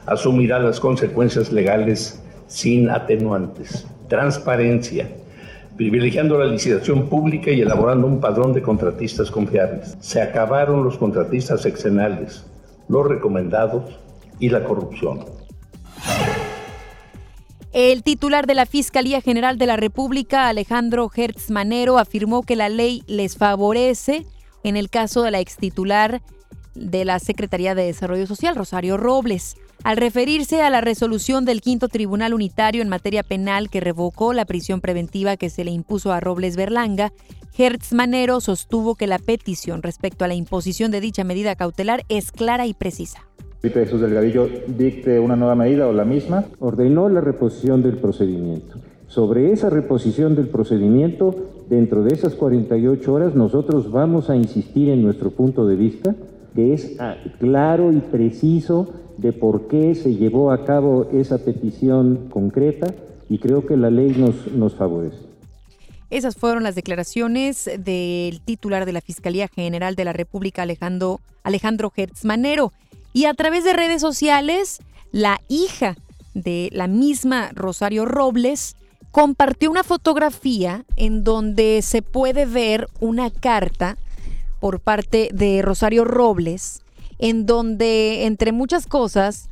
asumirá 0.05 0.59
las 0.59 0.81
consecuencias 0.81 1.51
legales 1.51 2.21
sin 2.47 2.89
atenuantes. 2.89 3.87
Transparencia, 4.09 5.07
privilegiando 5.77 6.37
la 6.37 6.45
licitación 6.45 7.07
pública 7.07 7.49
y 7.49 7.61
elaborando 7.61 8.07
un 8.07 8.19
padrón 8.19 8.53
de 8.53 8.61
contratistas 8.61 9.31
confiables. 9.31 9.97
Se 10.01 10.21
acabaron 10.21 10.83
los 10.83 10.97
contratistas 10.97 11.65
exenales, 11.65 12.45
los 12.87 13.07
recomendados 13.07 13.83
y 14.39 14.49
la 14.49 14.63
corrupción. 14.63 15.25
El 17.73 18.03
titular 18.03 18.45
de 18.45 18.53
la 18.53 18.67
Fiscalía 18.67 19.19
General 19.19 19.57
de 19.57 19.65
la 19.65 19.77
República, 19.77 20.47
Alejandro 20.47 21.09
Hertz 21.13 21.49
Manero, 21.49 21.97
afirmó 21.97 22.43
que 22.43 22.55
la 22.55 22.69
ley 22.69 23.03
les 23.07 23.35
favorece 23.35 24.27
en 24.63 24.77
el 24.77 24.91
caso 24.91 25.23
de 25.23 25.31
la 25.31 25.39
extitular 25.39 26.21
de 26.75 27.03
la 27.03 27.17
Secretaría 27.19 27.73
de 27.73 27.85
Desarrollo 27.85 28.27
Social, 28.27 28.55
Rosario 28.55 28.97
Robles. 28.97 29.57
Al 29.83 29.97
referirse 29.97 30.61
a 30.61 30.69
la 30.69 30.79
resolución 30.79 31.43
del 31.43 31.59
quinto 31.59 31.89
tribunal 31.89 32.33
unitario 32.33 32.81
en 32.81 32.87
materia 32.87 33.21
penal 33.21 33.69
que 33.69 33.81
revocó 33.81 34.31
la 34.31 34.45
prisión 34.45 34.79
preventiva 34.79 35.35
que 35.35 35.49
se 35.49 35.65
le 35.65 35.71
impuso 35.71 36.13
a 36.13 36.21
Robles 36.21 36.55
Berlanga, 36.55 37.11
Hertz 37.57 37.91
Manero 37.91 38.39
sostuvo 38.39 38.95
que 38.95 39.07
la 39.07 39.19
petición 39.19 39.83
respecto 39.83 40.23
a 40.23 40.29
la 40.29 40.35
imposición 40.35 40.89
de 40.89 41.01
dicha 41.01 41.25
medida 41.25 41.57
cautelar 41.57 42.03
es 42.07 42.31
clara 42.31 42.65
y 42.65 42.73
precisa. 42.73 43.27
Felipe 43.59 43.83
Jesús 43.83 43.99
Delgadillo 43.99 44.49
dicte 44.67 45.19
una 45.19 45.35
nueva 45.35 45.55
medida 45.55 45.85
o 45.87 45.91
la 45.91 46.05
misma. 46.05 46.45
Ordenó 46.59 47.09
la 47.09 47.19
reposición 47.19 47.83
del 47.83 47.97
procedimiento. 47.97 48.79
Sobre 49.07 49.51
esa 49.51 49.69
reposición 49.69 50.33
del 50.33 50.47
procedimiento, 50.47 51.35
dentro 51.69 52.03
de 52.03 52.13
esas 52.13 52.35
48 52.35 53.13
horas, 53.13 53.35
nosotros 53.35 53.91
vamos 53.91 54.29
a 54.29 54.37
insistir 54.37 54.89
en 54.89 55.03
nuestro 55.03 55.31
punto 55.31 55.67
de 55.67 55.75
vista, 55.75 56.15
que 56.55 56.73
es 56.73 56.95
ah, 56.99 57.15
claro 57.39 57.91
y 57.91 57.99
preciso 57.99 58.93
de 59.17 59.33
por 59.33 59.67
qué 59.67 59.95
se 59.95 60.15
llevó 60.15 60.51
a 60.51 60.65
cabo 60.65 61.09
esa 61.11 61.37
petición 61.37 62.29
concreta 62.29 62.93
y 63.29 63.37
creo 63.37 63.65
que 63.65 63.77
la 63.77 63.89
ley 63.89 64.15
nos, 64.55 64.75
favorece. 64.75 65.17
Esas 66.09 66.35
fueron 66.35 66.63
las 66.63 66.75
declaraciones 66.75 67.69
del 67.79 68.41
titular 68.41 68.85
de 68.85 68.93
la 68.93 69.01
Fiscalía 69.01 69.47
General 69.47 69.95
de 69.95 70.05
la 70.05 70.13
República, 70.13 70.63
Alejandro, 70.63 71.19
Alejandro 71.43 71.91
Hertz 71.95 72.25
Manero. 72.25 72.73
Y 73.13 73.25
a 73.25 73.33
través 73.33 73.63
de 73.63 73.73
redes 73.73 74.01
sociales, 74.01 74.79
la 75.11 75.39
hija 75.47 75.95
de 76.33 76.69
la 76.73 76.87
misma 76.87 77.49
Rosario 77.53 78.05
Robles 78.05 78.75
compartió 79.11 79.69
una 79.69 79.83
fotografía 79.83 80.85
en 80.95 81.23
donde 81.23 81.81
se 81.81 82.01
puede 82.01 82.45
ver 82.45 82.87
una 82.99 83.29
carta 83.29 83.97
por 84.63 84.79
parte 84.79 85.27
de 85.33 85.61
Rosario 85.61 86.05
Robles 86.05 86.83
en 87.19 87.45
donde, 87.45 88.23
entre 88.23 88.53
muchas 88.53 88.87
cosas, 88.87 89.49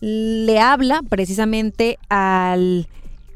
le 0.00 0.60
habla 0.60 1.00
precisamente 1.08 1.98
al 2.10 2.86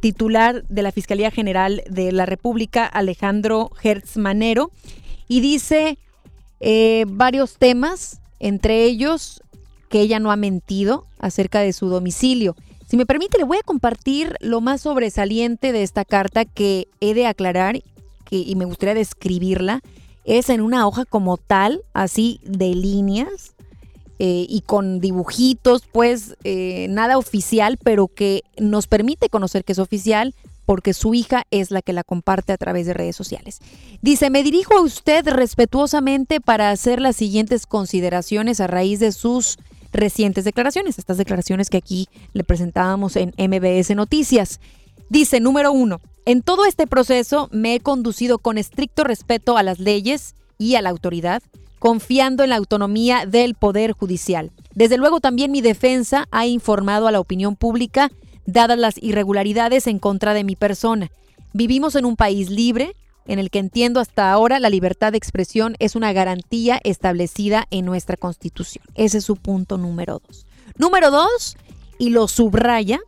titular 0.01 0.65
de 0.69 0.83
la 0.83 0.93
Fiscalía 0.93 1.31
General 1.31 1.83
de 1.89 2.13
la 2.13 2.27
República, 2.27 2.85
Alejandro 2.85 3.71
Hertz 3.83 4.19
Manero, 4.19 4.71
y 5.27 5.41
dice 5.41 5.97
eh, 6.61 7.07
varios 7.09 7.57
temas, 7.57 8.21
entre 8.39 8.85
ellos 8.85 9.41
que 9.89 10.03
ella 10.03 10.19
no 10.19 10.31
ha 10.31 10.37
mentido 10.37 11.07
acerca 11.19 11.61
de 11.61 11.73
su 11.73 11.89
domicilio. 11.89 12.55
Si 12.87 12.99
me 12.99 13.07
permite, 13.07 13.39
le 13.39 13.45
voy 13.45 13.57
a 13.57 13.67
compartir 13.67 14.37
lo 14.41 14.61
más 14.61 14.83
sobresaliente 14.83 15.73
de 15.73 15.85
esta 15.85 16.05
carta 16.05 16.45
que 16.45 16.87
he 17.01 17.15
de 17.15 17.27
aclarar 17.27 17.83
que, 18.27 18.37
y 18.37 18.55
me 18.57 18.67
gustaría 18.67 18.93
describirla. 18.93 19.81
Es 20.25 20.49
en 20.51 20.61
una 20.61 20.87
hoja 20.87 21.05
como 21.05 21.37
tal, 21.37 21.83
así 21.93 22.41
de 22.45 22.75
líneas, 22.75 23.55
eh, 24.19 24.47
y 24.49 24.61
con 24.61 25.01
dibujitos, 25.01 25.83
pues 25.91 26.37
eh, 26.45 26.87
nada 26.89 27.19
oficial, 27.19 27.79
pero 27.83 28.07
que 28.09 28.43
nos 28.59 28.87
permite 28.87 29.29
conocer 29.29 29.65
que 29.65 29.73
es 29.73 29.79
oficial 29.81 30.35
porque 30.67 30.95
su 30.95 31.15
hija 31.15 31.45
es 31.51 31.71
la 31.71 31.83
que 31.83 31.93
la 31.93 32.05
comparte 32.05 32.53
a 32.53 32.57
través 32.57 32.87
de 32.87 32.95
redes 32.95 33.17
sociales. 33.17 33.59
Dice, 34.03 34.31
me 34.31 34.43
dirijo 34.43 34.77
a 34.77 34.83
usted 34.83 35.27
respetuosamente 35.29 36.41
para 36.41 36.71
hacer 36.71 37.01
las 37.01 37.17
siguientes 37.17 37.67
consideraciones 37.67 38.61
a 38.61 38.67
raíz 38.67 39.01
de 39.01 39.13
sus 39.13 39.59
recientes 39.93 40.45
declaraciones, 40.45 40.99
estas 40.99 41.19
declaraciones 41.19 41.69
que 41.69 41.77
aquí 41.77 42.09
le 42.33 42.45
presentábamos 42.45 43.17
en 43.17 43.35
MBS 43.37 43.95
Noticias. 43.95 44.61
Dice, 45.09 45.41
número 45.41 45.73
uno, 45.73 46.01
en 46.27 46.43
todo 46.43 46.65
este 46.65 46.87
proceso 46.87 47.49
me 47.53 47.75
he 47.75 47.81
conducido 47.81 48.39
con 48.39 48.59
estricto 48.59 49.05
respeto 49.05 49.57
a 49.57 49.63
las 49.63 49.79
leyes 49.79 50.35
y 50.59 50.77
a 50.77 50.83
la 50.83 50.91
autoridad, 50.91 51.43
confiando 51.79 52.45
en 52.45 52.51
la 52.51 52.57
autonomía 52.57 53.27
del 53.27 53.55
Poder 53.55 53.93
Judicial. 53.93 54.51
Desde 54.75 54.97
luego 54.97 55.21
también 55.21 55.53
mi 55.53 55.61
defensa 55.61 56.27
ha 56.31 56.47
informado 56.47 57.07
a 57.07 57.13
la 57.13 57.21
opinión 57.21 57.57
pública, 57.57 58.11
dadas 58.47 58.79
las 58.79 59.03
irregularidades 59.03 59.87
en 59.87 59.99
contra 59.99 60.35
de 60.35 60.45
mi 60.45 60.57
persona. 60.57 61.11
Vivimos 61.53 61.95
en 61.95 62.07
un 62.07 62.17
país 62.17 62.51
libre, 62.51 62.97
en 63.27 63.39
el 63.39 63.51
que 63.51 63.59
entiendo 63.59 64.01
hasta 64.01 64.33
ahora 64.33 64.61
la 64.61 64.71
libertad 64.71 65.13
de 65.13 65.19
expresión 65.19 65.77
es 65.79 65.95
una 65.95 66.13
garantía 66.13 66.81
establecida 66.85 67.67
en 67.71 67.85
nuestra 67.85 68.17
Constitución. 68.17 68.85
Ese 68.95 69.19
es 69.19 69.25
su 69.25 69.37
punto 69.37 69.79
número 69.79 70.21
dos. 70.27 70.47
Número 70.77 71.11
dos, 71.11 71.57
y 71.99 72.11
lo 72.11 72.29
subraya, 72.29 73.01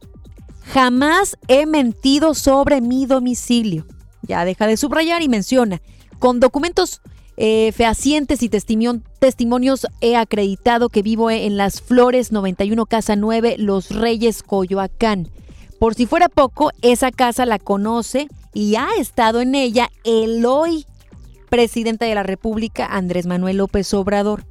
jamás 0.73 1.39
he 1.49 1.67
mentido 1.67 2.35
sobre 2.35 2.81
mi 2.81 3.07
domicilio. 3.07 3.87
Ya 4.23 4.45
deja 4.45 4.67
de 4.67 4.77
subrayar 4.77 5.23
y 5.23 5.29
menciona, 5.29 5.81
con 6.19 6.41
documentos 6.41 7.01
eh, 7.37 7.73
fehacientes 7.73 8.43
y 8.43 8.49
testimonios 8.49 9.87
he 10.01 10.17
acreditado 10.17 10.89
que 10.89 11.03
vivo 11.03 11.31
en 11.31 11.57
Las 11.59 11.83
Flores 11.83 12.33
91 12.33 12.87
Casa 12.87 13.14
9 13.14 13.57
Los 13.59 13.91
Reyes 13.91 14.43
Coyoacán. 14.43 15.29
Por 15.79 15.95
si 15.95 16.07
fuera 16.07 16.29
poco, 16.31 16.71
esa 16.81 17.12
casa 17.12 17.45
la 17.45 17.59
conoce 17.59 18.29
y 18.55 18.77
ha 18.77 18.89
estado 18.99 19.43
en 19.43 19.55
ella 19.55 19.91
el 20.05 20.47
hoy 20.47 20.87
presidente 21.51 22.07
de 22.07 22.14
la 22.14 22.23
República, 22.23 22.87
Andrés 22.87 23.27
Manuel 23.27 23.59
López 23.59 23.93
Obrador. 23.93 24.45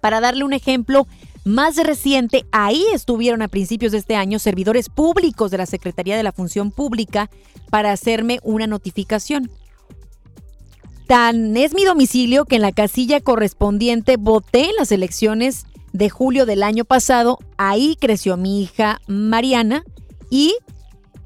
Para 0.00 0.20
darle 0.20 0.44
un 0.44 0.54
ejemplo 0.54 1.06
más 1.48 1.76
reciente, 1.76 2.44
ahí 2.52 2.84
estuvieron 2.92 3.42
a 3.42 3.48
principios 3.48 3.92
de 3.92 3.98
este 3.98 4.16
año 4.16 4.38
servidores 4.38 4.88
públicos 4.88 5.50
de 5.50 5.58
la 5.58 5.66
Secretaría 5.66 6.16
de 6.16 6.22
la 6.22 6.32
Función 6.32 6.70
Pública 6.70 7.30
para 7.70 7.90
hacerme 7.90 8.38
una 8.42 8.66
notificación. 8.66 9.50
Tan 11.06 11.56
es 11.56 11.72
mi 11.72 11.84
domicilio 11.84 12.44
que 12.44 12.56
en 12.56 12.62
la 12.62 12.72
casilla 12.72 13.20
correspondiente 13.20 14.16
voté 14.18 14.66
en 14.66 14.76
las 14.76 14.92
elecciones 14.92 15.64
de 15.94 16.10
julio 16.10 16.44
del 16.44 16.62
año 16.62 16.84
pasado. 16.84 17.38
Ahí 17.56 17.96
creció 17.98 18.36
mi 18.36 18.62
hija 18.62 19.00
Mariana 19.06 19.84
y 20.30 20.54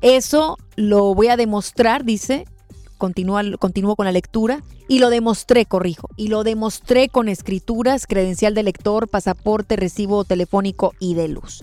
eso 0.02 0.56
lo 0.76 1.14
voy 1.16 1.28
a 1.28 1.36
demostrar, 1.36 2.04
dice, 2.04 2.46
continúo 3.08 3.96
con 3.96 4.06
la 4.06 4.12
lectura, 4.12 4.62
y 4.88 4.98
lo 4.98 5.10
demostré, 5.10 5.66
corrijo, 5.66 6.08
y 6.16 6.28
lo 6.28 6.44
demostré 6.44 7.08
con 7.08 7.28
escrituras, 7.28 8.06
credencial 8.06 8.54
de 8.54 8.62
lector, 8.62 9.08
pasaporte, 9.08 9.76
recibo 9.76 10.24
telefónico 10.24 10.94
y 10.98 11.14
de 11.14 11.28
luz. 11.28 11.62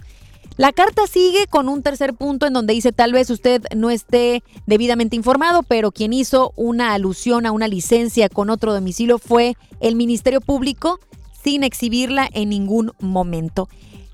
La 0.57 0.73
carta 0.73 1.07
sigue 1.07 1.47
con 1.47 1.69
un 1.69 1.83
tercer 1.83 2.13
punto 2.13 2.45
en 2.45 2.51
donde 2.51 2.73
dice 2.73 2.91
tal 2.91 3.13
vez 3.13 3.29
usted 3.29 3.63
no 3.77 3.89
esté 3.89 4.43
debidamente 4.65 5.15
informado, 5.15 5.63
pero 5.63 5.93
quien 5.93 6.11
hizo 6.11 6.51
una 6.57 6.93
alusión 6.93 7.45
a 7.45 7.53
una 7.53 7.69
licencia 7.69 8.27
con 8.27 8.49
otro 8.49 8.73
domicilio 8.73 9.19
fue 9.19 9.55
el 9.79 9.95
Ministerio 9.95 10.41
Público 10.41 10.99
sin 11.41 11.63
exhibirla 11.63 12.27
en 12.33 12.49
ningún 12.49 12.91
momento. 12.99 13.69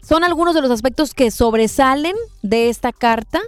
Son 0.08 0.24
algunos 0.24 0.54
de 0.54 0.62
los 0.62 0.70
aspectos 0.70 1.16
que 1.16 1.32
sobresalen 1.32 2.16
de 2.44 2.70
esta 2.70 2.92
carta. 2.92 3.42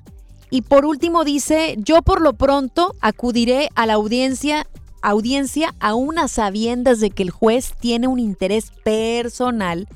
Y 0.50 0.62
por 0.62 0.86
último 0.86 1.24
dice, 1.24 1.76
yo 1.80 2.02
por 2.02 2.22
lo 2.22 2.34
pronto 2.34 2.96
acudiré 3.02 3.70
a 3.76 3.86
la 3.86 3.94
audiencia, 3.94 4.66
audiencia 5.02 5.76
a 5.80 5.94
unas 5.94 6.32
sabiendas 6.32 7.00
de 7.00 7.10
que 7.10 7.24
el 7.24 7.32
juez 7.32 7.74
tiene 7.80 8.08
un 8.08 8.20
interés 8.20 8.72
personal 8.84 9.88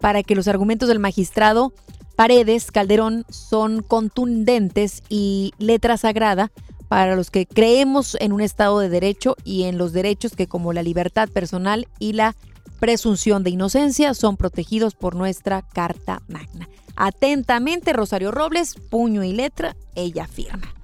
para 0.00 0.22
que 0.22 0.34
los 0.34 0.48
argumentos 0.48 0.88
del 0.88 0.98
magistrado 0.98 1.72
Paredes, 2.20 2.70
Calderón 2.70 3.24
son 3.30 3.82
contundentes 3.82 5.02
y 5.08 5.54
letra 5.58 5.96
sagrada 5.96 6.50
para 6.88 7.16
los 7.16 7.30
que 7.30 7.46
creemos 7.46 8.14
en 8.20 8.32
un 8.32 8.42
Estado 8.42 8.78
de 8.80 8.90
Derecho 8.90 9.36
y 9.42 9.62
en 9.62 9.78
los 9.78 9.94
derechos 9.94 10.36
que 10.36 10.46
como 10.46 10.74
la 10.74 10.82
libertad 10.82 11.30
personal 11.30 11.88
y 11.98 12.12
la 12.12 12.36
presunción 12.78 13.42
de 13.42 13.50
inocencia 13.50 14.12
son 14.12 14.36
protegidos 14.36 14.94
por 14.94 15.14
nuestra 15.14 15.62
Carta 15.62 16.20
Magna. 16.28 16.68
Atentamente, 17.02 17.94
Rosario 17.94 18.30
Robles, 18.30 18.74
puño 18.74 19.24
y 19.24 19.32
letra, 19.32 19.74
ella 19.94 20.26
firma. 20.26 20.74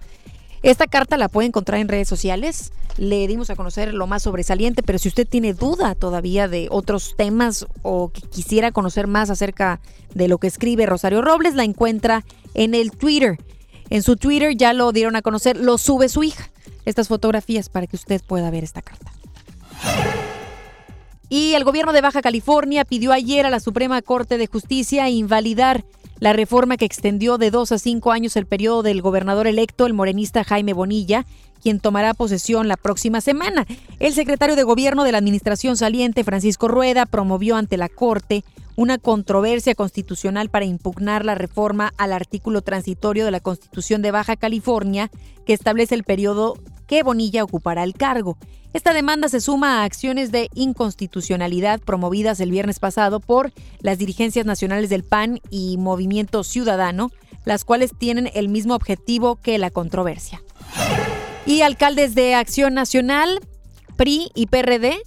Esta 0.63 0.87
carta 0.87 1.19
la 1.19 1.29
puede 1.29 1.49
encontrar 1.49 1.79
en 1.79 1.89
redes 1.89 2.09
sociales. 2.09 2.73
Le 2.97 3.29
dimos 3.29 3.51
a 3.51 3.55
conocer 3.55 3.93
lo 3.93 4.07
más 4.07 4.23
sobresaliente, 4.23 4.83
pero 4.83 4.99
si 4.99 5.09
usted 5.09 5.29
tiene 5.29 5.53
duda 5.53 5.95
todavía 5.95 6.49
de 6.49 6.69
otros 6.71 7.17
temas 7.19 7.67
o 7.83 8.09
que 8.09 8.23
quisiera 8.23 8.73
conocer 8.73 9.09
más 9.09 9.29
acerca 9.29 9.79
de 10.15 10.27
lo 10.27 10.39
que 10.39 10.47
escribe 10.47 10.87
Rosario 10.87 11.21
Robles, 11.21 11.55
la 11.55 11.65
encuentra 11.65 12.25
en 12.55 12.75
el 12.75 12.93
Twitter. 12.93 13.37
En 13.91 14.03
su 14.03 14.17
Twitter 14.17 14.57
ya 14.57 14.73
lo 14.73 14.93
dieron 14.93 15.17
a 15.17 15.23
conocer, 15.23 15.59
lo 15.59 15.77
sube 15.77 16.09
su 16.09 16.25
hija. 16.25 16.51
Estas 16.87 17.09
fotografías 17.09 17.69
para 17.69 17.87
que 17.87 17.97
usted 17.97 18.23
pueda 18.27 18.51
ver 18.51 18.65
esta 18.65 18.81
carta. 18.81 19.13
Y 21.29 21.55
el 21.55 21.65
gobierno 21.65 21.93
de 21.93 22.01
Baja 22.01 22.23
California 22.23 22.85
pidió 22.85 23.13
ayer 23.13 23.47
a 23.47 23.51
la 23.51 23.59
Suprema 23.59 24.01
Corte 24.01 24.39
de 24.39 24.47
Justicia 24.47 25.09
invalidar 25.09 25.85
la 26.19 26.33
reforma 26.33 26.77
que 26.77 26.85
extendió 26.85 27.39
de 27.39 27.51
dos 27.51 27.73
a 27.73 27.79
cinco 27.79 28.13
años 28.13 28.37
el 28.37 28.47
periodo 28.47 28.83
del 28.83 29.03
gobernador 29.03 29.47
electo, 29.47 29.87
el 29.87 29.95
morenista 29.95 30.45
Jaime 30.45 30.73
Bonilla, 30.73 31.27
quien 31.63 31.81
tomará 31.81 32.15
posesión 32.15 32.69
la 32.69 32.77
próxima 32.77 33.21
semana. 33.21 33.67
El 33.99 34.15
secretario 34.15 34.57
de 34.57 34.63
Gobierno 34.63 35.05
de 35.05 35.13
la 35.13 35.19
Administración 35.19 35.77
saliente, 35.77 36.25
Francisco 36.25 36.69
Rueda, 36.69 37.07
promovió 37.07 37.57
ante 37.57 37.77
la 37.77 37.89
Corte 37.89 38.45
una 38.77 38.99
controversia 38.99 39.75
constitucional 39.75 40.51
para 40.51 40.67
impugnar 40.67 41.25
la 41.25 41.35
reforma 41.35 41.93
al 41.97 42.13
artículo 42.13 42.63
transitorio 42.63 43.25
de 43.25 43.31
la 43.31 43.41
Constitución 43.41 44.03
de 44.03 44.11
Baja 44.11 44.37
California 44.37 45.11
que 45.47 45.55
establece 45.55 45.95
el 45.95 46.05
periodo 46.05 46.57
que 46.87 47.03
Bonilla 47.03 47.45
ocupará 47.45 47.85
el 47.85 47.95
cargo. 47.95 48.37
Esta 48.73 48.93
demanda 48.93 49.29
se 49.29 49.41
suma 49.41 49.81
a 49.81 49.85
acciones 49.85 50.33
de 50.33 50.51
inconstitucionalidad 50.55 51.81
promovidas 51.81 52.41
el 52.41 52.51
viernes 52.51 52.79
pasado 52.79 53.21
por 53.21 53.53
las 53.81 53.99
dirigencias 53.99 54.45
nacionales 54.45 54.91
del 54.91 55.05
PAN 55.05 55.41
y 55.51 55.79
Movimiento 55.79 56.45
Ciudadano, 56.45 57.11
las 57.45 57.65
cuales 57.65 57.93
tienen 57.99 58.31
el 58.35 58.49
mismo 58.49 58.75
objetivo 58.75 59.37
que 59.37 59.59
la 59.59 59.71
controversia. 59.71 60.43
Y 61.47 61.63
alcaldes 61.63 62.15
de 62.15 62.35
Acción 62.35 62.75
Nacional, 62.75 63.41
PRI 63.97 64.31
y 64.35 64.47
PRD 64.47 64.99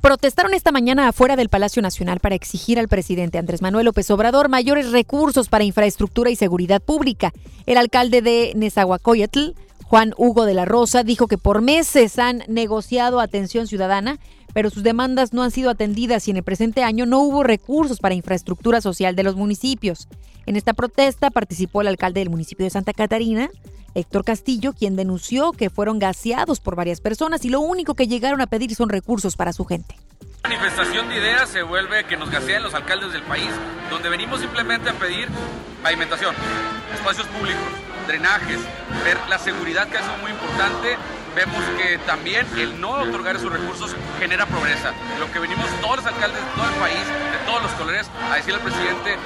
protestaron 0.00 0.54
esta 0.54 0.70
mañana 0.70 1.08
afuera 1.08 1.34
del 1.34 1.48
Palacio 1.48 1.82
Nacional 1.82 2.20
para 2.20 2.36
exigir 2.36 2.78
al 2.78 2.86
presidente 2.86 3.38
Andrés 3.38 3.60
Manuel 3.60 3.86
López 3.86 4.08
Obrador 4.12 4.48
mayores 4.48 4.92
recursos 4.92 5.48
para 5.48 5.64
infraestructura 5.64 6.30
y 6.30 6.36
seguridad 6.36 6.80
pública. 6.80 7.32
El 7.66 7.76
alcalde 7.76 8.22
de 8.22 8.52
Nezahualcóyotl, 8.54 9.56
Juan 9.88 10.14
Hugo 10.16 10.46
de 10.46 10.54
la 10.54 10.64
Rosa 10.64 11.04
dijo 11.04 11.28
que 11.28 11.38
por 11.38 11.62
meses 11.62 12.18
han 12.18 12.42
negociado 12.48 13.20
atención 13.20 13.68
ciudadana, 13.68 14.18
pero 14.52 14.68
sus 14.68 14.82
demandas 14.82 15.32
no 15.32 15.44
han 15.44 15.52
sido 15.52 15.70
atendidas 15.70 16.26
y 16.26 16.32
en 16.32 16.38
el 16.38 16.42
presente 16.42 16.82
año 16.82 17.06
no 17.06 17.20
hubo 17.20 17.44
recursos 17.44 18.00
para 18.00 18.16
infraestructura 18.16 18.80
social 18.80 19.14
de 19.14 19.22
los 19.22 19.36
municipios. 19.36 20.08
En 20.44 20.56
esta 20.56 20.74
protesta 20.74 21.30
participó 21.30 21.82
el 21.82 21.86
alcalde 21.86 22.18
del 22.18 22.30
municipio 22.30 22.64
de 22.64 22.70
Santa 22.70 22.92
Catarina, 22.92 23.48
Héctor 23.94 24.24
Castillo, 24.24 24.72
quien 24.72 24.96
denunció 24.96 25.52
que 25.52 25.70
fueron 25.70 26.00
gaseados 26.00 26.58
por 26.58 26.74
varias 26.74 27.00
personas 27.00 27.44
y 27.44 27.48
lo 27.48 27.60
único 27.60 27.94
que 27.94 28.08
llegaron 28.08 28.40
a 28.40 28.48
pedir 28.48 28.74
son 28.74 28.88
recursos 28.88 29.36
para 29.36 29.52
su 29.52 29.64
gente. 29.66 29.94
Manifestación 30.42 31.08
de 31.08 31.16
ideas 31.16 31.48
se 31.48 31.62
vuelve 31.62 32.04
que 32.06 32.16
nos 32.16 32.28
gaseen 32.30 32.64
los 32.64 32.74
alcaldes 32.74 33.12
del 33.12 33.22
país, 33.22 33.50
donde 33.88 34.08
venimos 34.08 34.40
simplemente 34.40 34.90
a 34.90 34.94
pedir 34.94 35.28
pavimentación, 35.82 36.34
espacios 36.92 37.26
públicos, 37.28 37.62
drenajes, 38.06 38.58
ver 39.04 39.18
la 39.28 39.38
seguridad 39.38 39.88
que 39.88 39.96
es 39.96 40.04
muy 40.22 40.30
importante. 40.30 40.96
Vemos 41.34 41.62
que 41.76 41.98
también 41.98 42.46
el 42.56 42.80
no 42.80 42.92
otorgar 42.92 43.36
esos 43.36 43.52
recursos 43.52 43.94
genera 44.18 44.46
pobreza. 44.46 44.92
Lo 45.20 45.30
que 45.30 45.38
venimos 45.38 45.66
todos 45.82 45.96
los 45.96 46.06
alcaldes 46.06 46.40
de 46.40 46.50
todo 46.54 46.68
el 46.68 46.74
país, 46.76 47.06
de 47.06 47.46
todos 47.46 47.62
los 47.62 47.72
colores, 47.72 48.10
a 48.30 48.36
decirle 48.36 48.60
al 48.60 48.62
presidente, 48.62 49.16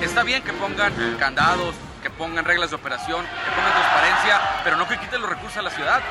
está 0.00 0.22
bien 0.22 0.42
que 0.42 0.52
pongan 0.52 0.92
candados, 1.18 1.74
que 2.02 2.10
pongan 2.10 2.44
reglas 2.44 2.70
de 2.70 2.76
operación, 2.76 3.24
que 3.24 3.50
pongan 3.56 3.72
transparencia, 3.72 4.40
pero 4.62 4.76
no 4.76 4.86
que 4.86 4.96
quiten 4.98 5.20
los 5.20 5.28
recursos 5.28 5.56
a 5.56 5.62
la 5.62 5.70
ciudad. 5.70 6.02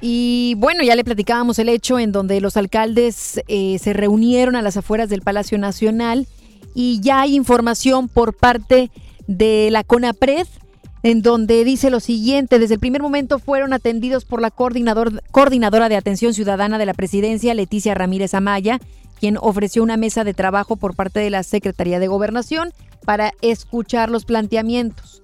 Y 0.00 0.54
bueno, 0.56 0.82
ya 0.82 0.96
le 0.96 1.04
platicábamos 1.04 1.60
el 1.60 1.68
hecho 1.68 2.00
en 2.00 2.10
donde 2.10 2.40
los 2.40 2.56
alcaldes 2.56 3.40
eh, 3.46 3.78
se 3.78 3.92
reunieron 3.92 4.56
a 4.56 4.62
las 4.62 4.76
afueras 4.76 5.08
del 5.08 5.22
Palacio 5.22 5.58
Nacional 5.58 6.26
y 6.74 7.00
ya 7.00 7.20
hay 7.20 7.36
información 7.36 8.08
por 8.08 8.34
parte 8.34 8.90
de 9.28 9.68
la 9.70 9.84
CONAPRED 9.84 10.48
en 11.02 11.22
donde 11.22 11.64
dice 11.64 11.90
lo 11.90 12.00
siguiente, 12.00 12.58
desde 12.58 12.74
el 12.74 12.80
primer 12.80 13.02
momento 13.02 13.38
fueron 13.38 13.72
atendidos 13.72 14.24
por 14.24 14.40
la 14.40 14.50
coordinador, 14.50 15.22
coordinadora 15.30 15.88
de 15.88 15.96
atención 15.96 16.34
ciudadana 16.34 16.78
de 16.78 16.86
la 16.86 16.94
presidencia, 16.94 17.54
Leticia 17.54 17.94
Ramírez 17.94 18.34
Amaya, 18.34 18.78
quien 19.18 19.36
ofreció 19.40 19.82
una 19.82 19.96
mesa 19.96 20.24
de 20.24 20.34
trabajo 20.34 20.76
por 20.76 20.94
parte 20.94 21.20
de 21.20 21.30
la 21.30 21.42
Secretaría 21.42 21.98
de 21.98 22.08
Gobernación 22.08 22.72
para 23.04 23.32
escuchar 23.40 24.10
los 24.10 24.24
planteamientos. 24.24 25.21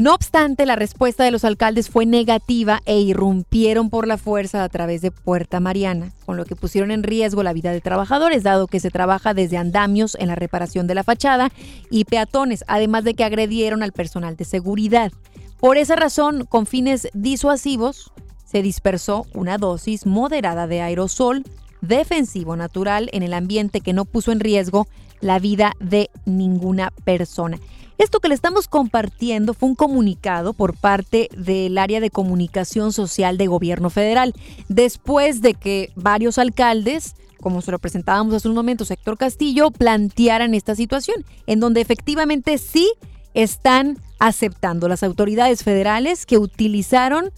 No 0.00 0.14
obstante, 0.14 0.64
la 0.64 0.76
respuesta 0.76 1.24
de 1.24 1.30
los 1.30 1.44
alcaldes 1.44 1.90
fue 1.90 2.06
negativa 2.06 2.80
e 2.86 2.98
irrumpieron 3.00 3.90
por 3.90 4.06
la 4.08 4.16
fuerza 4.16 4.64
a 4.64 4.68
través 4.70 5.02
de 5.02 5.10
Puerta 5.10 5.60
Mariana, 5.60 6.14
con 6.24 6.38
lo 6.38 6.46
que 6.46 6.56
pusieron 6.56 6.90
en 6.90 7.02
riesgo 7.02 7.42
la 7.42 7.52
vida 7.52 7.70
de 7.70 7.82
trabajadores, 7.82 8.42
dado 8.42 8.66
que 8.66 8.80
se 8.80 8.90
trabaja 8.90 9.34
desde 9.34 9.58
andamios 9.58 10.16
en 10.18 10.28
la 10.28 10.36
reparación 10.36 10.86
de 10.86 10.94
la 10.94 11.04
fachada 11.04 11.52
y 11.90 12.06
peatones, 12.06 12.64
además 12.66 13.04
de 13.04 13.12
que 13.12 13.24
agredieron 13.24 13.82
al 13.82 13.92
personal 13.92 14.36
de 14.36 14.46
seguridad. 14.46 15.12
Por 15.58 15.76
esa 15.76 15.96
razón, 15.96 16.46
con 16.46 16.64
fines 16.64 17.08
disuasivos, 17.12 18.10
se 18.46 18.62
dispersó 18.62 19.26
una 19.34 19.58
dosis 19.58 20.06
moderada 20.06 20.66
de 20.66 20.80
aerosol 20.80 21.44
defensivo 21.82 22.56
natural 22.56 23.10
en 23.12 23.22
el 23.22 23.34
ambiente 23.34 23.82
que 23.82 23.92
no 23.92 24.06
puso 24.06 24.32
en 24.32 24.40
riesgo 24.40 24.86
la 25.20 25.38
vida 25.38 25.74
de 25.78 26.08
ninguna 26.24 26.90
persona. 27.04 27.58
Esto 28.00 28.18
que 28.20 28.28
le 28.28 28.34
estamos 28.34 28.66
compartiendo 28.66 29.52
fue 29.52 29.68
un 29.68 29.74
comunicado 29.74 30.54
por 30.54 30.74
parte 30.74 31.28
del 31.36 31.76
área 31.76 32.00
de 32.00 32.08
comunicación 32.08 32.94
social 32.94 33.36
de 33.36 33.46
gobierno 33.46 33.90
federal, 33.90 34.32
después 34.68 35.42
de 35.42 35.52
que 35.52 35.92
varios 35.96 36.38
alcaldes, 36.38 37.14
como 37.42 37.60
se 37.60 37.72
lo 37.72 37.78
presentábamos 37.78 38.32
hace 38.32 38.48
un 38.48 38.54
momento, 38.54 38.86
sector 38.86 39.18
Castillo, 39.18 39.70
plantearan 39.70 40.54
esta 40.54 40.74
situación, 40.74 41.26
en 41.46 41.60
donde 41.60 41.82
efectivamente 41.82 42.56
sí 42.56 42.90
están 43.34 43.98
aceptando. 44.18 44.88
Las 44.88 45.02
autoridades 45.02 45.62
federales 45.62 46.24
que 46.24 46.38
utilizaron 46.38 47.30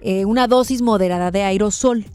eh, 0.00 0.24
una 0.24 0.46
dosis 0.46 0.80
moderada 0.80 1.30
de 1.30 1.42
aerosol 1.42 2.06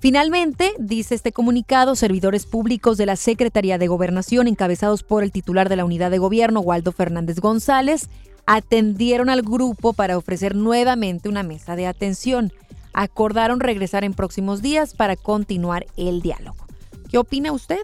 Finalmente, 0.00 0.72
dice 0.78 1.14
este 1.14 1.32
comunicado, 1.32 1.96
servidores 1.96 2.46
públicos 2.46 2.98
de 2.98 3.06
la 3.06 3.16
Secretaría 3.16 3.78
de 3.78 3.88
Gobernación, 3.88 4.46
encabezados 4.46 5.02
por 5.02 5.24
el 5.24 5.32
titular 5.32 5.68
de 5.68 5.76
la 5.76 5.84
unidad 5.84 6.10
de 6.10 6.18
gobierno, 6.18 6.60
Waldo 6.60 6.92
Fernández 6.92 7.40
González, 7.40 8.08
atendieron 8.46 9.30
al 9.30 9.42
grupo 9.42 9.92
para 9.92 10.18
ofrecer 10.18 10.54
nuevamente 10.54 11.28
una 11.28 11.42
mesa 11.42 11.76
de 11.76 11.86
atención. 11.86 12.52
Acordaron 12.92 13.60
regresar 13.60 14.04
en 14.04 14.14
próximos 14.14 14.62
días 14.62 14.94
para 14.94 15.16
continuar 15.16 15.86
el 15.96 16.20
diálogo. 16.20 16.66
¿Qué 17.10 17.18
opina 17.18 17.52
usted? 17.52 17.80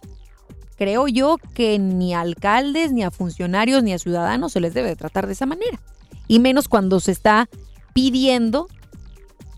Creo 0.77 1.09
yo 1.09 1.39
que 1.55 1.79
ni 1.79 2.15
a 2.15 2.21
alcaldes, 2.21 2.93
ni 2.93 3.03
a 3.03 3.11
funcionarios, 3.11 3.83
ni 3.83 3.93
a 3.93 3.99
ciudadanos 3.99 4.53
se 4.53 4.61
les 4.61 4.75
debe 4.75 4.97
tratar 4.97 5.27
de 5.27 5.33
esa 5.33 5.47
manera. 5.47 5.81
Y 6.29 6.39
menos 6.39 6.69
cuando 6.69 7.01
se 7.01 7.13
está 7.13 7.49
pidiendo 7.93 8.69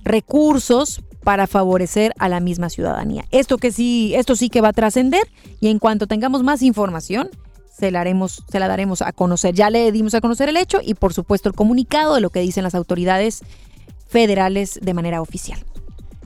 recursos 0.02 1.02
para 1.24 1.46
favorecer 1.46 2.12
a 2.18 2.28
la 2.28 2.40
misma 2.40 2.68
ciudadanía. 2.68 3.24
Esto 3.30 3.58
que 3.58 3.72
sí, 3.72 4.14
esto 4.14 4.36
sí 4.36 4.50
que 4.50 4.60
va 4.60 4.68
a 4.68 4.72
trascender 4.72 5.26
y 5.60 5.68
en 5.68 5.78
cuanto 5.78 6.06
tengamos 6.06 6.42
más 6.42 6.62
información, 6.62 7.30
se 7.76 7.90
la, 7.90 8.04
se 8.48 8.58
la 8.60 8.68
daremos 8.68 9.02
a 9.02 9.12
conocer. 9.12 9.54
Ya 9.54 9.70
le 9.70 9.90
dimos 9.90 10.14
a 10.14 10.20
conocer 10.20 10.48
el 10.48 10.56
hecho 10.56 10.78
y 10.82 10.94
por 10.94 11.12
supuesto 11.12 11.48
el 11.48 11.54
comunicado 11.54 12.14
de 12.14 12.20
lo 12.20 12.30
que 12.30 12.40
dicen 12.40 12.62
las 12.62 12.74
autoridades 12.74 13.42
federales 14.06 14.78
de 14.80 14.94
manera 14.94 15.20
oficial. 15.20 15.58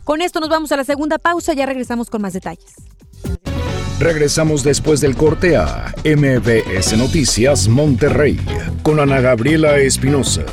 Con 0.04 0.20
esto 0.20 0.40
nos 0.40 0.48
vamos 0.48 0.72
a 0.72 0.76
la 0.76 0.84
segunda 0.84 1.18
pausa, 1.18 1.54
ya 1.54 1.66
regresamos 1.66 2.10
con 2.10 2.20
más 2.20 2.32
detalles. 2.32 2.74
Regresamos 3.98 4.62
después 4.62 5.00
del 5.00 5.16
corte 5.16 5.56
a 5.56 5.92
MBS 6.04 6.96
Noticias 6.96 7.68
Monterrey 7.68 8.38
con 8.82 9.00
Ana 9.00 9.20
Gabriela 9.20 9.78
Espinosa. 9.78 10.44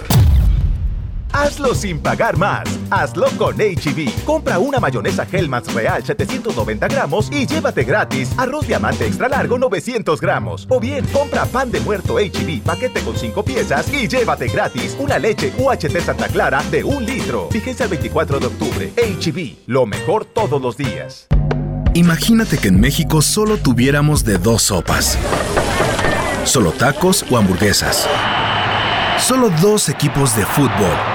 Hazlo 1.35 1.75
sin 1.75 1.99
pagar 1.99 2.37
más. 2.37 2.63
Hazlo 2.89 3.27
con 3.37 3.57
HB. 3.57 4.07
E 4.07 4.13
Compra 4.23 4.57
una 4.57 4.79
mayonesa 4.79 5.27
Hellmann's 5.29 5.71
Real 5.73 6.01
790 6.01 6.87
gramos 6.87 7.29
y 7.29 7.45
llévate 7.45 7.83
gratis 7.83 8.31
arroz 8.37 8.65
diamante 8.65 9.05
extra 9.05 9.27
largo 9.27 9.59
900 9.59 10.21
gramos. 10.21 10.65
O 10.69 10.79
bien, 10.79 11.05
compra 11.07 11.45
pan 11.45 11.69
de 11.71 11.81
muerto 11.81 12.15
HB 12.15 12.49
e 12.49 12.61
paquete 12.63 13.01
con 13.01 13.17
5 13.17 13.43
piezas 13.43 13.93
y 13.93 14.07
llévate 14.07 14.47
gratis 14.47 14.95
una 14.97 15.19
leche 15.19 15.51
UHT 15.57 15.99
Santa 15.99 16.29
Clara 16.29 16.63
de 16.71 16.85
un 16.85 17.05
litro. 17.05 17.49
Fíjense 17.51 17.83
el 17.83 17.89
24 17.89 18.39
de 18.39 18.45
octubre. 18.45 18.93
HB, 18.95 19.37
e 19.37 19.57
lo 19.67 19.85
mejor 19.85 20.23
todos 20.23 20.61
los 20.61 20.77
días. 20.77 21.27
Imagínate 21.95 22.57
que 22.57 22.69
en 22.69 22.79
México 22.79 23.21
solo 23.21 23.57
tuviéramos 23.57 24.23
de 24.23 24.37
dos 24.37 24.61
sopas. 24.61 25.17
Solo 26.45 26.71
tacos 26.71 27.25
o 27.29 27.37
hamburguesas. 27.37 28.07
Solo 29.19 29.49
dos 29.61 29.89
equipos 29.89 30.35
de 30.37 30.45
fútbol 30.45 31.14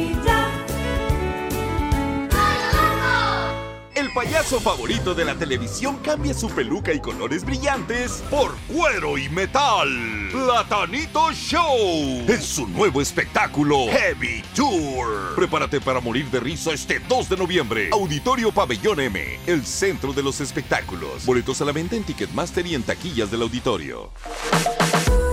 payaso 4.41 4.59
favorito 4.59 5.13
de 5.13 5.23
la 5.23 5.35
televisión 5.35 5.97
cambia 5.97 6.33
su 6.33 6.49
peluca 6.49 6.91
y 6.91 6.99
colores 6.99 7.45
brillantes 7.45 8.23
por 8.27 8.55
cuero 8.73 9.15
y 9.19 9.29
metal. 9.29 9.87
Platanito 10.31 11.31
Show 11.31 12.25
es 12.27 12.43
su 12.43 12.67
nuevo 12.67 13.01
espectáculo 13.01 13.85
Heavy 13.91 14.43
Tour. 14.55 15.35
Prepárate 15.35 15.79
para 15.79 15.99
morir 15.99 16.25
de 16.31 16.39
risa 16.39 16.71
este 16.71 16.99
2 17.07 17.29
de 17.29 17.37
noviembre. 17.37 17.89
Auditorio 17.91 18.51
Pabellón 18.51 19.01
M, 19.01 19.39
el 19.45 19.63
centro 19.63 20.11
de 20.11 20.23
los 20.23 20.41
espectáculos. 20.41 21.23
Boletos 21.23 21.61
a 21.61 21.65
la 21.65 21.71
venta 21.71 21.95
en 21.95 22.03
Ticketmaster 22.03 22.65
y 22.65 22.73
en 22.73 22.81
taquillas 22.81 23.29
del 23.29 23.43
auditorio. 23.43 24.09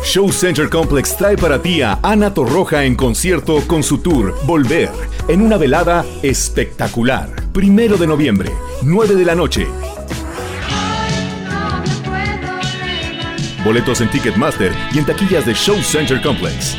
Show 0.08 0.32
Center 0.32 0.70
Complex 0.70 1.18
trae 1.18 1.36
para 1.36 1.60
ti 1.60 1.82
a 1.82 1.98
Ana 2.02 2.32
Torroja 2.32 2.82
en 2.84 2.94
concierto 2.94 3.60
con 3.66 3.82
su 3.82 3.98
tour 3.98 4.34
Volver, 4.46 4.90
en 5.28 5.42
una 5.42 5.58
velada 5.58 6.02
espectacular. 6.22 7.28
Primero 7.52 7.98
de 7.98 8.06
noviembre, 8.06 8.50
9 8.80 9.14
de 9.16 9.24
la 9.26 9.34
noche. 9.34 9.66
Boletos 13.62 14.00
en 14.00 14.10
Ticketmaster 14.10 14.72
y 14.94 14.98
en 14.98 15.04
taquillas 15.04 15.44
de 15.44 15.52
Show 15.52 15.76
Center 15.82 16.22
Complex. 16.22 16.78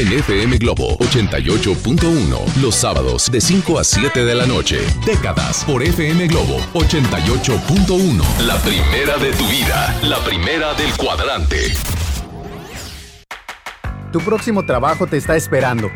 En 0.00 0.10
FM 0.10 0.56
Globo 0.56 0.96
88.1, 1.00 2.62
los 2.62 2.74
sábados 2.74 3.30
de 3.30 3.38
5 3.38 3.78
a 3.78 3.84
7 3.84 4.24
de 4.24 4.34
la 4.34 4.46
noche. 4.46 4.78
Décadas 5.04 5.62
por 5.66 5.82
FM 5.82 6.26
Globo 6.26 6.56
88.1. 6.72 8.22
La 8.46 8.56
primera 8.62 9.18
de 9.18 9.30
tu 9.32 9.46
vida, 9.48 9.94
la 10.02 10.16
primera 10.24 10.72
del 10.72 10.90
cuadrante. 10.96 11.74
Tu 14.10 14.20
próximo 14.20 14.64
trabajo 14.64 15.06
te 15.06 15.18
está 15.18 15.36
esperando. 15.36 15.90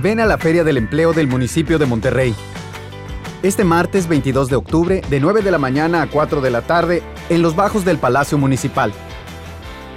Ven 0.00 0.20
a 0.20 0.26
la 0.26 0.38
Feria 0.38 0.62
del 0.62 0.76
Empleo 0.76 1.12
del 1.12 1.26
municipio 1.26 1.76
de 1.76 1.86
Monterrey. 1.86 2.36
Este 3.42 3.64
martes 3.64 4.06
22 4.06 4.48
de 4.48 4.54
octubre, 4.54 5.02
de 5.10 5.18
9 5.18 5.42
de 5.42 5.50
la 5.50 5.58
mañana 5.58 6.02
a 6.02 6.06
4 6.06 6.40
de 6.40 6.50
la 6.50 6.62
tarde, 6.62 7.02
en 7.30 7.42
los 7.42 7.56
bajos 7.56 7.84
del 7.84 7.98
Palacio 7.98 8.38
Municipal. 8.38 8.92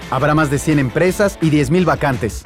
Habrá 0.09 0.33
más 0.33 0.49
de 0.49 0.57
100 0.57 0.79
empresas 0.79 1.37
y 1.39 1.51
10.000 1.51 1.85
vacantes. 1.85 2.45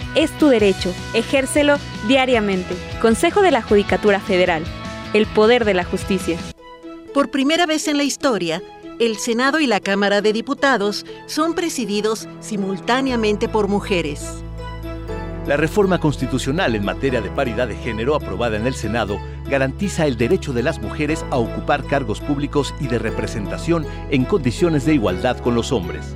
Es 0.13 0.37
tu 0.37 0.47
derecho, 0.47 0.93
ejércelo 1.13 1.77
diariamente. 2.05 2.75
Consejo 3.01 3.41
de 3.41 3.51
la 3.51 3.61
Judicatura 3.61 4.19
Federal. 4.19 4.63
El 5.13 5.25
poder 5.25 5.63
de 5.63 5.73
la 5.73 5.85
justicia. 5.85 6.37
Por 7.13 7.31
primera 7.31 7.65
vez 7.65 7.87
en 7.87 7.95
la 7.95 8.03
historia, 8.03 8.61
el 8.99 9.17
Senado 9.17 9.61
y 9.61 9.67
la 9.67 9.79
Cámara 9.79 10.21
de 10.21 10.33
Diputados 10.33 11.05
son 11.27 11.53
presididos 11.53 12.27
simultáneamente 12.41 13.47
por 13.47 13.69
mujeres. 13.69 14.43
La 15.47 15.55
reforma 15.55 15.99
constitucional 15.99 16.75
en 16.75 16.83
materia 16.83 17.21
de 17.21 17.29
paridad 17.29 17.69
de 17.69 17.77
género 17.77 18.13
aprobada 18.13 18.57
en 18.57 18.67
el 18.67 18.75
Senado 18.75 19.17
garantiza 19.49 20.07
el 20.07 20.17
derecho 20.17 20.51
de 20.51 20.61
las 20.61 20.81
mujeres 20.81 21.25
a 21.31 21.37
ocupar 21.37 21.85
cargos 21.85 22.19
públicos 22.19 22.75
y 22.81 22.87
de 22.87 22.99
representación 22.99 23.85
en 24.09 24.25
condiciones 24.25 24.85
de 24.85 24.93
igualdad 24.93 25.37
con 25.37 25.55
los 25.55 25.71
hombres. 25.71 26.15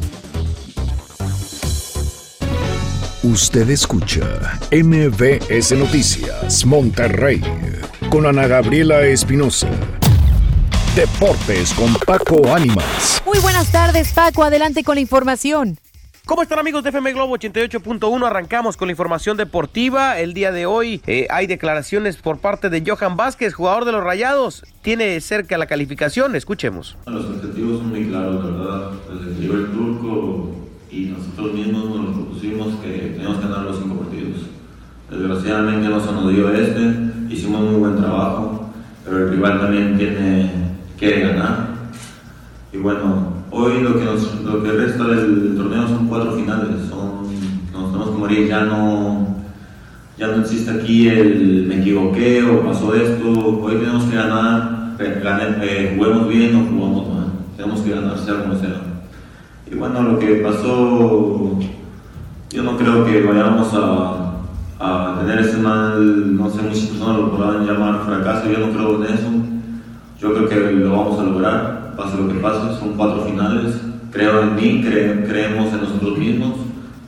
Usted 3.23 3.69
escucha 3.69 4.57
MBS 4.71 5.73
Noticias 5.77 6.65
Monterrey 6.65 7.39
con 8.09 8.25
Ana 8.25 8.47
Gabriela 8.47 9.03
Espinosa. 9.03 9.69
Deportes 10.95 11.71
con 11.75 11.93
Paco 12.07 12.51
Ánimas. 12.51 13.21
Muy 13.23 13.37
buenas 13.37 13.71
tardes, 13.71 14.11
Paco. 14.13 14.43
Adelante 14.43 14.83
con 14.83 14.95
la 14.95 15.01
información. 15.01 15.77
¿Cómo 16.25 16.41
están 16.41 16.57
amigos 16.57 16.81
de 16.81 16.89
FM 16.89 17.13
Globo 17.13 17.37
88.1? 17.37 18.25
Arrancamos 18.25 18.75
con 18.75 18.87
la 18.87 18.93
información 18.93 19.37
deportiva. 19.37 20.19
El 20.19 20.33
día 20.33 20.51
de 20.51 20.65
hoy 20.65 21.03
eh, 21.05 21.27
hay 21.29 21.45
declaraciones 21.45 22.17
por 22.17 22.39
parte 22.39 22.71
de 22.71 22.83
Johan 22.83 23.17
Vázquez, 23.17 23.53
jugador 23.53 23.85
de 23.85 23.91
los 23.91 24.03
Rayados. 24.03 24.63
Tiene 24.81 25.21
cerca 25.21 25.59
la 25.59 25.67
calificación. 25.67 26.35
Escuchemos. 26.35 26.97
Los 27.05 27.25
objetivos 27.25 27.81
son 27.81 27.89
muy 27.89 28.07
claros, 28.07 28.43
¿verdad? 28.43 28.91
Desde 29.13 29.35
que 29.35 29.41
llegó 29.41 29.53
el 29.57 29.71
turco 29.71 30.60
y 30.91 31.05
nosotros 31.05 31.53
mismos 31.53 31.85
nos 31.85 32.15
propusimos 32.15 32.75
que 32.83 33.13
teníamos 33.15 33.37
que 33.37 33.47
ganar 33.47 33.63
los 33.63 33.79
cinco 33.79 33.95
partidos. 33.95 34.41
Desgraciadamente 35.09 35.87
no 35.87 35.99
se 35.99 36.11
nos 36.11 36.29
dio 36.29 36.49
este, 36.53 36.95
hicimos 37.29 37.61
muy 37.61 37.79
buen 37.79 37.95
trabajo, 37.95 38.69
pero 39.05 39.19
el 39.19 39.29
rival 39.31 39.59
también 39.59 39.97
tiene 39.97 40.51
que 40.97 41.19
ganar. 41.21 41.71
Y 42.73 42.77
bueno, 42.77 43.33
hoy 43.51 43.81
lo 43.81 43.97
que, 43.97 44.05
nos, 44.05 44.41
lo 44.43 44.63
que 44.63 44.71
resta 44.71 45.05
del 45.05 45.55
torneo 45.55 45.87
son 45.87 46.07
cuatro 46.07 46.33
finales, 46.33 46.87
son, 46.89 47.23
nos 47.71 47.91
tenemos 47.91 48.09
que 48.09 48.17
morir, 48.17 48.47
ya 48.47 48.65
no, 48.65 49.35
ya 50.17 50.27
no 50.27 50.41
existe 50.41 50.71
aquí 50.71 51.07
el 51.07 51.65
me 51.67 51.79
equivoqué 51.79 52.43
o 52.43 52.63
pasó 52.63 52.93
esto, 52.95 53.29
hoy 53.61 53.75
tenemos 53.75 54.03
que 54.05 54.15
ganar, 54.15 54.95
ganar 55.23 55.59
eh, 55.63 55.95
juguemos 55.97 56.27
bien 56.27 56.55
o 56.55 56.65
jugamos 56.65 57.13
mal, 57.13 57.27
tenemos 57.55 57.81
que 57.81 57.91
ganar 57.91 58.17
sea 58.17 58.41
como 58.43 58.55
sea. 58.55 58.90
Y 59.71 59.75
bueno, 59.75 60.01
lo 60.03 60.19
que 60.19 60.35
pasó, 60.35 61.57
yo 62.49 62.63
no 62.63 62.77
creo 62.77 63.05
que 63.05 63.21
vayamos 63.21 63.69
a, 63.73 64.27
tener 65.21 65.39
ese 65.39 65.57
mal, 65.57 66.35
no 66.35 66.49
sé, 66.49 66.61
muchas 66.63 66.87
personas 66.87 67.17
lo 67.17 67.31
podrán 67.31 67.65
llamar 67.65 68.03
fracaso, 68.03 68.51
yo 68.51 68.65
no 68.65 68.73
creo 68.73 69.05
en 69.05 69.13
eso. 69.13 69.29
Yo 70.19 70.33
creo 70.33 70.49
que 70.49 70.71
lo 70.73 70.91
vamos 70.91 71.19
a 71.19 71.23
lograr, 71.23 71.93
pase 71.95 72.17
lo 72.17 72.27
que 72.27 72.39
pase, 72.39 72.79
son 72.79 72.93
cuatro 72.97 73.23
finales, 73.23 73.79
creo 74.11 74.41
en 74.41 74.55
mí, 74.55 74.81
creemos 74.83 75.71
en 75.71 75.81
nosotros 75.81 76.17
mismos 76.17 76.57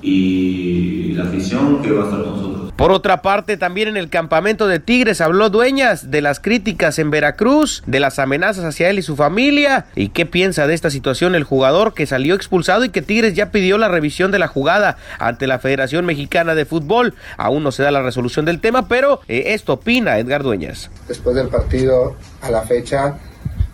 y 0.02 1.14
la 1.14 1.24
afición 1.24 1.82
que 1.82 1.92
va 1.92 2.04
a 2.04 2.06
estar 2.06 2.24
con 2.24 2.32
nosotros. 2.32 2.53
Por 2.76 2.92
otra 2.92 3.22
parte, 3.22 3.56
también 3.56 3.88
en 3.88 3.98
el 3.98 4.10
campamento 4.10 4.68
de 4.68 4.80
Tigres 4.80 5.22
habló 5.22 5.52
Dueñas 5.52 6.10
de 6.10 6.22
las 6.22 6.40
críticas 6.40 6.98
en 6.98 7.12
Veracruz, 7.12 7.84
de 7.86 8.00
las 8.00 8.18
amenazas 8.18 8.66
hacia 8.66 8.90
él 8.90 8.98
y 8.98 9.04
su 9.04 9.16
familia, 9.16 9.86
y 9.96 10.10
qué 10.10 10.26
piensa 10.26 10.66
de 10.66 10.74
esta 10.74 10.90
situación 10.90 11.36
el 11.36 11.44
jugador 11.44 11.94
que 11.94 12.08
salió 12.08 12.34
expulsado 12.34 12.84
y 12.84 12.90
que 12.90 13.04
Tigres 13.04 13.36
ya 13.36 13.52
pidió 13.52 13.78
la 13.78 13.90
revisión 13.90 14.32
de 14.32 14.40
la 14.40 14.48
jugada 14.48 14.98
ante 15.20 15.46
la 15.46 15.60
Federación 15.60 16.06
Mexicana 16.06 16.56
de 16.56 16.66
Fútbol. 16.66 17.14
Aún 17.38 17.64
no 17.64 17.72
se 17.72 17.84
da 17.84 17.92
la 17.92 18.02
resolución 18.02 18.46
del 18.46 18.60
tema, 18.60 18.88
pero 18.88 19.22
eh, 19.28 19.44
esto 19.48 19.74
opina 19.74 20.18
Edgar 20.18 20.42
Dueñas. 20.42 20.90
Después 21.08 21.36
del 21.36 21.50
partido 21.50 22.16
a 22.42 22.50
la 22.50 22.64
fecha, 22.64 23.16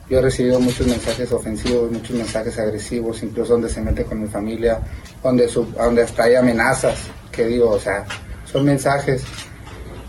yo 0.10 0.20
he 0.20 0.22
recibido 0.22 0.60
muchos 0.60 0.88
mensajes 0.88 1.32
ofensivos, 1.32 1.90
muchos 1.90 2.18
mensajes 2.18 2.60
agresivos, 2.60 3.24
incluso 3.24 3.54
donde 3.54 3.70
se 3.70 3.80
mete 3.80 4.04
con 4.04 4.22
mi 4.22 4.28
familia, 4.28 4.80
donde, 5.24 5.48
donde 5.48 6.04
hasta 6.04 6.24
hay 6.24 6.36
amenazas, 6.36 7.08
que 7.32 7.46
digo, 7.46 7.70
o 7.70 7.80
sea, 7.80 8.06
son 8.52 8.66
mensajes. 8.66 9.24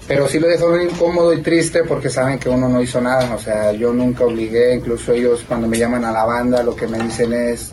Pero 0.07 0.27
sí 0.27 0.41
lo 0.41 0.49
muy 0.69 0.87
incómodo 0.87 1.33
y 1.33 1.41
triste 1.41 1.85
porque 1.85 2.11
saben 2.11 2.39
que 2.39 2.49
uno 2.49 2.69
no 2.69 2.83
hizo 2.83 3.01
nada. 3.01 3.33
O 3.35 3.39
sea, 3.39 3.73
yo 3.73 3.93
nunca 3.93 4.25
obligué, 4.25 4.75
incluso 4.75 5.13
ellos 5.13 5.45
cuando 5.47 5.69
me 5.69 5.79
llaman 5.79 6.05
a 6.05 6.11
la 6.11 6.25
banda 6.25 6.63
lo 6.63 6.75
que 6.75 6.89
me 6.89 6.99
dicen 6.99 7.33
es, 7.33 7.73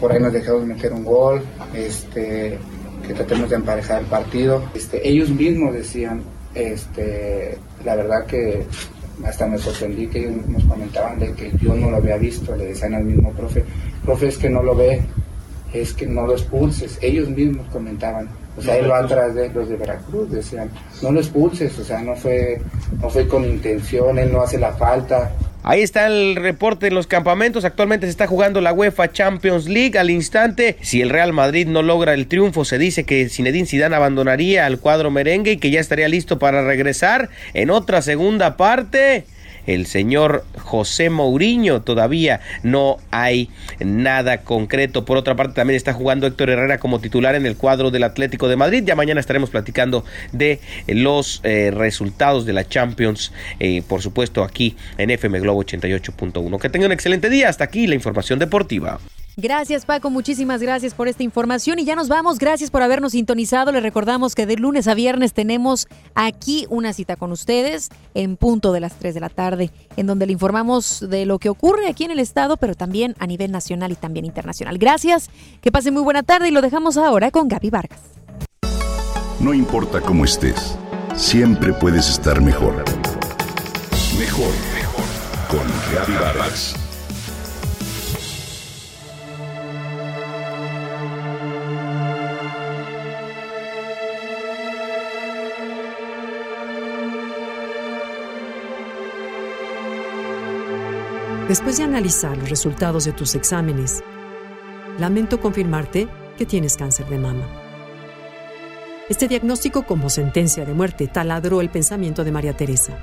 por 0.00 0.12
ahí 0.12 0.20
nos 0.20 0.32
dejamos 0.32 0.64
meter 0.64 0.92
un 0.92 1.04
gol, 1.04 1.42
este, 1.74 2.58
que 3.06 3.14
tratemos 3.14 3.50
de 3.50 3.56
emparejar 3.56 4.00
el 4.00 4.06
partido. 4.06 4.62
Este, 4.74 5.06
ellos 5.06 5.28
mismos 5.28 5.74
decían, 5.74 6.22
este, 6.54 7.58
la 7.84 7.96
verdad 7.96 8.24
que 8.26 8.66
hasta 9.24 9.46
me 9.46 9.58
sorprendí 9.58 10.06
que 10.06 10.20
ellos 10.20 10.46
nos 10.48 10.64
comentaban 10.64 11.18
de 11.18 11.32
que 11.34 11.52
yo 11.60 11.74
no 11.74 11.90
lo 11.90 11.98
había 11.98 12.16
visto, 12.16 12.56
le 12.56 12.66
decían 12.66 12.94
al 12.94 13.04
mismo 13.04 13.30
profe, 13.32 13.64
profe 14.04 14.28
es 14.28 14.38
que 14.38 14.48
no 14.48 14.62
lo 14.62 14.74
ve, 14.74 15.02
es 15.72 15.92
que 15.92 16.06
no 16.06 16.26
lo 16.26 16.32
expulses. 16.32 16.98
Ellos 17.00 17.28
mismos 17.28 17.66
comentaban, 17.70 18.28
o 18.56 18.62
sea, 18.62 18.76
él 18.76 18.90
va 18.90 18.98
atrás 18.98 19.34
de 19.34 19.48
los 19.50 19.68
de 19.68 19.76
Veracruz, 19.76 20.30
decían, 20.30 20.70
no 21.02 21.12
lo 21.12 21.20
expulses, 21.20 21.78
o 21.78 21.84
sea, 21.84 22.02
no 22.02 22.14
fue, 22.14 22.60
no 23.00 23.08
fue 23.08 23.26
con 23.26 23.44
intención, 23.44 24.18
él 24.18 24.32
no 24.32 24.42
hace 24.42 24.58
la 24.58 24.72
falta. 24.72 25.32
Ahí 25.64 25.80
está 25.80 26.08
el 26.08 26.34
reporte 26.34 26.88
en 26.88 26.94
los 26.94 27.06
campamentos. 27.06 27.64
Actualmente 27.64 28.06
se 28.06 28.10
está 28.10 28.26
jugando 28.26 28.60
la 28.60 28.72
UEFA 28.72 29.12
Champions 29.12 29.68
League. 29.68 29.96
Al 29.96 30.10
instante, 30.10 30.76
si 30.80 31.00
el 31.00 31.10
Real 31.10 31.32
Madrid 31.32 31.68
no 31.68 31.82
logra 31.82 32.14
el 32.14 32.26
triunfo, 32.26 32.64
se 32.64 32.78
dice 32.78 33.04
que 33.04 33.28
Zinedine 33.28 33.66
Zidane 33.66 33.94
abandonaría 33.94 34.66
al 34.66 34.80
cuadro 34.80 35.12
merengue 35.12 35.52
y 35.52 35.56
que 35.58 35.70
ya 35.70 35.78
estaría 35.78 36.08
listo 36.08 36.40
para 36.40 36.64
regresar 36.64 37.30
en 37.54 37.70
otra 37.70 38.02
segunda 38.02 38.56
parte 38.56 39.24
el 39.66 39.86
señor 39.86 40.44
José 40.58 41.10
Mourinho. 41.10 41.82
Todavía 41.82 42.40
no 42.62 42.98
hay 43.10 43.50
nada 43.80 44.38
concreto. 44.42 45.04
Por 45.04 45.16
otra 45.16 45.36
parte, 45.36 45.54
también 45.54 45.76
está 45.76 45.92
jugando 45.92 46.26
Héctor 46.26 46.50
Herrera 46.50 46.78
como 46.78 47.00
titular 47.00 47.34
en 47.34 47.46
el 47.46 47.56
cuadro 47.56 47.90
del 47.90 48.04
Atlético 48.04 48.48
de 48.48 48.56
Madrid. 48.56 48.82
Ya 48.84 48.94
mañana 48.94 49.20
estaremos 49.20 49.50
platicando 49.50 50.04
de 50.32 50.60
los 50.86 51.40
eh, 51.44 51.70
resultados 51.72 52.46
de 52.46 52.52
la 52.52 52.68
Champions, 52.68 53.32
eh, 53.60 53.82
por 53.86 54.02
supuesto, 54.02 54.42
aquí 54.42 54.76
en 54.98 55.10
FM 55.10 55.40
Globo 55.40 55.64
88.1. 55.64 56.58
Que 56.58 56.68
tenga 56.68 56.86
un 56.86 56.92
excelente 56.92 57.30
día. 57.30 57.48
Hasta 57.48 57.64
aquí 57.64 57.86
la 57.86 57.94
información 57.94 58.38
deportiva. 58.38 58.98
Gracias 59.36 59.86
Paco, 59.86 60.10
muchísimas 60.10 60.60
gracias 60.60 60.92
por 60.92 61.08
esta 61.08 61.22
información 61.22 61.78
y 61.78 61.84
ya 61.84 61.96
nos 61.96 62.08
vamos, 62.08 62.38
gracias 62.38 62.70
por 62.70 62.82
habernos 62.82 63.12
sintonizado, 63.12 63.72
les 63.72 63.82
recordamos 63.82 64.34
que 64.34 64.44
de 64.44 64.56
lunes 64.56 64.88
a 64.88 64.94
viernes 64.94 65.32
tenemos 65.32 65.88
aquí 66.14 66.66
una 66.68 66.92
cita 66.92 67.16
con 67.16 67.32
ustedes 67.32 67.88
en 68.12 68.36
punto 68.36 68.72
de 68.72 68.80
las 68.80 68.92
3 68.98 69.14
de 69.14 69.20
la 69.20 69.30
tarde, 69.30 69.70
en 69.96 70.06
donde 70.06 70.26
le 70.26 70.34
informamos 70.34 71.08
de 71.08 71.24
lo 71.24 71.38
que 71.38 71.48
ocurre 71.48 71.88
aquí 71.88 72.04
en 72.04 72.10
el 72.10 72.18
estado, 72.18 72.58
pero 72.58 72.74
también 72.74 73.14
a 73.18 73.26
nivel 73.26 73.52
nacional 73.52 73.90
y 73.90 73.96
también 73.96 74.26
internacional. 74.26 74.76
Gracias, 74.76 75.30
que 75.62 75.72
pase 75.72 75.90
muy 75.90 76.02
buena 76.02 76.22
tarde 76.22 76.48
y 76.48 76.50
lo 76.50 76.60
dejamos 76.60 76.98
ahora 76.98 77.30
con 77.30 77.48
Gaby 77.48 77.70
Vargas. 77.70 78.00
No 79.40 79.54
importa 79.54 80.02
cómo 80.02 80.26
estés, 80.26 80.76
siempre 81.16 81.72
puedes 81.72 82.10
estar 82.10 82.42
mejor. 82.42 82.84
Mejor, 84.18 84.52
mejor. 84.74 85.04
Con 85.48 85.66
Gaby 85.94 86.12
Vargas. 86.20 86.76
Después 101.52 101.76
de 101.76 101.84
analizar 101.84 102.38
los 102.38 102.48
resultados 102.48 103.04
de 103.04 103.12
tus 103.12 103.34
exámenes, 103.34 104.02
lamento 104.98 105.38
confirmarte 105.38 106.08
que 106.38 106.46
tienes 106.46 106.78
cáncer 106.78 107.04
de 107.08 107.18
mama. 107.18 107.46
Este 109.10 109.28
diagnóstico 109.28 109.82
como 109.82 110.08
sentencia 110.08 110.64
de 110.64 110.72
muerte 110.72 111.08
taladró 111.08 111.60
el 111.60 111.68
pensamiento 111.68 112.24
de 112.24 112.32
María 112.32 112.56
Teresa. 112.56 112.98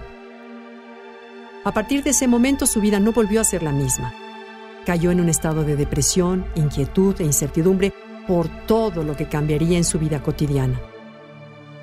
A 1.64 1.72
partir 1.72 2.02
de 2.02 2.10
ese 2.10 2.28
momento 2.28 2.66
su 2.66 2.82
vida 2.82 3.00
no 3.00 3.12
volvió 3.12 3.40
a 3.40 3.44
ser 3.44 3.62
la 3.62 3.72
misma. 3.72 4.16
Cayó 4.84 5.12
en 5.12 5.22
un 5.22 5.30
estado 5.30 5.64
de 5.64 5.76
depresión, 5.76 6.44
inquietud 6.56 7.22
e 7.22 7.26
incertidumbre 7.26 7.94
por 8.28 8.48
todo 8.66 9.04
lo 9.04 9.16
que 9.16 9.30
cambiaría 9.30 9.78
en 9.78 9.86
su 9.86 10.00
vida 10.00 10.24
cotidiana. 10.24 10.82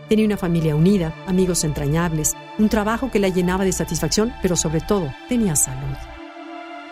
Tenía 0.08 0.26
una 0.26 0.36
familia 0.36 0.74
unida, 0.74 1.14
amigos 1.28 1.62
entrañables, 1.62 2.34
un 2.58 2.68
trabajo 2.68 3.08
que 3.08 3.20
la 3.20 3.28
llenaba 3.28 3.64
de 3.64 3.70
satisfacción, 3.70 4.32
pero 4.42 4.56
sobre 4.56 4.80
todo 4.80 5.14
tenía 5.28 5.54
salud. 5.54 6.15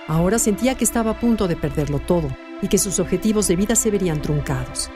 Ahora 0.07 0.39
sentía 0.39 0.75
que 0.75 0.85
estaba 0.85 1.13
a 1.13 1.21
punto 1.21 1.49
de 1.49 1.57
perderlo 1.57 1.99
todo 1.99 2.29
y 2.61 2.69
que 2.69 2.77
sus 2.77 3.01
objetivos 3.01 3.49
de 3.49 3.57
vida 3.57 3.75
se 3.75 3.91
verían 3.91 4.21
truncados. 4.21 4.91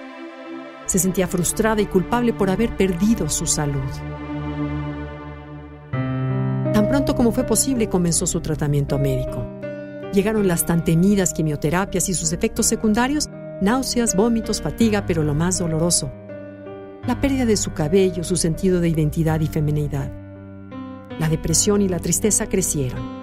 Se 0.84 0.98
sentía 0.98 1.26
frustrada 1.26 1.80
y 1.80 1.86
culpable 1.86 2.34
por 2.34 2.50
haber 2.50 2.76
perdido 2.76 3.28
su 3.30 3.46
salud. 3.46 3.88
Tan 6.72 6.88
pronto 6.88 7.14
como 7.14 7.32
fue 7.32 7.44
posible 7.44 7.88
comenzó 7.88 8.26
su 8.26 8.40
tratamiento 8.40 8.98
médico. 8.98 9.46
Llegaron 10.12 10.46
las 10.46 10.66
tan 10.66 10.84
temidas 10.84 11.32
quimioterapias 11.32 12.08
y 12.10 12.14
sus 12.14 12.32
efectos 12.32 12.66
secundarios, 12.66 13.28
náuseas, 13.62 14.14
vómitos, 14.14 14.60
fatiga, 14.60 15.04
pero 15.06 15.22
lo 15.22 15.34
más 15.34 15.58
doloroso, 15.58 16.10
la 17.06 17.18
pérdida 17.20 17.46
de 17.46 17.56
su 17.56 17.72
cabello, 17.72 18.24
su 18.24 18.36
sentido 18.36 18.80
de 18.80 18.90
identidad 18.90 19.40
y 19.40 19.46
feminidad. 19.46 20.12
La 21.18 21.28
depresión 21.28 21.80
y 21.80 21.88
la 21.88 21.98
tristeza 21.98 22.46
crecieron 22.46 23.17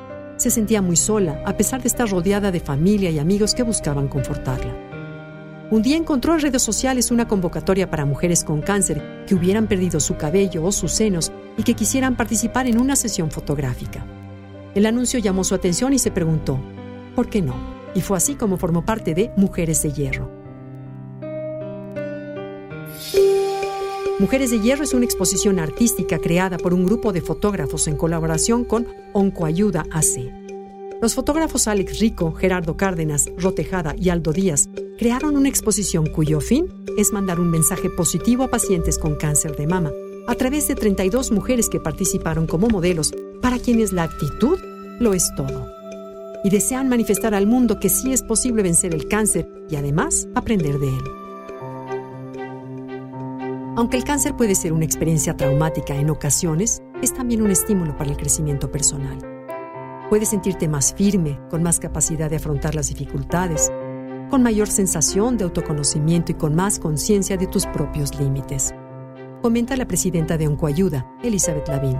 se 0.45 0.51
sentía 0.51 0.79
muy 0.79 0.95
sola, 0.95 1.41
a 1.43 1.57
pesar 1.57 1.81
de 1.81 1.87
estar 1.87 2.07
rodeada 2.07 2.51
de 2.51 2.59
familia 2.59 3.09
y 3.09 3.17
amigos 3.17 3.55
que 3.55 3.63
buscaban 3.63 4.07
confortarla. 4.07 4.75
Un 5.71 5.81
día 5.81 5.97
encontró 5.97 6.35
en 6.35 6.41
redes 6.41 6.61
sociales 6.61 7.09
una 7.09 7.27
convocatoria 7.27 7.89
para 7.89 8.05
mujeres 8.05 8.43
con 8.43 8.61
cáncer 8.61 9.25
que 9.25 9.33
hubieran 9.33 9.65
perdido 9.65 9.99
su 9.99 10.17
cabello 10.17 10.63
o 10.63 10.71
sus 10.71 10.91
senos 10.91 11.31
y 11.57 11.63
que 11.63 11.73
quisieran 11.73 12.15
participar 12.15 12.67
en 12.67 12.77
una 12.77 12.95
sesión 12.95 13.31
fotográfica. 13.31 14.05
El 14.75 14.85
anuncio 14.85 15.17
llamó 15.17 15.43
su 15.43 15.55
atención 15.55 15.93
y 15.93 15.97
se 15.97 16.11
preguntó, 16.11 16.59
¿por 17.15 17.27
qué 17.27 17.41
no? 17.41 17.55
Y 17.95 18.01
fue 18.01 18.15
así 18.15 18.35
como 18.35 18.57
formó 18.57 18.85
parte 18.85 19.15
de 19.15 19.31
Mujeres 19.37 19.81
de 19.81 19.93
Hierro. 19.93 20.34
Mujeres 24.17 24.49
de 24.49 24.61
Hierro 24.61 24.85
es 24.85 24.93
una 24.93 25.03
exposición 25.03 25.59
artística 25.59 26.19
creada 26.19 26.57
por 26.57 26.73
un 26.73 26.85
grupo 26.85 27.11
de 27.11 27.19
fotógrafos 27.19 27.85
en 27.89 27.97
colaboración 27.97 28.63
con 28.63 28.87
Oncoayuda 29.11 29.85
AC. 29.91 30.31
Los 31.01 31.15
fotógrafos 31.15 31.67
Alex 31.67 31.99
Rico, 31.99 32.31
Gerardo 32.31 32.77
Cárdenas, 32.77 33.29
Rotejada 33.37 33.93
y 33.99 34.07
Aldo 34.07 34.31
Díaz 34.31 34.69
crearon 34.97 35.35
una 35.35 35.49
exposición 35.49 36.07
cuyo 36.07 36.39
fin 36.39 36.67
es 36.97 37.11
mandar 37.11 37.41
un 37.41 37.51
mensaje 37.51 37.89
positivo 37.89 38.43
a 38.45 38.47
pacientes 38.47 38.97
con 38.97 39.15
cáncer 39.15 39.57
de 39.57 39.67
mama 39.67 39.91
a 40.27 40.35
través 40.35 40.69
de 40.69 40.75
32 40.75 41.31
mujeres 41.31 41.67
que 41.67 41.81
participaron 41.81 42.47
como 42.47 42.69
modelos 42.69 43.13
para 43.41 43.59
quienes 43.59 43.91
la 43.91 44.03
actitud 44.03 44.57
lo 44.97 45.13
es 45.13 45.29
todo. 45.35 45.67
Y 46.45 46.51
desean 46.51 46.87
manifestar 46.87 47.35
al 47.35 47.47
mundo 47.47 47.81
que 47.81 47.89
sí 47.89 48.13
es 48.13 48.23
posible 48.23 48.63
vencer 48.63 48.95
el 48.95 49.09
cáncer 49.09 49.49
y 49.69 49.75
además 49.75 50.29
aprender 50.35 50.79
de 50.79 50.87
él. 50.87 51.24
Aunque 53.77 53.97
el 53.97 54.05
cáncer 54.05 54.37
puede 54.37 54.55
ser 54.55 54.71
una 54.71 54.85
experiencia 54.85 55.35
traumática 55.35 55.95
en 55.95 56.09
ocasiones, 56.09 56.81
es 57.01 57.13
también 57.13 57.41
un 57.41 57.51
estímulo 57.51 57.97
para 57.97 58.09
el 58.09 58.15
crecimiento 58.15 58.71
personal. 58.71 59.19
Puedes 60.09 60.29
sentirte 60.29 60.69
más 60.69 60.93
firme, 60.93 61.39
con 61.49 61.61
más 61.61 61.81
capacidad 61.81 62.29
de 62.29 62.37
afrontar 62.37 62.73
las 62.73 62.87
dificultades, 62.87 63.69
con 64.29 64.41
mayor 64.43 64.69
sensación 64.69 65.35
de 65.35 65.43
autoconocimiento 65.43 66.31
y 66.31 66.35
con 66.35 66.55
más 66.55 66.79
conciencia 66.79 67.35
de 67.35 67.47
tus 67.47 67.65
propios 67.65 68.17
límites. 68.17 68.73
Comenta 69.41 69.75
la 69.75 69.85
presidenta 69.85 70.37
de 70.37 70.47
Oncoayuda, 70.47 71.05
Elizabeth 71.21 71.67
Lavín. 71.67 71.97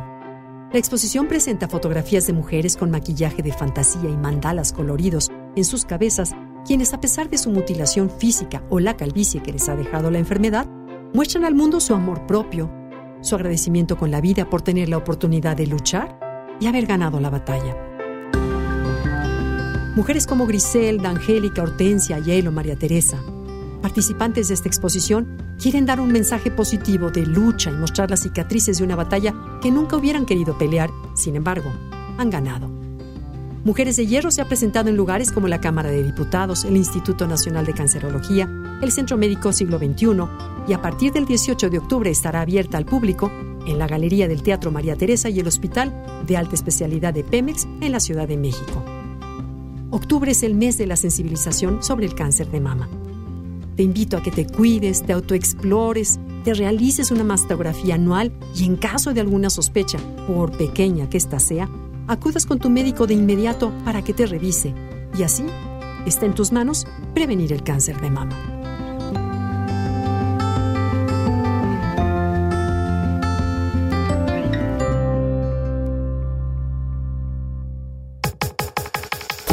La 0.72 0.80
exposición 0.80 1.28
presenta 1.28 1.68
fotografías 1.68 2.26
de 2.26 2.34
mujeres 2.34 2.78
con 2.78 2.90
maquillaje 2.90 3.44
de 3.44 3.52
fantasía 3.52 4.10
y 4.10 4.16
mandalas 4.16 4.72
coloridos 4.72 5.30
en 5.58 5.66
sus 5.66 5.84
cabezas, 5.84 6.32
quienes 6.66 6.94
a 6.94 7.02
pesar 7.02 7.30
de 7.30 7.38
su 7.38 7.52
mutilación 7.52 8.10
física 8.10 8.64
o 8.70 8.80
la 8.80 8.96
calvicie 8.96 9.44
que 9.44 9.52
les 9.52 9.68
ha 9.68 9.76
dejado 9.76 10.10
la 10.10 10.20
enfermedad, 10.20 10.68
muestran 11.16 11.46
al 11.46 11.56
mundo 11.56 11.80
su 11.80 11.94
amor 11.94 12.28
propio, 12.28 12.70
su 13.22 13.36
agradecimiento 13.36 13.98
con 13.98 14.12
la 14.12 14.20
vida 14.20 14.50
por 14.50 14.62
tener 14.62 14.90
la 14.90 14.98
oportunidad 14.98 15.56
de 15.56 15.66
luchar 15.66 16.20
y 16.60 16.68
haber 16.68 16.86
ganado 16.88 17.22
la 17.22 17.30
batalla. 17.30 17.74
Mujeres 19.96 20.28
como 20.28 20.46
Griselda, 20.46 21.10
Angélica, 21.10 21.64
Hortensia, 21.64 22.20
Hielo, 22.20 22.52
María 22.52 22.76
Teresa. 22.76 23.18
Participantes 23.82 24.50
de 24.50 24.56
esta 24.56 24.68
exposición 24.68 25.38
quieren 25.58 25.86
dar 25.86 26.02
un 26.02 26.12
mensaje 26.12 26.52
positivo 26.52 27.10
de 27.12 27.26
lucha 27.26 27.72
y 27.72 27.76
mostrar 27.76 28.10
las 28.10 28.24
cicatrices 28.24 28.80
de 28.80 28.84
una 28.84 28.98
batalla 28.98 29.34
que 29.62 29.72
nunca 29.72 29.96
hubieran 29.96 30.26
querido 30.26 30.58
pelear, 30.58 30.90
sin 31.16 31.38
embargo, 31.38 31.72
han 32.18 32.30
ganado. 32.30 32.68
Mujeres 33.64 33.96
de 33.96 34.06
Hierro 34.06 34.32
se 34.32 34.42
ha 34.42 34.48
presentado 34.50 34.90
en 34.90 34.98
lugares 34.98 35.32
como 35.32 35.48
la 35.48 35.62
Cámara 35.62 35.90
de 35.90 36.04
Diputados, 36.04 36.66
el 36.66 36.76
Instituto 36.76 37.26
Nacional 37.26 37.66
de 37.66 37.74
Cancerología, 37.74 38.50
el 38.82 38.92
Centro 38.92 39.16
Médico 39.16 39.54
Siglo 39.54 39.80
XXI 39.80 40.55
y 40.68 40.74
a 40.74 40.82
partir 40.82 41.14
del 41.14 41.26
18 41.26 41.70
de 41.70 41.78
octubre 41.78 42.10
estará 42.10 42.42
abierta 42.42 42.78
al 42.78 42.86
público 42.86 43.32
en 43.66 43.80
la 43.80 43.88
Galería 43.88 44.28
del 44.28 44.44
Teatro 44.44 44.72
María 44.72 44.96
Teresa 44.96 45.30
y 45.30 45.40
el 45.40 45.48
Hospital 45.48 46.24
de 46.26 46.38
Alta 46.38 46.56
Especialidad 46.56 47.14
de 47.14 47.24
Pemex 47.24 47.68
en 47.82 47.92
la 47.92 48.00
Ciudad 48.00 48.28
de 48.28 48.38
México. 48.38 48.84
Octubre 49.92 50.32
es 50.32 50.44
el 50.44 50.56
mes 50.56 50.78
de 50.78 50.88
la 50.88 50.96
sensibilización 50.96 51.84
sobre 51.84 52.06
el 52.06 52.16
cáncer 52.16 52.50
de 52.52 52.60
mama. 52.60 52.90
Te 53.76 53.84
invito 53.84 54.18
a 54.18 54.24
que 54.24 54.32
te 54.32 54.48
cuides, 54.48 55.04
te 55.04 55.14
autoexplores, 55.14 56.20
te 56.44 56.54
realices 56.54 57.12
una 57.12 57.24
mastografía 57.24 57.96
anual 57.96 58.32
y 58.56 58.66
en 58.66 58.78
caso 58.78 59.14
de 59.14 59.22
alguna 59.22 59.50
sospecha, 59.50 59.98
por 60.28 60.58
pequeña 60.58 61.10
que 61.10 61.18
ésta 61.18 61.40
sea, 61.40 61.70
acudas 62.08 62.46
con 62.46 62.60
tu 62.60 62.70
médico 62.70 63.08
de 63.08 63.16
inmediato 63.16 63.72
para 63.84 64.04
que 64.04 64.14
te 64.14 64.26
revise 64.26 64.74
y 65.18 65.24
así 65.24 65.44
está 66.06 66.26
en 66.26 66.36
tus 66.36 66.52
manos 66.52 66.86
prevenir 67.14 67.52
el 67.52 67.64
cáncer 67.64 68.00
de 68.00 68.10
mama. 68.10 68.55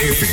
FM. 0.00 0.28